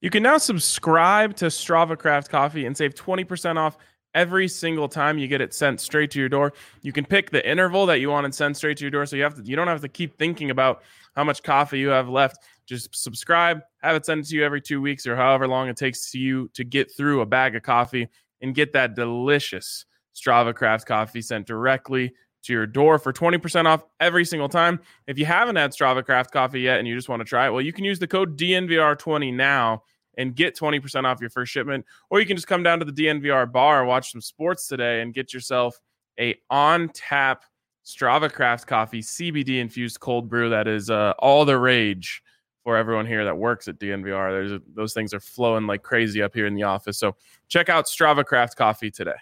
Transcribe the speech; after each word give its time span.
You 0.00 0.08
can 0.08 0.22
now 0.22 0.38
subscribe 0.38 1.36
to 1.36 1.46
Strava 1.46 1.98
Craft 1.98 2.30
Coffee 2.30 2.64
and 2.64 2.74
save 2.76 2.94
20% 2.94 3.58
off 3.58 3.76
every 4.14 4.48
single 4.48 4.88
time 4.88 5.18
you 5.18 5.28
get 5.28 5.40
it 5.40 5.52
sent 5.52 5.80
straight 5.80 6.10
to 6.12 6.18
your 6.18 6.28
door. 6.28 6.52
You 6.80 6.92
can 6.92 7.04
pick 7.04 7.30
the 7.30 7.48
interval 7.48 7.86
that 7.86 8.00
you 8.00 8.08
want 8.08 8.26
it 8.26 8.34
sent 8.34 8.56
straight 8.56 8.78
to 8.78 8.84
your 8.84 8.90
door 8.90 9.06
so 9.06 9.16
you 9.16 9.22
have 9.22 9.34
to 9.34 9.42
you 9.44 9.56
don't 9.56 9.68
have 9.68 9.82
to 9.82 9.88
keep 9.88 10.16
thinking 10.18 10.50
about 10.50 10.82
how 11.14 11.22
much 11.22 11.42
coffee 11.42 11.78
you 11.78 11.88
have 11.88 12.08
left. 12.08 12.38
Just 12.66 12.94
subscribe, 12.96 13.60
have 13.82 13.94
it 13.94 14.06
sent 14.06 14.26
to 14.26 14.34
you 14.34 14.44
every 14.44 14.60
2 14.60 14.80
weeks 14.80 15.06
or 15.06 15.16
however 15.16 15.46
long 15.46 15.68
it 15.68 15.76
takes 15.76 16.14
you 16.14 16.48
to 16.54 16.64
get 16.64 16.90
through 16.96 17.20
a 17.20 17.26
bag 17.26 17.54
of 17.54 17.62
coffee 17.62 18.08
and 18.40 18.54
get 18.54 18.72
that 18.72 18.94
delicious 18.94 19.84
Strava 20.14 20.54
Craft 20.54 20.86
coffee 20.86 21.20
sent 21.22 21.46
directly 21.46 22.12
to 22.42 22.54
your 22.54 22.66
door 22.66 22.98
for 22.98 23.12
20% 23.12 23.66
off 23.66 23.84
every 24.00 24.24
single 24.24 24.48
time. 24.48 24.80
If 25.06 25.18
you 25.18 25.26
haven't 25.26 25.56
had 25.56 25.72
Strava 25.72 26.02
Craft 26.02 26.32
coffee 26.32 26.62
yet 26.62 26.78
and 26.78 26.88
you 26.88 26.96
just 26.96 27.10
want 27.10 27.20
to 27.20 27.24
try 27.24 27.46
it, 27.46 27.50
well, 27.50 27.60
you 27.60 27.72
can 27.72 27.84
use 27.84 27.98
the 27.98 28.06
code 28.06 28.38
DNVR20 28.38 29.34
now 29.34 29.82
and 30.18 30.34
get 30.34 30.56
20% 30.56 31.04
off 31.04 31.20
your 31.20 31.30
first 31.30 31.52
shipment. 31.52 31.84
Or 32.10 32.20
you 32.20 32.26
can 32.26 32.36
just 32.36 32.48
come 32.48 32.62
down 32.62 32.78
to 32.80 32.84
the 32.84 32.92
DNVR 32.92 33.50
bar 33.50 33.84
watch 33.84 34.12
some 34.12 34.20
sports 34.20 34.66
today 34.66 35.02
and 35.02 35.14
get 35.14 35.32
yourself 35.32 35.78
a 36.18 36.36
on 36.50 36.88
tap 36.90 37.44
Strava 37.84 38.32
Craft 38.32 38.66
coffee 38.66 39.00
CBD 39.00 39.60
infused 39.60 40.00
cold 40.00 40.28
brew 40.28 40.50
that 40.50 40.68
is 40.68 40.90
uh, 40.90 41.14
all 41.18 41.44
the 41.44 41.58
rage 41.58 42.22
for 42.62 42.76
everyone 42.76 43.06
here 43.06 43.24
that 43.24 43.36
works 43.36 43.68
at 43.68 43.78
DNVR. 43.78 44.30
There's 44.30 44.52
a, 44.52 44.60
those 44.74 44.92
things 44.92 45.14
are 45.14 45.20
flowing 45.20 45.66
like 45.66 45.82
crazy 45.82 46.22
up 46.22 46.34
here 46.34 46.46
in 46.46 46.54
the 46.54 46.64
office. 46.64 46.98
So 46.98 47.16
check 47.48 47.68
out 47.68 47.86
Strava 47.86 48.24
Craft 48.24 48.56
coffee 48.56 48.90
today. 48.90 49.12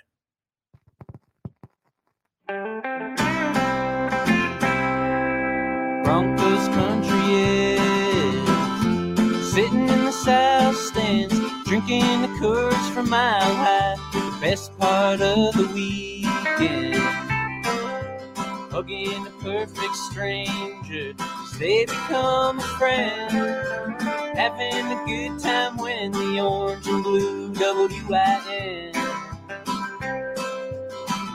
Broncos 6.05 6.69
country 6.69 7.35
is 7.35 7.58
drinking 11.89 12.21
the 12.21 12.29
Coors 12.39 12.91
from 12.93 13.09
Mile 13.09 13.41
High. 13.41 13.97
The 14.13 14.39
best 14.43 14.79
part 14.79 15.23
of 15.23 15.55
the 15.55 15.67
weekend, 15.73 16.97
hugging 18.71 19.27
a 19.27 19.31
perfect 19.43 19.97
stranger, 19.97 21.15
they 21.59 21.87
become 21.87 22.59
a 22.59 22.63
friend. 22.63 23.33
Having 24.37 24.93
a 24.93 25.05
good 25.07 25.41
time 25.41 25.79
when 25.79 26.13
the 26.13 26.41
orange 26.41 26.87
and 26.87 27.03
blue 27.03 27.53
WIN. 27.53 28.93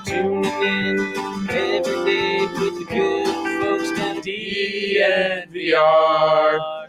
Tuning 0.05 0.45
in 0.45 0.99
every 1.49 2.05
day 2.05 2.45
with 2.59 2.75
the 2.77 2.85
good 2.87 3.25
folks 3.63 3.89
down 3.97 4.17
at 4.17 4.23
DNVR. 5.51 6.82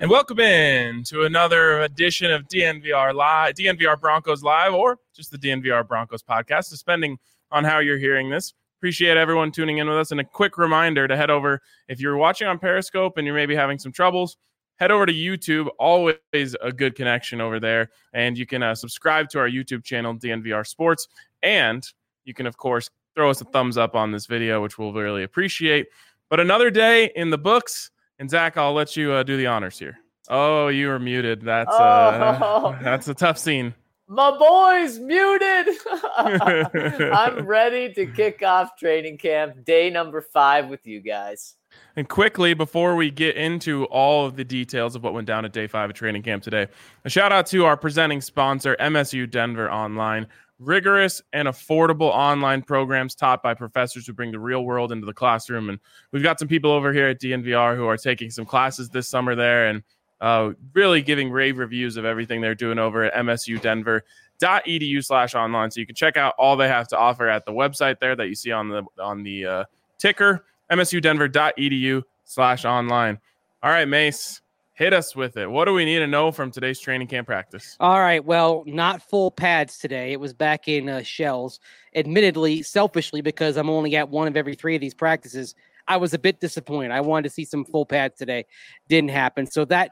And 0.00 0.08
welcome 0.08 0.38
in 0.38 1.02
to 1.04 1.24
another 1.24 1.80
edition 1.80 2.30
of 2.30 2.46
DNVR 2.46 3.12
Live, 3.12 3.54
DNVR 3.54 3.98
Broncos 3.98 4.44
Live, 4.44 4.72
or 4.72 5.00
just 5.12 5.32
the 5.32 5.38
DNVR 5.38 5.88
Broncos 5.88 6.22
podcast, 6.22 6.70
depending 6.70 7.18
on 7.50 7.64
how 7.64 7.80
you're 7.80 7.98
hearing 7.98 8.30
this. 8.30 8.54
Appreciate 8.78 9.16
everyone 9.16 9.50
tuning 9.50 9.78
in 9.78 9.88
with 9.88 9.98
us. 9.98 10.12
And 10.12 10.20
a 10.20 10.24
quick 10.24 10.56
reminder 10.56 11.08
to 11.08 11.16
head 11.16 11.30
over, 11.30 11.60
if 11.88 11.98
you're 11.98 12.16
watching 12.16 12.46
on 12.46 12.60
Periscope 12.60 13.16
and 13.16 13.26
you're 13.26 13.34
maybe 13.34 13.56
having 13.56 13.76
some 13.76 13.90
troubles, 13.90 14.36
head 14.76 14.92
over 14.92 15.04
to 15.04 15.12
YouTube. 15.12 15.66
Always 15.80 16.16
a 16.62 16.70
good 16.70 16.94
connection 16.94 17.40
over 17.40 17.58
there. 17.58 17.90
And 18.12 18.38
you 18.38 18.46
can 18.46 18.62
uh, 18.62 18.76
subscribe 18.76 19.28
to 19.30 19.40
our 19.40 19.48
YouTube 19.48 19.82
channel, 19.82 20.14
DNVR 20.14 20.64
Sports. 20.64 21.08
And 21.42 21.84
you 22.24 22.34
can, 22.34 22.46
of 22.46 22.56
course, 22.56 22.88
throw 23.16 23.30
us 23.30 23.40
a 23.40 23.46
thumbs 23.46 23.76
up 23.76 23.96
on 23.96 24.12
this 24.12 24.26
video, 24.26 24.62
which 24.62 24.78
we'll 24.78 24.92
really 24.92 25.24
appreciate. 25.24 25.88
But 26.30 26.38
another 26.38 26.70
day 26.70 27.10
in 27.16 27.30
the 27.30 27.38
books. 27.38 27.90
And 28.18 28.28
Zach, 28.28 28.56
I'll 28.56 28.72
let 28.72 28.96
you 28.96 29.12
uh, 29.12 29.22
do 29.22 29.36
the 29.36 29.46
honors 29.46 29.78
here. 29.78 29.98
Oh, 30.28 30.68
you 30.68 30.90
are 30.90 30.98
muted. 30.98 31.42
That's 31.42 31.74
uh, 31.74 32.38
Oh. 32.42 32.76
that's 32.82 33.08
a 33.08 33.14
tough 33.14 33.38
scene. 33.38 33.74
My 34.10 34.36
boy's 34.36 34.98
muted. 34.98 35.68
I'm 36.16 37.46
ready 37.46 37.92
to 37.92 38.06
kick 38.06 38.42
off 38.42 38.76
training 38.78 39.18
camp 39.18 39.64
day 39.64 39.90
number 39.90 40.22
five 40.22 40.68
with 40.68 40.86
you 40.86 41.00
guys. 41.00 41.56
And 41.94 42.08
quickly, 42.08 42.54
before 42.54 42.96
we 42.96 43.10
get 43.10 43.36
into 43.36 43.84
all 43.86 44.24
of 44.24 44.36
the 44.36 44.44
details 44.44 44.96
of 44.96 45.02
what 45.04 45.12
went 45.12 45.26
down 45.26 45.44
at 45.44 45.52
day 45.52 45.66
five 45.66 45.90
of 45.90 45.96
training 45.96 46.22
camp 46.22 46.42
today, 46.42 46.68
a 47.04 47.10
shout 47.10 47.32
out 47.32 47.46
to 47.48 47.66
our 47.66 47.76
presenting 47.76 48.22
sponsor, 48.22 48.76
MSU 48.80 49.30
Denver 49.30 49.70
Online. 49.70 50.26
Rigorous 50.58 51.22
and 51.32 51.46
affordable 51.46 52.10
online 52.10 52.62
programs 52.62 53.14
taught 53.14 53.42
by 53.42 53.54
professors 53.54 54.06
who 54.06 54.12
bring 54.12 54.32
the 54.32 54.40
real 54.40 54.64
world 54.64 54.90
into 54.90 55.06
the 55.06 55.12
classroom. 55.12 55.68
And 55.68 55.78
we've 56.10 56.22
got 56.22 56.38
some 56.38 56.48
people 56.48 56.70
over 56.72 56.92
here 56.92 57.08
at 57.08 57.20
DNVR 57.20 57.76
who 57.76 57.86
are 57.86 57.96
taking 57.96 58.30
some 58.30 58.44
classes 58.44 58.88
this 58.88 59.08
summer 59.08 59.34
there 59.34 59.68
and 59.68 59.82
uh, 60.20 60.52
really 60.74 61.00
giving 61.00 61.30
rave 61.30 61.58
reviews 61.58 61.96
of 61.96 62.04
everything 62.04 62.40
they're 62.40 62.54
doing 62.54 62.78
over 62.78 63.04
at 63.04 63.14
msudenver.edu 63.14 65.04
slash 65.04 65.34
online. 65.34 65.70
So 65.70 65.80
you 65.80 65.86
can 65.86 65.94
check 65.94 66.16
out 66.16 66.34
all 66.38 66.56
they 66.56 66.68
have 66.68 66.88
to 66.88 66.98
offer 66.98 67.28
at 67.28 67.44
the 67.44 67.52
website 67.52 68.00
there 68.00 68.16
that 68.16 68.26
you 68.26 68.34
see 68.34 68.50
on 68.50 68.68
the 68.68 68.82
on 68.98 69.22
the 69.22 69.46
uh, 69.46 69.64
ticker 69.98 70.44
msudenver.edu 70.70 72.02
slash 72.24 72.64
online. 72.64 73.18
All 73.62 73.70
right, 73.70 73.88
Mace, 73.88 74.40
hit 74.78 74.92
us 74.92 75.16
with 75.16 75.36
it. 75.36 75.50
What 75.50 75.64
do 75.64 75.74
we 75.74 75.84
need 75.84 75.98
to 75.98 76.06
know 76.06 76.30
from 76.30 76.52
today's 76.52 76.78
training 76.78 77.08
camp 77.08 77.26
practice? 77.26 77.76
All 77.80 77.98
right. 77.98 78.24
Well, 78.24 78.62
not 78.64 79.02
full 79.02 79.32
pads 79.32 79.76
today. 79.76 80.12
It 80.12 80.20
was 80.20 80.32
back 80.32 80.68
in 80.68 80.88
uh, 80.88 81.02
shells. 81.02 81.58
Admittedly, 81.96 82.62
selfishly, 82.62 83.20
because 83.20 83.56
I'm 83.56 83.68
only 83.68 83.96
at 83.96 84.08
one 84.08 84.28
of 84.28 84.36
every 84.36 84.54
three 84.54 84.76
of 84.76 84.80
these 84.80 84.94
practices, 84.94 85.56
I 85.88 85.96
was 85.96 86.14
a 86.14 86.18
bit 86.18 86.38
disappointed. 86.38 86.92
I 86.92 87.00
wanted 87.00 87.24
to 87.24 87.34
see 87.34 87.44
some 87.44 87.64
full 87.64 87.86
pads 87.86 88.18
today. 88.18 88.46
Didn't 88.88 89.10
happen. 89.10 89.46
So 89.46 89.64
that 89.64 89.90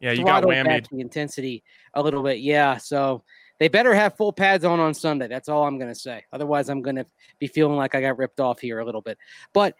Yeah, 0.00 0.10
you 0.10 0.24
got 0.24 0.42
whammied. 0.42 0.88
the 0.90 1.00
intensity 1.00 1.62
a 1.94 2.02
little 2.02 2.24
bit. 2.24 2.40
Yeah. 2.40 2.76
So 2.78 3.22
they 3.60 3.68
better 3.68 3.94
have 3.94 4.16
full 4.16 4.32
pads 4.32 4.64
on 4.64 4.80
on 4.80 4.94
Sunday. 4.94 5.28
That's 5.28 5.48
all 5.48 5.64
I'm 5.64 5.78
going 5.78 5.92
to 5.92 5.98
say. 5.98 6.24
Otherwise, 6.32 6.68
I'm 6.70 6.82
going 6.82 6.96
to 6.96 7.06
be 7.38 7.46
feeling 7.46 7.76
like 7.76 7.94
I 7.94 8.00
got 8.00 8.18
ripped 8.18 8.40
off 8.40 8.58
here 8.58 8.80
a 8.80 8.84
little 8.84 9.00
bit. 9.00 9.16
But 9.52 9.76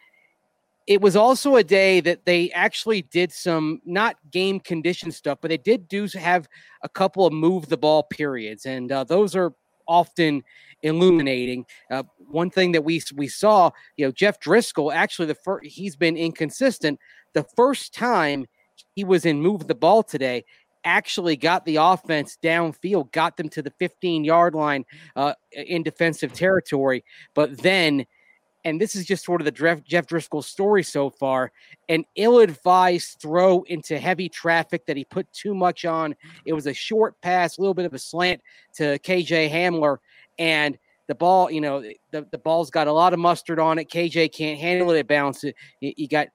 it 0.86 1.00
was 1.00 1.16
also 1.16 1.56
a 1.56 1.64
day 1.64 2.00
that 2.00 2.26
they 2.26 2.50
actually 2.50 3.02
did 3.02 3.32
some 3.32 3.80
not 3.84 4.16
game 4.30 4.60
condition 4.60 5.10
stuff, 5.10 5.38
but 5.40 5.48
they 5.48 5.56
did 5.56 5.88
do 5.88 6.06
have 6.14 6.48
a 6.82 6.88
couple 6.88 7.26
of 7.26 7.32
move 7.32 7.68
the 7.68 7.76
ball 7.76 8.02
periods, 8.02 8.66
and 8.66 8.92
uh, 8.92 9.04
those 9.04 9.34
are 9.34 9.52
often 9.86 10.42
illuminating. 10.82 11.64
Uh, 11.90 12.02
one 12.18 12.50
thing 12.50 12.72
that 12.72 12.84
we 12.84 13.00
we 13.14 13.28
saw, 13.28 13.70
you 13.96 14.06
know, 14.06 14.12
Jeff 14.12 14.38
Driskel 14.40 14.94
actually 14.94 15.26
the 15.26 15.34
first 15.34 15.66
he's 15.66 15.96
been 15.96 16.16
inconsistent. 16.16 16.98
The 17.32 17.46
first 17.56 17.94
time 17.94 18.46
he 18.94 19.04
was 19.04 19.24
in 19.24 19.40
move 19.40 19.66
the 19.66 19.74
ball 19.74 20.02
today, 20.02 20.44
actually 20.84 21.36
got 21.36 21.64
the 21.64 21.76
offense 21.76 22.38
downfield, 22.42 23.10
got 23.12 23.36
them 23.36 23.48
to 23.48 23.62
the 23.62 23.72
15 23.78 24.24
yard 24.24 24.54
line 24.54 24.84
uh, 25.16 25.32
in 25.52 25.82
defensive 25.82 26.32
territory, 26.32 27.04
but 27.34 27.56
then 27.58 28.04
and 28.64 28.80
this 28.80 28.96
is 28.96 29.04
just 29.04 29.24
sort 29.24 29.40
of 29.40 29.44
the 29.44 29.50
Jeff, 29.50 30.06
Driskel 30.06 30.42
story 30.42 30.82
so 30.82 31.10
far, 31.10 31.52
an 31.88 32.04
ill-advised 32.16 33.18
throw 33.20 33.62
into 33.64 33.98
heavy 33.98 34.28
traffic 34.28 34.86
that 34.86 34.96
he 34.96 35.04
put 35.04 35.30
too 35.32 35.54
much 35.54 35.84
on. 35.84 36.14
It 36.46 36.52
was 36.54 36.66
a 36.66 36.72
short 36.72 37.20
pass, 37.20 37.58
a 37.58 37.60
little 37.60 37.74
bit 37.74 37.84
of 37.84 37.94
a 37.94 37.98
slant 37.98 38.40
to 38.76 38.98
KJ 39.00 39.50
Hamler, 39.50 39.98
and 40.38 40.78
the 41.06 41.14
ball, 41.14 41.50
you 41.50 41.60
know, 41.60 41.82
the, 41.82 42.26
the 42.30 42.38
ball's 42.38 42.70
got 42.70 42.86
a 42.86 42.92
lot 42.92 43.12
of 43.12 43.18
mustard 43.18 43.58
on 43.58 43.78
it. 43.78 43.90
KJ 43.90 44.32
can't 44.32 44.58
handle 44.58 44.90
it. 44.90 45.00
It 45.00 45.08
bounces. 45.08 45.52
You, 45.80 45.92
you 45.96 46.08
got 46.08 46.28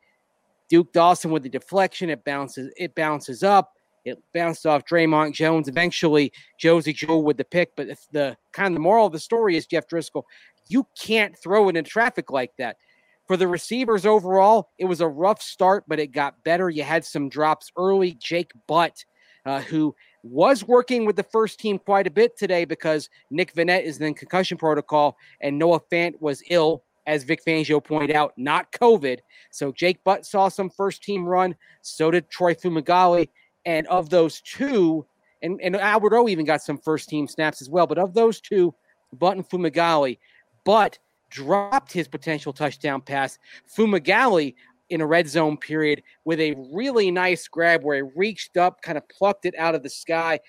Duke 0.69 0.93
Dawson 0.93 1.31
with 1.31 1.43
the 1.43 1.49
deflection. 1.49 2.09
It 2.09 2.23
bounces. 2.23 2.71
It 2.77 2.93
bounces 2.93 3.41
up. 3.41 3.73
It 4.05 4.17
bounced 4.33 4.65
off 4.65 4.85
Draymond 4.85 5.33
Jones. 5.33 5.67
Eventually, 5.67 6.31
Josey 6.59 6.93
Jewell 6.93 7.23
with 7.23 7.37
the 7.37 7.45
pick. 7.45 7.75
But 7.75 7.87
the 8.11 8.37
kind 8.51 8.67
of 8.67 8.73
the 8.73 8.79
moral 8.79 9.07
of 9.07 9.11
the 9.11 9.19
story 9.19 9.57
is 9.57 9.65
Jeff 9.65 9.87
Driskel. 9.87 10.23
You 10.69 10.87
can't 10.99 11.37
throw 11.37 11.67
it 11.67 11.75
in 11.75 11.83
traffic 11.83 12.31
like 12.31 12.51
that. 12.57 12.77
For 13.27 13.37
the 13.37 13.47
receivers 13.47 14.05
overall, 14.05 14.69
it 14.79 14.85
was 14.85 15.01
a 15.01 15.07
rough 15.07 15.41
start, 15.41 15.83
but 15.87 15.99
it 15.99 16.07
got 16.07 16.43
better. 16.43 16.69
You 16.69 16.83
had 16.83 17.05
some 17.05 17.29
drops 17.29 17.71
early. 17.77 18.13
Jake 18.13 18.51
Butt, 18.67 19.03
uh, 19.45 19.61
who 19.61 19.95
was 20.23 20.67
working 20.67 21.05
with 21.05 21.15
the 21.15 21.23
first 21.23 21.59
team 21.59 21.77
quite 21.77 22.07
a 22.07 22.11
bit 22.11 22.37
today 22.37 22.65
because 22.65 23.09
Nick 23.29 23.53
Vannett 23.53 23.83
is 23.83 23.99
in 23.99 24.13
concussion 24.13 24.57
protocol 24.57 25.15
and 25.41 25.57
Noah 25.57 25.81
Fant 25.91 26.13
was 26.19 26.41
ill, 26.49 26.83
as 27.05 27.23
Vic 27.23 27.41
Fangio 27.45 27.83
pointed 27.83 28.15
out, 28.15 28.33
not 28.37 28.71
COVID. 28.71 29.19
So 29.51 29.71
Jake 29.71 30.03
Butt 30.03 30.25
saw 30.25 30.47
some 30.47 30.69
first 30.69 31.03
team 31.03 31.25
run. 31.25 31.55
So 31.81 32.11
did 32.11 32.29
Troy 32.29 32.53
Fumagalli. 32.53 33.29
And 33.65 33.87
of 33.87 34.09
those 34.09 34.41
two, 34.41 35.05
and, 35.41 35.59
and 35.61 35.75
Albert 35.75 36.15
O 36.15 36.27
even 36.27 36.45
got 36.45 36.61
some 36.61 36.77
first 36.77 37.09
team 37.09 37.27
snaps 37.27 37.61
as 37.61 37.69
well. 37.69 37.87
But 37.87 37.97
of 37.97 38.13
those 38.13 38.41
two, 38.41 38.73
Butt 39.13 39.37
and 39.37 39.47
Fumagalli, 39.47 40.19
Butt 40.63 40.99
dropped 41.29 41.91
his 41.91 42.07
potential 42.07 42.53
touchdown 42.53 43.01
pass. 43.01 43.37
Fumagalli 43.67 44.55
in 44.89 45.01
a 45.01 45.05
red 45.05 45.27
zone 45.29 45.55
period 45.55 46.01
with 46.25 46.39
a 46.39 46.55
really 46.73 47.11
nice 47.11 47.47
grab 47.47 47.83
where 47.83 47.97
he 47.97 48.11
reached 48.15 48.57
up, 48.57 48.81
kind 48.81 48.97
of 48.97 49.07
plucked 49.09 49.45
it 49.45 49.53
out 49.57 49.75
of 49.75 49.83
the 49.83 49.89
sky. 49.89 50.39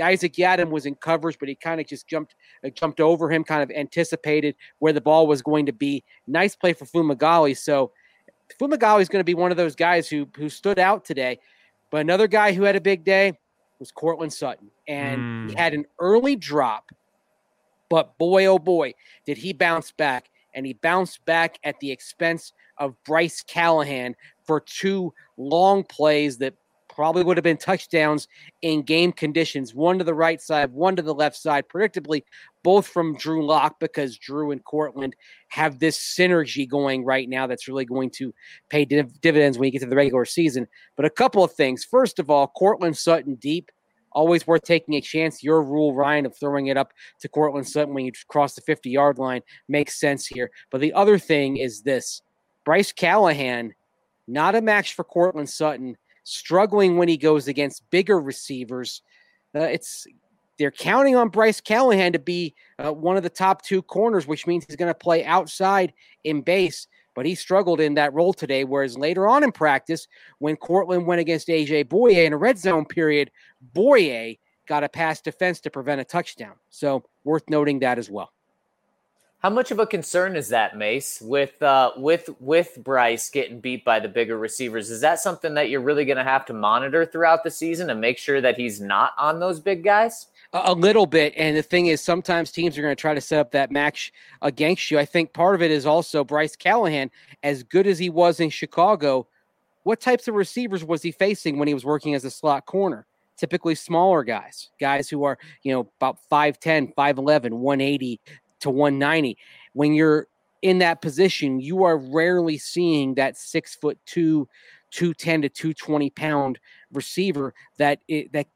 Isaac 0.00 0.34
Yiadom 0.34 0.70
was 0.70 0.86
in 0.86 0.94
coverage, 0.94 1.36
but 1.38 1.48
he 1.48 1.54
kind 1.54 1.80
of 1.80 1.86
just 1.86 2.06
jumped 2.08 2.34
uh, 2.64 2.70
jumped 2.70 3.00
over 3.00 3.30
him, 3.30 3.44
kind 3.44 3.62
of 3.62 3.70
anticipated 3.76 4.54
where 4.78 4.92
the 4.94 5.00
ball 5.00 5.26
was 5.26 5.42
going 5.42 5.66
to 5.66 5.72
be. 5.72 6.02
Nice 6.26 6.56
play 6.56 6.72
for 6.72 6.86
Fumagalli. 6.86 7.56
So 7.58 7.92
Fumagalli 8.58 9.02
is 9.02 9.08
going 9.08 9.20
to 9.20 9.24
be 9.24 9.34
one 9.34 9.50
of 9.50 9.56
those 9.58 9.74
guys 9.74 10.08
who 10.08 10.26
who 10.36 10.48
stood 10.48 10.78
out 10.78 11.04
today. 11.04 11.38
But 11.90 12.00
another 12.00 12.28
guy 12.28 12.52
who 12.52 12.62
had 12.62 12.76
a 12.76 12.80
big 12.80 13.04
day 13.04 13.38
was 13.78 13.90
Courtland 13.90 14.32
Sutton, 14.32 14.70
and 14.86 15.50
he 15.50 15.54
Mm. 15.54 15.58
had 15.58 15.74
an 15.74 15.84
early 15.98 16.36
drop. 16.36 16.90
But 17.90 18.16
boy, 18.16 18.46
oh 18.46 18.58
boy, 18.58 18.94
did 19.26 19.36
he 19.36 19.52
bounce 19.52 19.92
back! 19.92 20.30
And 20.54 20.64
he 20.64 20.72
bounced 20.72 21.24
back 21.26 21.58
at 21.62 21.78
the 21.80 21.90
expense 21.90 22.52
of 22.78 22.96
Bryce 23.04 23.42
Callahan 23.42 24.16
for 24.44 24.60
two 24.60 25.12
long 25.36 25.84
plays 25.84 26.38
that 26.38 26.54
probably 26.88 27.22
would 27.22 27.36
have 27.36 27.44
been 27.44 27.56
touchdowns 27.56 28.26
in 28.62 28.82
game 28.82 29.12
conditions. 29.12 29.74
One 29.74 29.98
to 29.98 30.04
the 30.04 30.14
right 30.14 30.40
side, 30.40 30.72
one 30.72 30.96
to 30.96 31.02
the 31.02 31.14
left 31.14 31.36
side. 31.36 31.68
Predictably, 31.68 32.24
both 32.62 32.86
from 32.86 33.16
Drew 33.16 33.46
Lock 33.46 33.78
because 33.80 34.18
Drew 34.18 34.50
and 34.50 34.64
Courtland 34.64 35.14
have 35.48 35.78
this 35.78 35.98
synergy 35.98 36.68
going 36.68 37.04
right 37.04 37.28
now 37.28 37.46
that's 37.46 37.68
really 37.68 37.84
going 37.84 38.10
to 38.10 38.34
pay 38.68 38.84
div- 38.84 39.20
dividends 39.20 39.56
when 39.56 39.66
you 39.66 39.72
get 39.72 39.80
to 39.80 39.86
the 39.86 39.96
regular 39.96 40.24
season. 40.24 40.66
But 40.96 41.06
a 41.06 41.10
couple 41.10 41.44
of 41.44 41.52
things. 41.52 41.84
First 41.84 42.18
of 42.18 42.28
all, 42.28 42.48
Courtland 42.48 42.96
Sutton 42.96 43.36
deep, 43.36 43.70
always 44.12 44.46
worth 44.46 44.62
taking 44.62 44.94
a 44.94 45.00
chance. 45.00 45.42
Your 45.42 45.62
rule, 45.62 45.94
Ryan, 45.94 46.26
of 46.26 46.36
throwing 46.36 46.66
it 46.66 46.76
up 46.76 46.92
to 47.20 47.28
Courtland 47.28 47.68
Sutton 47.68 47.94
when 47.94 48.04
you 48.04 48.12
cross 48.28 48.54
the 48.54 48.60
50 48.62 48.90
yard 48.90 49.18
line 49.18 49.42
makes 49.68 49.98
sense 50.00 50.26
here. 50.26 50.50
But 50.70 50.80
the 50.80 50.92
other 50.92 51.18
thing 51.18 51.56
is 51.56 51.82
this 51.82 52.22
Bryce 52.64 52.92
Callahan, 52.92 53.74
not 54.26 54.54
a 54.54 54.60
match 54.60 54.94
for 54.94 55.04
Courtland 55.04 55.48
Sutton, 55.48 55.96
struggling 56.24 56.96
when 56.96 57.08
he 57.08 57.16
goes 57.16 57.48
against 57.48 57.88
bigger 57.90 58.20
receivers. 58.20 59.02
Uh, 59.54 59.60
it's 59.60 60.06
they're 60.58 60.70
counting 60.70 61.16
on 61.16 61.30
Bryce 61.30 61.60
Callahan 61.60 62.12
to 62.12 62.18
be 62.18 62.54
uh, 62.78 62.92
one 62.92 63.16
of 63.16 63.22
the 63.22 63.30
top 63.30 63.62
two 63.62 63.80
corners, 63.80 64.26
which 64.26 64.46
means 64.46 64.66
he's 64.66 64.76
going 64.76 64.90
to 64.90 64.94
play 64.94 65.24
outside 65.24 65.94
in 66.22 66.42
base. 66.42 66.86
But 67.14 67.26
he 67.26 67.34
struggled 67.34 67.80
in 67.80 67.94
that 67.94 68.12
role 68.14 68.32
today. 68.32 68.64
Whereas 68.64 68.96
later 68.96 69.26
on 69.26 69.42
in 69.42 69.52
practice, 69.52 70.06
when 70.38 70.56
Courtland 70.56 71.06
went 71.06 71.20
against 71.20 71.48
AJ 71.48 71.86
Bouye 71.86 72.24
in 72.24 72.32
a 72.32 72.36
red 72.36 72.58
zone 72.58 72.84
period, 72.84 73.30
Bouye 73.74 74.38
got 74.66 74.84
a 74.84 74.88
pass 74.88 75.20
defense 75.20 75.60
to 75.60 75.70
prevent 75.70 76.00
a 76.00 76.04
touchdown. 76.04 76.54
So 76.70 77.04
worth 77.24 77.48
noting 77.50 77.80
that 77.80 77.98
as 77.98 78.08
well. 78.08 78.32
How 79.40 79.48
much 79.48 79.70
of 79.70 79.78
a 79.78 79.86
concern 79.86 80.36
is 80.36 80.50
that, 80.50 80.76
Mace, 80.76 81.18
with 81.22 81.62
uh, 81.62 81.92
with 81.96 82.28
with 82.40 82.76
Bryce 82.84 83.30
getting 83.30 83.58
beat 83.58 83.86
by 83.86 83.98
the 83.98 84.08
bigger 84.08 84.36
receivers? 84.36 84.90
Is 84.90 85.00
that 85.00 85.18
something 85.18 85.54
that 85.54 85.70
you're 85.70 85.80
really 85.80 86.04
going 86.04 86.18
to 86.18 86.24
have 86.24 86.44
to 86.46 86.52
monitor 86.52 87.06
throughout 87.06 87.42
the 87.42 87.50
season 87.50 87.88
and 87.88 88.02
make 88.02 88.18
sure 88.18 88.42
that 88.42 88.58
he's 88.58 88.82
not 88.82 89.12
on 89.16 89.40
those 89.40 89.58
big 89.58 89.82
guys? 89.82 90.26
A, 90.52 90.74
little 90.74 91.06
bit. 91.06 91.32
And 91.36 91.56
the 91.56 91.62
thing 91.62 91.86
is, 91.86 92.00
sometimes 92.00 92.50
teams 92.50 92.76
are 92.76 92.82
going 92.82 92.94
to 92.94 93.00
try 93.00 93.14
to 93.14 93.20
set 93.20 93.38
up 93.38 93.52
that 93.52 93.70
match 93.70 94.12
against 94.42 94.90
you. 94.90 94.98
I 94.98 95.04
think 95.04 95.32
part 95.32 95.54
of 95.54 95.62
it 95.62 95.70
is 95.70 95.86
also 95.86 96.24
Bryce 96.24 96.56
Callahan, 96.56 97.10
as 97.44 97.62
good 97.62 97.86
as 97.86 98.00
he 98.00 98.10
was 98.10 98.40
in 98.40 98.50
Chicago, 98.50 99.28
what 99.84 100.00
types 100.00 100.28
of 100.28 100.34
receivers 100.34 100.84
was 100.84 101.02
he 101.02 101.12
facing 101.12 101.58
when 101.58 101.68
he 101.68 101.74
was 101.74 101.84
working 101.84 102.14
as 102.14 102.24
a 102.24 102.30
slot 102.30 102.66
corner? 102.66 103.06
Typically 103.36 103.74
smaller 103.74 104.24
guys, 104.24 104.70
guys 104.78 105.08
who 105.08 105.24
are, 105.24 105.38
you 105.62 105.72
know, 105.72 105.88
about 106.00 106.18
5'10, 106.30 106.94
5'11, 106.94 107.52
180 107.52 108.20
to 108.60 108.70
190. 108.70 109.38
When 109.72 109.94
you're 109.94 110.26
in 110.62 110.78
that 110.78 111.00
position, 111.00 111.60
you 111.60 111.84
are 111.84 111.96
rarely 111.96 112.58
seeing 112.58 113.14
that 113.14 113.38
six 113.38 113.76
foot 113.76 113.98
two, 114.04 114.48
210 114.90 115.42
to 115.42 115.48
220 115.48 116.10
pound 116.10 116.58
receiver 116.92 117.54
that 117.78 118.00
it, 118.08 118.32
that 118.32 118.48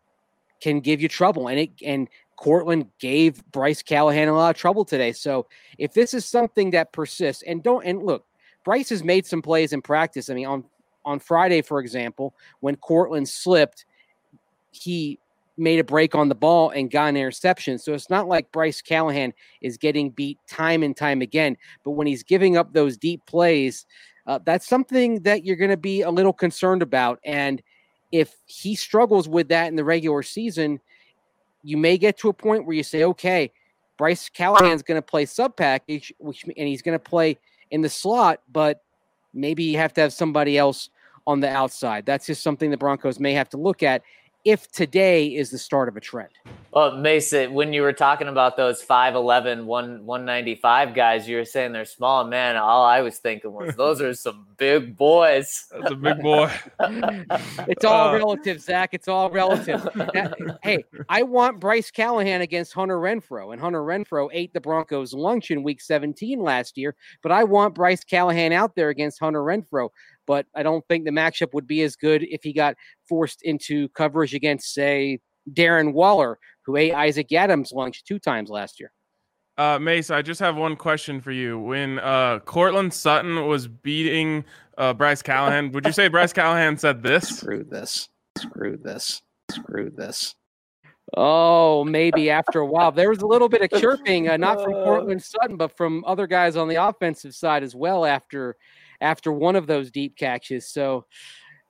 can 0.60 0.80
give 0.80 1.00
you 1.00 1.08
trouble. 1.08 1.48
And 1.48 1.58
it 1.60 1.70
and 1.84 2.08
Courtland 2.36 2.86
gave 2.98 3.44
Bryce 3.52 3.82
Callahan 3.82 4.28
a 4.28 4.34
lot 4.34 4.54
of 4.54 4.60
trouble 4.60 4.84
today. 4.84 5.12
So 5.12 5.46
if 5.78 5.92
this 5.92 6.14
is 6.14 6.24
something 6.24 6.70
that 6.70 6.92
persists, 6.92 7.42
and 7.42 7.62
don't 7.62 7.84
and 7.84 8.02
look, 8.02 8.26
Bryce 8.64 8.88
has 8.90 9.04
made 9.04 9.26
some 9.26 9.42
plays 9.42 9.72
in 9.72 9.82
practice. 9.82 10.30
I 10.30 10.34
mean, 10.34 10.46
on 10.46 10.64
on 11.04 11.18
Friday, 11.18 11.62
for 11.62 11.80
example, 11.80 12.34
when 12.60 12.76
Courtland 12.76 13.28
slipped, 13.28 13.84
he 14.72 15.18
made 15.56 15.78
a 15.78 15.84
break 15.84 16.14
on 16.14 16.28
the 16.28 16.34
ball 16.34 16.70
and 16.70 16.90
got 16.90 17.08
an 17.08 17.16
interception. 17.16 17.78
So 17.78 17.92
it's 17.92 18.10
not 18.10 18.26
like 18.26 18.50
Bryce 18.50 18.82
Callahan 18.82 19.32
is 19.60 19.76
getting 19.76 20.10
beat 20.10 20.38
time 20.48 20.82
and 20.82 20.96
time 20.96 21.20
again. 21.22 21.56
But 21.84 21.92
when 21.92 22.06
he's 22.06 22.22
giving 22.22 22.56
up 22.56 22.72
those 22.72 22.96
deep 22.96 23.24
plays, 23.26 23.86
uh, 24.26 24.40
that's 24.44 24.66
something 24.66 25.22
that 25.22 25.44
you're 25.44 25.56
going 25.56 25.70
to 25.70 25.76
be 25.76 26.02
a 26.02 26.10
little 26.10 26.32
concerned 26.32 26.82
about. 26.82 27.20
And 27.24 27.62
if 28.14 28.36
he 28.46 28.76
struggles 28.76 29.28
with 29.28 29.48
that 29.48 29.66
in 29.66 29.74
the 29.74 29.82
regular 29.82 30.22
season, 30.22 30.78
you 31.64 31.76
may 31.76 31.98
get 31.98 32.16
to 32.18 32.28
a 32.28 32.32
point 32.32 32.64
where 32.64 32.76
you 32.76 32.84
say, 32.84 33.02
okay, 33.02 33.50
Bryce 33.98 34.28
Callahan's 34.28 34.84
going 34.84 34.98
to 34.98 35.02
play 35.02 35.26
sub 35.26 35.56
package, 35.56 36.12
which 36.18 36.44
and 36.44 36.68
he's 36.68 36.80
going 36.80 36.96
to 36.96 37.04
play 37.04 37.36
in 37.72 37.80
the 37.80 37.88
slot, 37.88 38.40
but 38.52 38.82
maybe 39.32 39.64
you 39.64 39.78
have 39.78 39.92
to 39.94 40.00
have 40.00 40.12
somebody 40.12 40.56
else 40.56 40.90
on 41.26 41.40
the 41.40 41.48
outside. 41.48 42.06
That's 42.06 42.26
just 42.26 42.44
something 42.44 42.70
the 42.70 42.76
Broncos 42.76 43.18
may 43.18 43.32
have 43.32 43.48
to 43.48 43.56
look 43.56 43.82
at 43.82 44.02
if 44.44 44.70
today 44.70 45.26
is 45.28 45.50
the 45.50 45.58
start 45.58 45.88
of 45.88 45.96
a 45.96 46.00
trend. 46.00 46.30
Well, 46.72 46.96
Mason, 46.96 47.54
when 47.54 47.72
you 47.72 47.82
were 47.82 47.92
talking 47.92 48.26
about 48.26 48.56
those 48.56 48.82
5'11, 48.84 49.64
1, 49.64 50.04
195 50.06 50.94
guys, 50.94 51.28
you 51.28 51.36
were 51.36 51.44
saying 51.44 51.72
they're 51.72 51.84
small. 51.84 52.24
Man, 52.24 52.56
all 52.56 52.84
I 52.84 53.00
was 53.00 53.18
thinking 53.18 53.52
was 53.52 53.74
those 53.76 54.00
are 54.00 54.12
some 54.12 54.46
big 54.56 54.96
boys. 54.96 55.66
That's 55.70 55.92
a 55.92 55.94
big 55.96 56.20
boy. 56.20 56.50
It's 57.68 57.84
all 57.84 58.08
Uh, 58.08 58.14
relative, 58.14 58.60
Zach. 58.60 58.90
It's 58.92 59.08
all 59.08 59.30
relative. 59.30 59.88
Now, 60.14 60.32
hey, 60.62 60.84
I 61.08 61.22
want 61.22 61.60
Bryce 61.60 61.90
Callahan 61.90 62.40
against 62.42 62.72
Hunter 62.72 62.98
Renfrow, 62.98 63.52
and 63.52 63.60
Hunter 63.60 63.82
Renfrow 63.82 64.28
ate 64.32 64.52
the 64.52 64.60
Broncos' 64.60 65.14
lunch 65.14 65.50
in 65.50 65.62
Week 65.62 65.80
17 65.80 66.40
last 66.40 66.76
year. 66.76 66.94
But 67.22 67.32
I 67.32 67.44
want 67.44 67.74
Bryce 67.74 68.04
Callahan 68.04 68.52
out 68.52 68.74
there 68.74 68.88
against 68.90 69.20
Hunter 69.20 69.40
Renfrow. 69.42 69.90
But 70.26 70.46
I 70.54 70.62
don't 70.62 70.86
think 70.88 71.04
the 71.04 71.10
matchup 71.10 71.52
would 71.54 71.66
be 71.66 71.82
as 71.82 71.96
good 71.96 72.22
if 72.22 72.42
he 72.42 72.52
got 72.52 72.76
forced 73.08 73.42
into 73.42 73.88
coverage 73.90 74.34
against, 74.34 74.72
say, 74.72 75.20
Darren 75.52 75.92
Waller, 75.92 76.38
who 76.62 76.76
ate 76.76 76.94
Isaac 76.94 77.32
Adams' 77.32 77.72
lunch 77.72 78.04
two 78.04 78.18
times 78.18 78.50
last 78.50 78.80
year. 78.80 78.92
Uh, 79.56 79.78
Mace, 79.78 80.10
I 80.10 80.22
just 80.22 80.40
have 80.40 80.56
one 80.56 80.74
question 80.74 81.20
for 81.20 81.30
you. 81.30 81.58
When 81.58 82.00
uh, 82.00 82.40
Courtland 82.40 82.92
Sutton 82.92 83.46
was 83.46 83.68
beating 83.68 84.44
uh, 84.78 84.94
Bryce 84.94 85.22
Callahan, 85.22 85.70
would 85.72 85.86
you 85.86 85.92
say 85.92 86.08
Bryce 86.08 86.32
Callahan 86.32 86.76
said 86.76 87.02
this? 87.02 87.28
Screw 87.28 87.62
this. 87.62 88.08
Screw 88.36 88.76
this. 88.76 89.22
Screw 89.50 89.90
this. 89.90 90.34
Oh, 91.16 91.84
maybe 91.84 92.30
after 92.30 92.58
a 92.60 92.66
while. 92.66 92.90
There 92.90 93.10
was 93.10 93.20
a 93.20 93.26
little 93.26 93.48
bit 93.48 93.62
of 93.62 93.80
chirping, 93.80 94.28
uh, 94.28 94.36
not 94.36 94.60
from 94.60 94.72
Courtland 94.72 95.22
Sutton, 95.22 95.56
but 95.56 95.76
from 95.76 96.04
other 96.04 96.26
guys 96.26 96.56
on 96.56 96.66
the 96.66 96.82
offensive 96.82 97.34
side 97.34 97.62
as 97.62 97.76
well 97.76 98.04
after 98.04 98.56
after 99.04 99.32
one 99.32 99.54
of 99.54 99.66
those 99.66 99.90
deep 99.90 100.16
catches. 100.16 100.66
So 100.66 101.04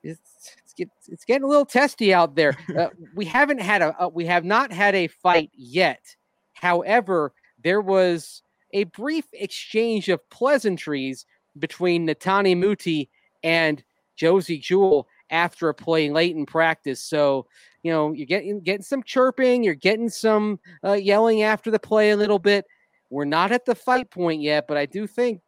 it's 0.03 0.55
it's, 0.63 0.73
get, 0.73 0.89
it's 1.07 1.25
getting 1.25 1.43
a 1.43 1.47
little 1.47 1.65
testy 1.65 2.13
out 2.13 2.35
there. 2.35 2.57
Uh, 2.75 2.89
we 3.15 3.25
haven't 3.25 3.61
had 3.61 3.81
a 3.81 3.95
uh, 4.01 4.09
we 4.09 4.25
have 4.25 4.43
not 4.43 4.71
had 4.71 4.95
a 4.95 5.07
fight 5.07 5.49
yet. 5.53 6.15
However, 6.53 7.33
there 7.63 7.81
was 7.81 8.41
a 8.73 8.83
brief 8.85 9.25
exchange 9.33 10.09
of 10.09 10.27
pleasantries 10.29 11.25
between 11.57 12.05
Netane 12.05 12.57
Muti 12.57 13.09
and 13.43 13.83
Josey 14.17 14.57
Jewell 14.57 15.07
after 15.29 15.69
a 15.69 15.73
play 15.73 16.09
late 16.09 16.35
in 16.35 16.45
practice. 16.45 17.01
So, 17.01 17.47
you 17.83 17.91
know, 17.91 18.11
you're 18.13 18.25
getting 18.25 18.59
getting 18.61 18.83
some 18.83 19.03
chirping, 19.03 19.63
you're 19.63 19.75
getting 19.75 20.09
some 20.09 20.59
uh, 20.83 20.93
yelling 20.93 21.43
after 21.43 21.71
the 21.71 21.79
play 21.79 22.11
a 22.11 22.17
little 22.17 22.39
bit. 22.39 22.65
We're 23.09 23.25
not 23.25 23.51
at 23.51 23.65
the 23.65 23.75
fight 23.75 24.09
point 24.11 24.41
yet, 24.41 24.67
but 24.67 24.77
I 24.77 24.85
do 24.85 25.07
think 25.07 25.41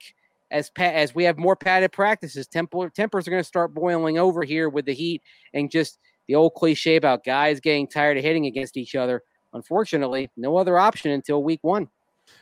as 0.51 0.69
pa- 0.69 0.83
as 0.83 1.13
we 1.13 1.23
have 1.25 1.37
more 1.37 1.55
padded 1.55 1.91
practices, 1.91 2.47
temper 2.47 2.89
tempers 2.89 3.27
are 3.27 3.31
going 3.31 3.41
to 3.43 3.47
start 3.47 3.73
boiling 3.73 4.17
over 4.17 4.43
here 4.43 4.69
with 4.69 4.85
the 4.85 4.93
heat 4.93 5.21
and 5.53 5.69
just 5.71 5.99
the 6.27 6.35
old 6.35 6.53
cliche 6.55 6.95
about 6.95 7.23
guys 7.23 7.59
getting 7.59 7.87
tired 7.87 8.17
of 8.17 8.23
hitting 8.23 8.45
against 8.45 8.77
each 8.77 8.95
other. 8.95 9.21
Unfortunately, 9.53 10.29
no 10.37 10.57
other 10.57 10.77
option 10.77 11.11
until 11.11 11.41
week 11.43 11.59
one. 11.61 11.87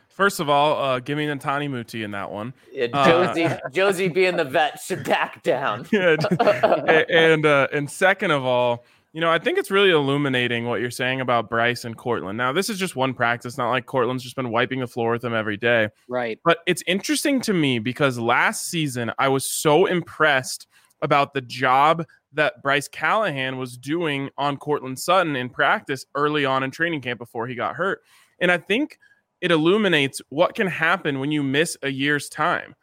First 0.09 0.39
of 0.39 0.50
all, 0.50 0.81
uh, 0.81 1.00
give 1.00 1.17
me 1.17 1.27
Netane 1.27 1.69
Muti 1.69 2.03
in 2.03 2.12
that 2.12 2.31
one. 2.31 2.53
Yeah, 2.71 2.88
Uh, 2.93 3.05
Josey, 3.33 3.55
Josey 3.74 4.07
being 4.07 4.38
the 4.38 4.45
vet 4.45 4.79
should 4.79 5.03
back 5.03 5.43
down. 5.43 5.85
Yeah, 5.91 6.15
and 7.09 7.45
uh, 7.45 7.67
and 7.74 7.89
second 7.89 8.31
of 8.31 8.45
all, 8.45 8.85
you 9.15 9.22
know, 9.22 9.31
I 9.31 9.39
think 9.39 9.57
it's 9.57 9.72
really 9.72 9.91
illuminating 9.91 10.65
what 10.65 10.81
you're 10.81 10.91
saying 10.91 11.22
about 11.22 11.50
Bryce 11.50 11.86
and 11.86 11.95
Courtland. 11.95 12.38
Now, 12.38 12.51
this 12.51 12.69
is 12.69 12.77
just 12.77 12.98
one 12.98 13.13
practice, 13.13 13.57
not 13.57 13.69
like 13.69 13.86
Courtland's 13.86 14.24
just 14.24 14.36
been 14.36 14.51
wiping 14.51 14.81
the 14.81 14.88
floor 14.88 15.13
with 15.13 15.24
him 15.24 15.34
every 15.34 15.55
day. 15.55 15.88
Right. 16.10 16.38
But 16.43 16.57
it's 16.67 16.84
interesting 16.86 17.39
to 17.41 17.53
me 17.53 17.79
because 17.79 18.19
last 18.19 18.65
season 18.65 19.13
I 19.17 19.29
was 19.29 19.50
so 19.50 19.86
impressed 19.86 20.67
about 21.01 21.34
the 21.34 21.39
job 21.39 22.05
that 22.34 22.62
Bryce 22.62 22.89
Callahan 22.89 23.57
was 23.57 23.77
doing 23.77 24.31
on 24.38 24.57
Courtland 24.57 25.00
Sutton 25.00 25.38
in 25.38 25.48
practice 25.48 26.05
early 26.13 26.43
on 26.43 26.62
in 26.63 26.69
training 26.69 27.00
camp 27.00 27.17
before 27.17 27.48
he 27.48 27.55
got 27.55 27.77
hurt. 27.77 28.01
And 28.41 28.51
I 28.51 28.57
think 28.57 29.00
it 29.39 29.50
illuminates 29.50 30.22
what 30.27 30.55
can 30.55 30.67
happen 30.67 31.22
when 31.22 31.31
you 31.31 31.41
miss 31.41 31.77
a 31.84 31.89
year's 31.89 32.27
time. 32.27 32.75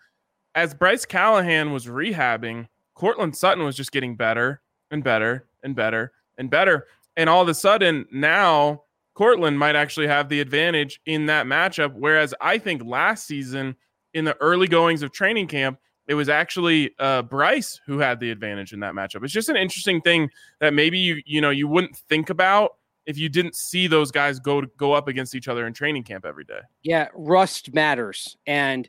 As 0.54 0.72
Bryce 0.72 1.04
Callahan 1.04 1.72
was 1.72 1.84
rehabbing, 1.84 2.68
Courtland 2.94 3.36
Sutton 3.36 3.64
was 3.64 3.76
just 3.76 3.92
getting 3.92 4.16
better 4.16 4.62
and 4.90 5.04
better 5.04 5.46
and 5.62 5.76
better 5.76 6.10
and 6.42 6.50
better. 6.50 6.88
And 7.16 7.30
all 7.30 7.40
of 7.40 7.48
a 7.48 7.54
sudden, 7.54 8.04
now 8.10 8.82
Courtland 9.14 9.58
might 9.58 9.76
actually 9.76 10.08
have 10.08 10.28
the 10.28 10.40
advantage 10.40 11.00
in 11.06 11.26
that 11.26 11.46
matchup. 11.46 11.94
Whereas 11.94 12.34
I 12.40 12.58
think 12.58 12.82
last 12.84 13.26
season, 13.26 13.76
in 14.12 14.24
the 14.24 14.36
early 14.40 14.66
goings 14.66 15.02
of 15.02 15.12
training 15.12 15.46
camp, 15.46 15.78
it 16.08 16.14
was 16.14 16.28
actually 16.28 16.94
uh, 16.98 17.22
Bryce 17.22 17.80
who 17.86 17.98
had 17.98 18.18
the 18.18 18.30
advantage 18.30 18.72
in 18.72 18.80
that 18.80 18.92
matchup. 18.94 19.22
It's 19.22 19.32
just 19.32 19.48
an 19.48 19.56
interesting 19.56 20.00
thing 20.00 20.30
that 20.60 20.74
maybe 20.74 20.98
you 20.98 21.22
you 21.24 21.40
know 21.40 21.50
you 21.50 21.68
wouldn't 21.68 21.96
think 22.08 22.28
about 22.28 22.72
if 23.06 23.16
you 23.16 23.28
didn't 23.28 23.54
see 23.54 23.86
those 23.86 24.10
guys 24.10 24.38
go 24.40 24.60
to, 24.60 24.66
go 24.76 24.92
up 24.92 25.08
against 25.08 25.34
each 25.34 25.48
other 25.48 25.66
in 25.66 25.72
training 25.72 26.02
camp 26.02 26.26
every 26.26 26.44
day. 26.44 26.60
Yeah, 26.82 27.08
rust 27.14 27.72
matters, 27.72 28.36
and 28.46 28.88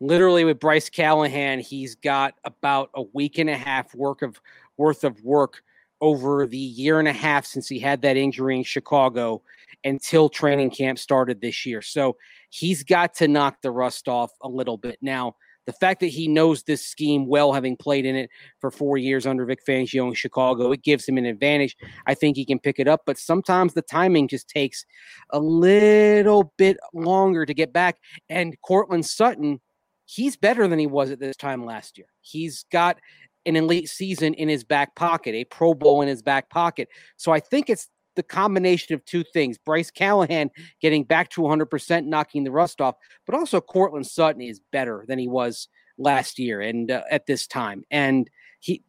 literally 0.00 0.44
with 0.44 0.60
Bryce 0.60 0.88
Callahan, 0.88 1.58
he's 1.58 1.96
got 1.96 2.34
about 2.44 2.90
a 2.94 3.02
week 3.12 3.38
and 3.38 3.50
a 3.50 3.56
half 3.56 3.92
work 3.94 4.22
of 4.22 4.40
worth 4.76 5.02
of 5.04 5.20
work 5.22 5.62
over 6.02 6.46
the 6.46 6.58
year 6.58 6.98
and 6.98 7.08
a 7.08 7.12
half 7.12 7.46
since 7.46 7.68
he 7.68 7.78
had 7.78 8.02
that 8.02 8.18
injury 8.18 8.56
in 8.56 8.64
Chicago 8.64 9.40
until 9.84 10.28
training 10.28 10.70
camp 10.70 10.98
started 10.98 11.40
this 11.40 11.64
year. 11.64 11.80
So 11.80 12.16
he's 12.50 12.82
got 12.82 13.14
to 13.14 13.28
knock 13.28 13.62
the 13.62 13.70
rust 13.70 14.08
off 14.08 14.32
a 14.42 14.48
little 14.48 14.76
bit. 14.76 14.98
Now, 15.00 15.36
the 15.64 15.72
fact 15.72 16.00
that 16.00 16.08
he 16.08 16.26
knows 16.26 16.64
this 16.64 16.84
scheme 16.84 17.28
well, 17.28 17.52
having 17.52 17.76
played 17.76 18.04
in 18.04 18.16
it 18.16 18.30
for 18.60 18.72
four 18.72 18.96
years 18.96 19.26
under 19.26 19.44
Vic 19.44 19.60
Fangio 19.66 20.08
in 20.08 20.14
Chicago, 20.14 20.72
it 20.72 20.82
gives 20.82 21.08
him 21.08 21.18
an 21.18 21.24
advantage. 21.24 21.76
I 22.04 22.14
think 22.14 22.36
he 22.36 22.44
can 22.44 22.58
pick 22.58 22.80
it 22.80 22.88
up, 22.88 23.02
but 23.06 23.16
sometimes 23.16 23.72
the 23.72 23.82
timing 23.82 24.26
just 24.26 24.48
takes 24.48 24.84
a 25.30 25.38
little 25.38 26.52
bit 26.58 26.78
longer 26.92 27.46
to 27.46 27.54
get 27.54 27.72
back. 27.72 27.98
And 28.28 28.56
Courtland 28.62 29.06
Sutton, 29.06 29.60
he's 30.04 30.36
better 30.36 30.66
than 30.66 30.80
he 30.80 30.88
was 30.88 31.12
at 31.12 31.20
this 31.20 31.36
time 31.36 31.64
last 31.64 31.96
year. 31.96 32.08
He's 32.22 32.64
got 32.72 32.98
an 33.46 33.56
elite 33.56 33.88
season 33.88 34.34
in 34.34 34.48
his 34.48 34.64
back 34.64 34.94
pocket, 34.94 35.34
a 35.34 35.44
Pro 35.44 35.74
Bowl 35.74 36.02
in 36.02 36.08
his 36.08 36.22
back 36.22 36.50
pocket. 36.50 36.88
So 37.16 37.32
I 37.32 37.40
think 37.40 37.68
it's 37.68 37.88
the 38.14 38.22
combination 38.22 38.94
of 38.94 39.04
two 39.04 39.24
things 39.24 39.58
Bryce 39.58 39.90
Callahan 39.90 40.50
getting 40.80 41.04
back 41.04 41.30
to 41.30 41.40
100%, 41.40 42.06
knocking 42.06 42.44
the 42.44 42.50
rust 42.50 42.80
off, 42.80 42.96
but 43.26 43.34
also 43.34 43.60
Courtland 43.60 44.06
Sutton 44.06 44.42
is 44.42 44.60
better 44.70 45.04
than 45.08 45.18
he 45.18 45.28
was 45.28 45.68
last 45.98 46.38
year 46.38 46.60
and 46.60 46.90
uh, 46.90 47.02
at 47.10 47.26
this 47.26 47.46
time. 47.46 47.84
And 47.90 48.28
he, 48.60 48.82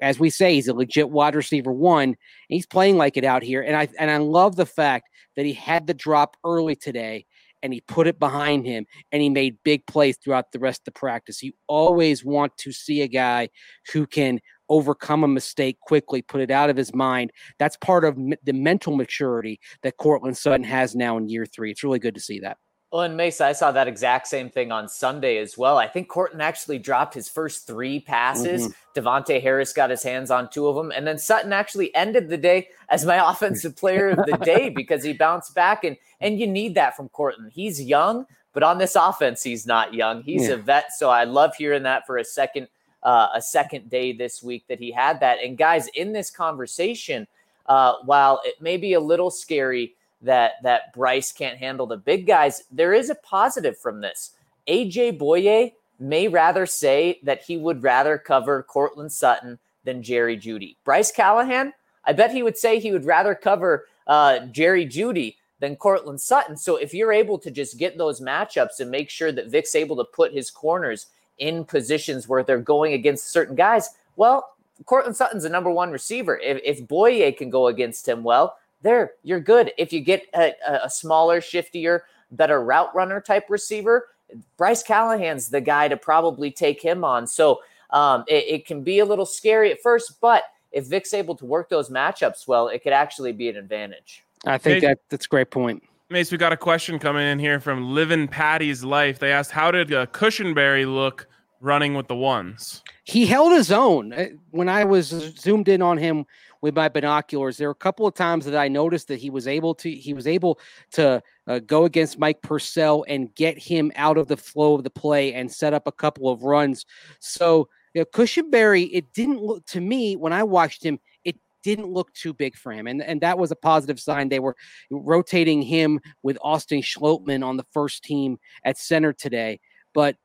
as 0.00 0.20
we 0.20 0.30
say, 0.30 0.54
he's 0.54 0.68
a 0.68 0.74
legit 0.74 1.10
wide 1.10 1.34
receiver 1.34 1.72
one. 1.72 2.16
he's 2.48 2.66
playing 2.66 2.96
like 2.96 3.16
it 3.16 3.24
out 3.24 3.42
here. 3.42 3.62
And 3.62 3.76
I, 3.76 3.88
and 3.98 4.10
I 4.10 4.18
love 4.18 4.56
the 4.56 4.66
fact 4.66 5.08
that 5.34 5.44
he 5.44 5.52
had 5.52 5.86
the 5.86 5.94
drop 5.94 6.36
early 6.44 6.76
today 6.76 7.26
and 7.66 7.74
he 7.74 7.80
put 7.80 8.06
it 8.06 8.20
behind 8.20 8.64
him 8.64 8.86
and 9.10 9.20
he 9.20 9.28
made 9.28 9.58
big 9.64 9.84
plays 9.86 10.16
throughout 10.16 10.52
the 10.52 10.58
rest 10.60 10.82
of 10.82 10.84
the 10.86 10.92
practice. 10.92 11.42
You 11.42 11.52
always 11.66 12.24
want 12.24 12.56
to 12.58 12.70
see 12.70 13.02
a 13.02 13.08
guy 13.08 13.48
who 13.92 14.06
can 14.06 14.38
overcome 14.68 15.24
a 15.24 15.28
mistake 15.28 15.80
quickly, 15.80 16.22
put 16.22 16.40
it 16.40 16.52
out 16.52 16.70
of 16.70 16.76
his 16.76 16.94
mind. 16.94 17.32
That's 17.58 17.76
part 17.78 18.04
of 18.04 18.16
the 18.16 18.52
mental 18.52 18.94
maturity 18.96 19.58
that 19.82 19.96
Courtland 19.96 20.36
Sutton 20.36 20.62
has 20.62 20.94
now 20.94 21.16
in 21.16 21.28
year 21.28 21.44
three. 21.44 21.72
It's 21.72 21.82
really 21.82 21.98
good 21.98 22.14
to 22.14 22.20
see 22.20 22.38
that. 22.40 22.56
Well, 22.96 23.04
and 23.04 23.14
Mesa, 23.14 23.44
I 23.44 23.52
saw 23.52 23.72
that 23.72 23.88
exact 23.88 24.26
same 24.26 24.48
thing 24.48 24.72
on 24.72 24.88
Sunday 24.88 25.36
as 25.36 25.58
well. 25.58 25.76
I 25.76 25.86
think 25.86 26.08
Courtland 26.08 26.40
actually 26.40 26.78
dropped 26.78 27.12
his 27.12 27.28
first 27.28 27.66
three 27.66 28.00
passes. 28.00 28.62
mm 28.62 28.66
hmm 28.68 28.72
Davontae 28.96 29.42
Harris 29.42 29.74
got 29.74 29.90
his 29.90 30.02
hands 30.02 30.30
on 30.30 30.48
two 30.48 30.66
of 30.66 30.74
them. 30.74 30.90
And 30.90 31.06
then 31.06 31.18
Sutton 31.18 31.52
actually 31.52 31.94
ended 31.94 32.30
the 32.30 32.38
day 32.38 32.68
as 32.88 33.04
my 33.04 33.16
offensive 33.30 33.76
player 33.76 34.08
of 34.08 34.24
the 34.24 34.38
day 34.38 34.70
because 34.74 35.04
he 35.04 35.12
bounced 35.12 35.54
back. 35.54 35.84
And 35.84 35.98
and 36.22 36.40
you 36.40 36.46
need 36.46 36.74
that 36.76 36.96
from 36.96 37.10
Courtland. 37.10 37.52
He's 37.52 37.78
young, 37.82 38.24
but 38.54 38.62
on 38.62 38.78
this 38.78 38.96
offense, 38.96 39.42
he's 39.42 39.66
not 39.66 39.92
young. 39.92 40.22
He's 40.22 40.48
yeah. 40.48 40.54
a 40.54 40.56
vet. 40.56 40.94
So 40.94 41.10
I 41.10 41.24
love 41.24 41.54
hearing 41.54 41.82
that 41.82 42.06
for 42.06 42.16
a 42.16 42.24
second 42.24 42.68
uh, 43.02 43.28
a 43.34 43.42
second 43.42 43.90
day 43.90 44.14
this 44.14 44.42
week 44.42 44.64
that 44.68 44.78
he 44.78 44.90
had 44.90 45.20
that. 45.20 45.40
And 45.44 45.58
guys, 45.58 45.88
in 45.88 46.14
this 46.14 46.30
conversation, 46.30 47.26
uh, 47.66 47.96
while 48.06 48.40
it 48.46 48.62
may 48.62 48.78
be 48.78 48.94
a 48.94 49.00
little 49.00 49.30
scary 49.30 49.94
that 50.22 50.54
that 50.62 50.92
Bryce 50.92 51.32
can't 51.32 51.58
handle 51.58 51.86
the 51.86 51.96
big 51.96 52.26
guys, 52.26 52.62
there 52.70 52.94
is 52.94 53.10
a 53.10 53.14
positive 53.16 53.78
from 53.78 54.00
this. 54.00 54.32
AJ 54.68 55.18
Bouye 55.18 55.72
may 55.98 56.28
rather 56.28 56.66
say 56.66 57.20
that 57.22 57.42
he 57.42 57.56
would 57.56 57.82
rather 57.82 58.18
cover 58.18 58.62
Courtland 58.62 59.12
Sutton 59.12 59.58
than 59.84 60.02
Jerry 60.02 60.36
Jeudy. 60.36 60.76
Bryce 60.84 61.10
Callahan, 61.12 61.72
I 62.04 62.12
bet 62.12 62.32
he 62.32 62.42
would 62.42 62.58
say 62.58 62.78
he 62.78 62.92
would 62.92 63.04
rather 63.04 63.34
cover 63.34 63.86
uh, 64.06 64.40
Jerry 64.46 64.86
Jeudy 64.86 65.36
than 65.60 65.76
Courtland 65.76 66.20
Sutton. 66.20 66.56
So 66.56 66.76
if 66.76 66.92
you're 66.92 67.12
able 67.12 67.38
to 67.38 67.50
just 67.50 67.78
get 67.78 67.96
those 67.96 68.20
matchups 68.20 68.80
and 68.80 68.90
make 68.90 69.08
sure 69.08 69.32
that 69.32 69.48
Vic's 69.48 69.74
able 69.74 69.96
to 69.96 70.04
put 70.04 70.32
his 70.32 70.50
corners 70.50 71.06
in 71.38 71.64
positions 71.64 72.28
where 72.28 72.42
they're 72.42 72.58
going 72.58 72.92
against 72.92 73.30
certain 73.30 73.56
guys, 73.56 73.90
well, 74.16 74.54
Courtland 74.84 75.16
Sutton's 75.16 75.44
a 75.44 75.48
number 75.48 75.70
one 75.70 75.90
receiver. 75.90 76.38
If, 76.38 76.60
if 76.62 76.86
Bouye 76.86 77.36
can 77.36 77.48
go 77.48 77.68
against 77.68 78.06
him, 78.06 78.22
well, 78.22 78.58
there, 78.86 79.12
you're 79.22 79.40
good. 79.40 79.72
If 79.76 79.92
you 79.92 80.00
get 80.00 80.26
a, 80.34 80.52
a 80.84 80.88
smaller, 80.88 81.40
shiftier, 81.40 82.00
better 82.30 82.62
route 82.62 82.94
runner 82.94 83.20
type 83.20 83.50
receiver, 83.50 84.08
Bryce 84.56 84.82
Callahan's 84.82 85.48
the 85.48 85.60
guy 85.60 85.88
to 85.88 85.96
probably 85.96 86.50
take 86.50 86.80
him 86.80 87.04
on. 87.04 87.26
So 87.26 87.60
um, 87.90 88.24
it, 88.28 88.44
it 88.48 88.66
can 88.66 88.82
be 88.82 88.98
a 89.00 89.04
little 89.04 89.26
scary 89.26 89.70
at 89.72 89.80
first, 89.82 90.20
but 90.20 90.44
if 90.72 90.86
Vic's 90.86 91.14
able 91.14 91.34
to 91.36 91.44
work 91.44 91.68
those 91.68 91.90
matchups 91.90 92.46
well, 92.46 92.68
it 92.68 92.82
could 92.82 92.92
actually 92.92 93.32
be 93.32 93.48
an 93.48 93.56
advantage. 93.56 94.24
I 94.44 94.58
think 94.58 94.82
that 94.82 94.98
that's 95.08 95.26
a 95.26 95.28
great 95.28 95.50
point. 95.50 95.82
Mace, 96.08 96.30
we 96.30 96.38
got 96.38 96.52
a 96.52 96.56
question 96.56 96.98
coming 97.00 97.26
in 97.26 97.38
here 97.38 97.58
from 97.58 97.92
Living 97.92 98.28
Patty's 98.28 98.84
Life. 98.84 99.18
They 99.18 99.32
asked, 99.32 99.50
"How 99.50 99.72
did 99.72 99.92
uh, 99.92 100.06
Cushenberry 100.06 100.86
look 100.86 101.26
running 101.60 101.94
with 101.94 102.08
the 102.08 102.16
ones?" 102.16 102.82
He 103.04 103.26
held 103.26 103.52
his 103.52 103.70
own. 103.70 104.12
Uh, 104.12 104.28
when 104.50 104.68
I 104.68 104.84
was 104.84 105.08
zoomed 105.08 105.68
in 105.68 105.82
on 105.82 105.98
him 105.98 106.26
with 106.60 106.74
my 106.74 106.88
binoculars, 106.88 107.56
there 107.56 107.68
were 107.68 107.72
a 107.72 107.74
couple 107.74 108.06
of 108.06 108.14
times 108.14 108.44
that 108.44 108.56
I 108.56 108.68
noticed 108.68 109.08
that 109.08 109.20
he 109.20 109.30
was 109.30 109.46
able 109.46 109.74
to 109.76 109.90
he 109.90 110.14
was 110.14 110.26
able 110.26 110.58
to 110.92 111.22
uh, 111.46 111.58
go 111.60 111.84
against 111.84 112.18
Mike 112.18 112.42
Purcell 112.42 113.04
and 113.08 113.34
get 113.34 113.58
him 113.58 113.92
out 113.96 114.18
of 114.18 114.28
the 114.28 114.36
flow 114.36 114.74
of 114.74 114.84
the 114.84 114.90
play 114.90 115.34
and 115.34 115.50
set 115.50 115.74
up 115.74 115.86
a 115.86 115.92
couple 115.92 116.28
of 116.28 116.42
runs. 116.42 116.84
So 117.20 117.68
you 117.96 118.02
know, 118.02 118.06
Cushenberry, 118.06 118.90
it 118.92 119.14
didn't 119.14 119.40
look 119.40 119.64
to 119.68 119.80
me 119.80 120.16
when 120.16 120.34
I 120.34 120.42
watched 120.42 120.84
him, 120.84 120.98
it 121.24 121.36
didn't 121.62 121.88
look 121.88 122.12
too 122.12 122.34
big 122.34 122.54
for 122.54 122.70
him. 122.70 122.86
And, 122.86 123.02
and 123.02 123.22
that 123.22 123.38
was 123.38 123.50
a 123.50 123.56
positive 123.56 123.98
sign. 123.98 124.28
They 124.28 124.38
were 124.38 124.54
rotating 124.90 125.62
him 125.62 126.00
with 126.22 126.36
Austin 126.42 126.82
Schlottmann 126.82 127.42
on 127.42 127.56
the 127.56 127.64
first 127.72 128.04
team 128.04 128.38
at 128.64 128.76
center 128.76 129.14
today. 129.14 129.60
But 129.94 130.16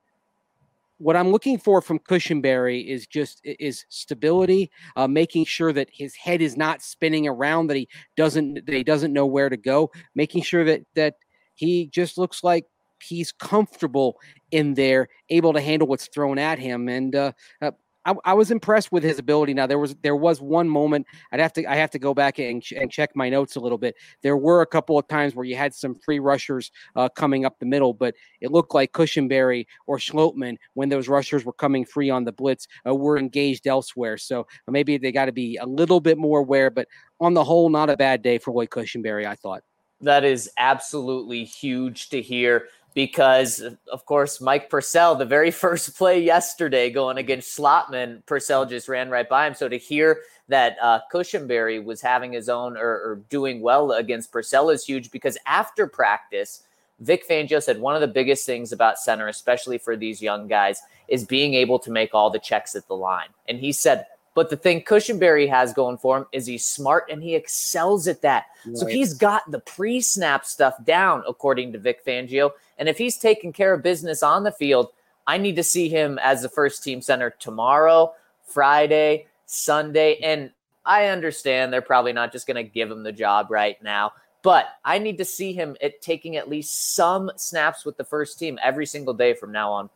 what 1.02 1.16
I'm 1.16 1.32
looking 1.32 1.58
for 1.58 1.82
from 1.82 2.00
Cushenberry 2.00 2.88
is 2.88 3.08
just 3.08 3.42
is 3.44 3.86
stability, 3.90 4.70
uh, 4.96 5.08
making 5.08 5.46
sure 5.46 5.74
that 5.74 5.90
his 5.92 6.16
head 6.16 6.42
is 6.42 6.56
not 6.56 6.82
spinning 6.82 7.28
around, 7.28 7.68
that 7.68 7.78
he 7.78 7.88
doesn't 8.16 8.66
that 8.66 8.76
he 8.76 8.84
doesn't 8.84 9.12
know 9.12 9.26
where 9.26 9.50
to 9.50 9.58
go, 9.58 9.90
making 10.14 10.44
sure 10.44 10.64
that 10.64 10.82
that 10.96 11.16
he 11.56 11.88
just 11.88 12.18
looks 12.18 12.44
like 12.44 12.66
he's 13.02 13.32
comfortable 13.32 14.18
in 14.52 14.76
there, 14.76 15.08
able 15.30 15.54
to 15.54 15.62
handle 15.62 15.88
what's 15.88 16.08
thrown 16.08 16.38
at 16.38 16.60
him. 16.60 16.88
And 16.88 17.16
uh, 17.16 17.32
uh, 17.62 17.72
I, 18.06 18.16
I, 18.26 18.34
was 18.34 18.52
impressed 18.52 18.92
with 18.92 19.04
his 19.04 19.20
ability. 19.20 19.54
Now 19.54 19.68
there 19.68 19.78
was 19.78 19.96
there 20.02 20.16
was 20.16 20.42
one 20.42 20.68
moment 20.68 21.06
I'd 21.32 21.40
have 21.40 21.54
to 21.54 21.66
I 21.66 21.76
have 21.76 21.92
to 21.92 22.00
go 22.00 22.14
back 22.14 22.40
and, 22.40 22.64
and 22.76 22.92
check 22.92 23.12
my 23.16 23.30
notes 23.30 23.56
a 23.56 23.60
little 23.60 23.78
bit. 23.78 23.96
There 24.24 24.38
were 24.38 24.62
a 24.62 24.66
couple 24.66 24.98
of 24.98 25.08
times 25.08 25.36
where 25.36 25.46
you 25.46 25.56
had 25.56 25.74
some 25.74 25.96
free 25.96 26.20
rushers 26.20 26.72
uh, 26.96 27.10
coming 27.10 27.46
up 27.46 27.60
the 27.60 27.66
middle, 27.66 27.94
but 27.94 28.16
it 28.40 28.52
looked 28.52 28.74
like 28.74 28.94
Cushenberry 28.94 29.66
or 29.88 29.98
Schlottmann 29.98 30.58
when 30.74 30.90
those 30.90 31.08
rushers 31.08 31.46
were 31.46 31.54
coming 31.54 31.86
free 31.86 32.10
on 32.10 32.24
the 32.24 32.32
blitz 32.32 32.68
uh, 32.88 32.96
were 32.96 33.18
engaged 33.18 33.68
elsewhere. 33.68 34.18
So 34.18 34.48
maybe 34.68 34.98
they 34.98 35.12
got 35.12 35.26
to 35.26 35.32
be 35.32 35.58
a 35.58 35.66
little 35.66 36.00
bit 36.00 36.18
more 36.18 36.40
aware. 36.40 36.70
But 36.70 36.88
on 37.20 37.34
the 37.34 37.44
whole, 37.44 37.70
not 37.70 37.90
a 37.90 37.98
bad 37.98 38.22
day 38.22 38.38
for 38.38 38.52
Lloyd 38.52 38.70
Cushenberry. 38.70 39.26
I 39.26 39.36
thought 39.36 39.64
that 40.02 40.24
is 40.24 40.50
absolutely 40.58 41.44
huge 41.44 42.10
to 42.10 42.22
hear 42.22 42.68
because 42.94 43.64
of 43.92 44.06
course 44.06 44.42
Mike 44.42 44.70
Purcell, 44.70 45.16
the 45.16 45.26
very 45.26 45.52
first 45.64 45.96
play 45.98 46.22
yesterday 46.22 46.90
going 46.90 47.18
against 47.18 47.58
Schlottmann, 47.58 48.26
Purcell 48.26 48.66
just 48.66 48.88
ran 48.88 49.10
right 49.10 49.28
by 49.28 49.48
him. 49.48 49.54
So 49.54 49.70
to 49.70 49.78
hear 49.78 50.22
that 50.48 50.78
uh, 50.82 51.00
Cushenberry 51.14 51.84
was 51.84 52.02
having 52.02 52.34
his 52.34 52.50
own 52.50 52.76
or, 52.78 52.90
or 52.90 53.22
doing 53.30 53.62
well 53.62 53.92
against 53.94 54.32
Purcell 54.32 54.70
is 54.70 54.84
huge 54.84 55.12
because 55.12 55.38
after 55.46 55.88
practice, 55.88 56.64
Vic 57.00 57.28
Fangio 57.28 57.62
said 57.62 57.80
one 57.80 57.96
of 57.96 58.02
the 58.02 58.08
biggest 58.08 58.46
things 58.46 58.72
about 58.72 59.00
center, 59.00 59.28
especially 59.28 59.78
for 59.78 59.96
these 59.98 60.22
young 60.22 60.48
guys, 60.48 60.82
is 61.08 61.26
being 61.26 61.56
able 61.56 61.80
to 61.80 61.90
make 61.90 62.14
all 62.14 62.30
the 62.30 62.40
checks 62.40 62.76
at 62.76 62.88
the 62.88 62.96
line. 62.96 63.30
And 63.48 63.60
he 63.60 63.72
said 63.72 64.06
but 64.34 64.50
the 64.50 64.58
thing 64.58 64.82
Cushenberry 64.82 65.50
has 65.50 65.74
going 65.74 65.98
for 65.98 66.18
him 66.18 66.26
is 66.32 66.46
he's 66.46 66.66
smart 66.66 67.10
and 67.10 67.22
he 67.22 67.36
excels 67.36 68.08
at 68.08 68.22
that. 68.22 68.46
Right. 68.66 68.78
So 68.78 68.86
he's 68.86 69.14
got 69.14 69.50
the 69.52 69.60
pre 69.60 70.00
snap 70.00 70.46
stuff 70.46 70.76
down, 70.86 71.24
according 71.28 71.74
to 71.74 71.80
Vic 71.80 72.06
Fangio. 72.06 72.52
And 72.78 72.88
if 72.88 72.98
he's 72.98 73.18
taking 73.18 73.52
care 73.52 73.74
of 73.74 73.84
business 73.84 74.24
on 74.24 74.44
the 74.44 74.52
field, 74.52 74.90
I 75.28 75.38
need 75.38 75.56
to 75.58 75.64
see 75.64 75.90
him 75.90 76.18
as 76.20 76.42
the 76.42 76.50
first 76.50 76.84
team 76.84 77.02
center 77.02 77.30
tomorrow, 77.30 78.14
Friday, 78.46 79.28
Sunday. 79.46 80.18
And 80.24 80.52
I 80.86 81.08
understand 81.08 81.72
they're 81.72 81.82
probably 81.82 82.14
not 82.14 82.32
just 82.32 82.48
going 82.48 82.56
to 82.56 82.70
give 82.70 82.90
him 82.90 83.04
the 83.04 83.12
job 83.12 83.48
right 83.50 83.82
now, 83.84 84.14
but 84.44 84.66
I 84.86 84.98
need 84.98 85.18
to 85.18 85.26
see 85.26 85.54
him 85.54 85.76
at 85.82 86.02
taking 86.02 86.38
at 86.38 86.50
least 86.50 86.96
some 86.96 87.32
snaps 87.36 87.86
with 87.86 87.98
the 87.98 88.04
first 88.04 88.40
team 88.40 88.58
every 88.64 88.86
single 88.86 89.14
day 89.14 89.34
from 89.34 89.52
now 89.52 89.72
on. 89.72 89.90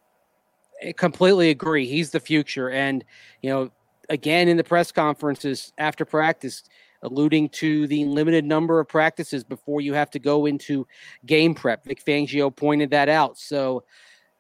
I 0.86 0.92
completely 0.92 1.52
agree. 1.52 1.88
He's 1.88 2.12
the 2.12 2.20
future. 2.20 2.70
And, 2.70 3.04
you 3.42 3.50
know, 3.50 3.72
again 4.10 4.48
in 4.48 4.58
the 4.58 4.64
press 4.64 4.92
conferences 4.92 5.74
after 5.78 6.06
practice, 6.06 6.64
alluding 7.02 7.50
to 7.50 7.88
the 7.88 8.06
limited 8.06 8.46
number 8.46 8.80
of 8.80 8.88
practices 8.88 9.44
before 9.44 9.82
you 9.82 9.94
have 9.94 10.10
to 10.12 10.20
go 10.20 10.46
into 10.46 10.88
game 11.26 11.54
prep. 11.54 11.86
Vic 11.86 12.04
Fangio 12.04 12.56
pointed 12.56 12.90
that 12.92 13.10
out. 13.10 13.38
So 13.38 13.84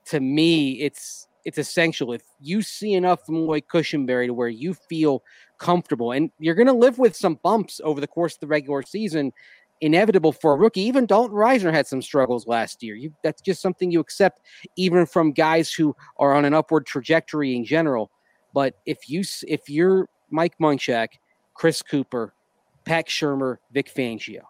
to 0.05 0.19
me, 0.19 0.73
it's 0.81 1.27
it's 1.45 1.59
essential. 1.59 2.11
If 2.11 2.23
you 2.39 2.63
see 2.63 2.93
enough 2.93 3.25
from 3.25 3.45
Lloyd 3.45 3.65
Cushenberry 3.71 4.25
to 4.25 4.33
where 4.33 4.49
you 4.49 4.73
feel 4.73 5.23
comfortable, 5.59 6.11
and 6.11 6.31
you're 6.39 6.55
going 6.55 6.67
to 6.67 6.73
live 6.73 6.97
with 6.97 7.15
some 7.15 7.39
bumps 7.43 7.79
over 7.83 8.01
the 8.01 8.07
course 8.07 8.33
of 8.33 8.39
the 8.39 8.47
regular 8.47 8.81
season, 8.81 9.31
inevitable 9.81 10.31
for 10.31 10.53
a 10.53 10.57
rookie. 10.57 10.81
Even 10.81 11.05
Dalton 11.05 11.35
Risner 11.35 11.71
had 11.71 11.85
some 11.85 12.01
struggles 12.01 12.47
last 12.47 12.81
year. 12.81 12.95
You, 12.95 13.13
that's 13.23 13.41
just 13.41 13.61
something 13.61 13.91
you 13.91 13.99
accept, 13.99 14.41
even 14.75 15.05
from 15.05 15.31
guys 15.31 15.71
who 15.71 15.95
are 16.17 16.33
on 16.33 16.45
an 16.45 16.53
upward 16.53 16.85
trajectory 16.85 17.55
in 17.55 17.63
general. 17.63 18.09
But 18.55 18.75
if 18.85 19.09
you 19.09 19.21
if 19.45 19.69
you're 19.69 20.07
Mike 20.31 20.57
Munchak, 20.61 21.09
Chris 21.53 21.81
Cooper, 21.81 22.33
Pat 22.85 23.07
Shurmur, 23.07 23.57
Vic 23.73 23.93
Fangio, 23.93 24.43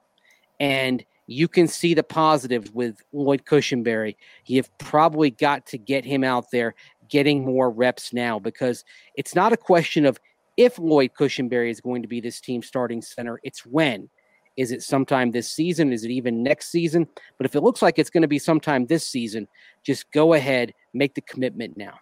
and 0.59 1.03
you 1.25 1.47
can 1.47 1.67
see 1.67 1.95
the 1.95 2.03
positives 2.03 2.71
with 2.71 3.01
Lloyd 3.13 3.45
Cushenberry. 3.45 4.15
You've 4.45 4.69
probably 4.77 5.31
got 5.31 5.65
to 5.67 5.79
get 5.79 6.05
him 6.05 6.23
out 6.23 6.51
there 6.51 6.75
getting 7.09 7.43
more 7.43 7.71
reps 7.71 8.13
now 8.13 8.37
because 8.37 8.85
it's 9.15 9.33
not 9.33 9.51
a 9.53 9.57
question 9.57 10.05
of 10.05 10.19
if 10.55 10.77
Lloyd 10.77 11.11
Cushenberry 11.17 11.71
is 11.71 11.81
going 11.81 12.03
to 12.03 12.07
be 12.07 12.21
this 12.21 12.39
team 12.39 12.61
starting 12.61 13.01
center, 13.01 13.39
it's 13.43 13.65
when. 13.65 14.07
Is 14.55 14.71
it 14.71 14.83
sometime 14.83 15.31
this 15.31 15.51
season? 15.51 15.91
Is 15.91 16.05
it 16.05 16.11
even 16.11 16.43
next 16.43 16.69
season? 16.71 17.07
But 17.39 17.45
if 17.45 17.55
it 17.55 17.61
looks 17.61 17.81
like 17.81 17.97
it's 17.97 18.11
going 18.11 18.21
to 18.21 18.27
be 18.27 18.39
sometime 18.39 18.85
this 18.85 19.09
season, 19.09 19.47
just 19.83 20.11
go 20.11 20.33
ahead, 20.33 20.73
make 20.93 21.15
the 21.15 21.21
commitment 21.21 21.75
now. 21.75 21.95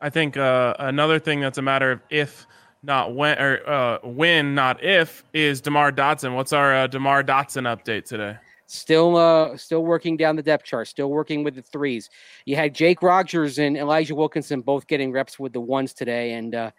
I 0.00 0.10
think 0.10 0.36
uh, 0.36 0.74
another 0.78 1.18
thing 1.18 1.40
that's 1.40 1.58
a 1.58 1.62
matter 1.62 1.92
of 1.92 2.00
if, 2.08 2.46
not 2.82 3.14
when, 3.14 3.38
or 3.38 3.68
uh, 3.68 3.98
when, 4.02 4.54
not 4.54 4.82
if, 4.82 5.24
is 5.34 5.60
Demar 5.60 5.92
Dotson. 5.92 6.34
What's 6.34 6.52
our 6.52 6.74
uh, 6.74 6.86
Demar 6.86 7.22
Dotson 7.22 7.64
update 7.64 8.06
today? 8.06 8.36
Still, 8.66 9.16
uh, 9.16 9.56
still 9.56 9.84
working 9.84 10.16
down 10.16 10.36
the 10.36 10.42
depth 10.42 10.64
chart. 10.64 10.88
Still 10.88 11.10
working 11.10 11.44
with 11.44 11.56
the 11.56 11.62
threes. 11.62 12.08
You 12.46 12.56
had 12.56 12.74
Jake 12.74 13.02
Rodgers 13.02 13.58
and 13.58 13.76
Elijah 13.76 14.14
Wilkinson 14.14 14.60
both 14.60 14.86
getting 14.86 15.12
reps 15.12 15.38
with 15.38 15.52
the 15.52 15.60
ones 15.60 15.92
today, 15.92 16.32
and 16.34 16.54
uh, 16.54 16.70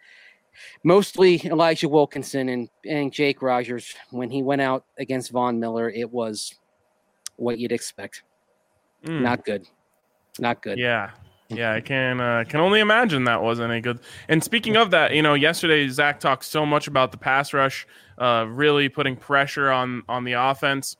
mostly 0.82 1.40
Elijah 1.44 1.88
Wilkinson 1.88 2.48
and, 2.48 2.68
and 2.88 3.12
Jake 3.12 3.42
Rodgers. 3.42 3.94
When 4.10 4.30
he 4.30 4.42
went 4.42 4.62
out 4.62 4.84
against 4.98 5.30
Von 5.30 5.60
Miller, 5.60 5.90
it 5.90 6.10
was 6.10 6.54
what 7.36 7.58
you'd 7.58 7.72
expect. 7.72 8.22
Mm. 9.04 9.20
Not 9.20 9.44
good. 9.44 9.66
Not 10.38 10.62
good. 10.62 10.78
Yeah. 10.78 11.10
Yeah, 11.54 11.72
I 11.72 11.80
can 11.80 12.20
uh, 12.20 12.44
can 12.48 12.60
only 12.60 12.80
imagine 12.80 13.24
that 13.24 13.42
wasn't 13.42 13.72
a 13.72 13.80
good. 13.80 14.00
And 14.28 14.42
speaking 14.42 14.76
of 14.76 14.90
that, 14.90 15.14
you 15.14 15.22
know, 15.22 15.34
yesterday 15.34 15.88
Zach 15.88 16.20
talked 16.20 16.44
so 16.44 16.64
much 16.64 16.86
about 16.86 17.12
the 17.12 17.18
pass 17.18 17.52
rush, 17.52 17.86
uh, 18.18 18.46
really 18.48 18.88
putting 18.88 19.16
pressure 19.16 19.70
on 19.70 20.02
on 20.08 20.24
the 20.24 20.32
offense 20.32 20.96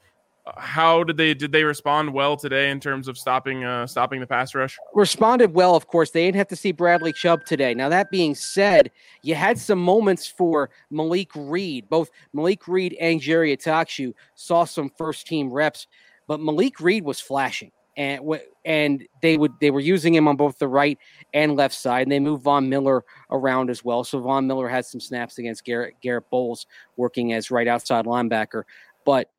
how 0.57 1.05
did 1.05 1.17
they 1.17 1.35
did 1.35 1.53
they 1.53 1.63
respond 1.63 2.13
well 2.13 2.37
today 2.37 2.71
in 2.71 2.81
terms 2.81 3.07
of 3.07 3.17
stopping 3.17 3.65
uh, 3.65 3.87
stopping 3.87 4.21
the 4.21 4.27
pass 4.27 4.55
rush? 4.55 4.77
Responded 4.95 5.55
well, 5.55 5.77
of 5.77 5.87
course. 5.87 6.11
They 6.11 6.25
didn't 6.25 6.37
have 6.37 6.49
to 6.49 6.57
see 6.57 6.73
Bradley 6.73 7.13
Chubb 7.13 7.45
today. 7.45 7.75
Now 7.75 7.89
that 7.89 8.11
being 8.11 8.35
said, 8.35 8.91
you 9.23 9.35
had 9.35 9.59
some 9.59 9.79
moments 9.79 10.27
for 10.27 10.71
Malik 10.91 11.31
Reed. 11.35 11.89
Both 11.89 12.11
Malik 12.33 12.67
Reed 12.67 12.97
and 13.01 13.21
Jerry 13.21 13.57
Attaochu 13.57 14.15
saw 14.35 14.65
some 14.65 14.91
first 14.99 15.27
team 15.27 15.51
reps, 15.51 15.87
but 16.27 16.41
Malik 16.41 16.81
Reed 16.81 17.05
was 17.05 17.21
flashing. 17.21 17.71
And 17.97 18.21
and 18.65 19.07
they 19.21 19.37
would 19.37 19.53
they 19.61 19.71
were 19.71 19.81
using 19.81 20.15
him 20.15 20.27
on 20.27 20.37
both 20.37 20.59
the 20.59 20.69
right 20.69 20.99
and 21.35 21.57
left 21.57 21.75
side, 21.75 22.03
and 22.03 22.13
they 22.13 22.21
moved 22.21 22.43
Von 22.43 22.69
Miller 22.69 23.05
around 23.31 23.71
as 23.71 23.85
well. 23.85 24.05
So 24.05 24.21
Von 24.21 24.47
Miller 24.47 24.69
had 24.69 24.87
some 24.87 25.01
snaps 25.01 25.39
against 25.39 25.65
Garrett 25.65 25.95
Garett 26.03 26.31
Bolles, 26.31 26.67
working 26.97 27.33
as 27.33 27.51
right 27.51 27.69
outside 27.69 28.07
linebacker. 28.07 28.63
But 29.05 29.31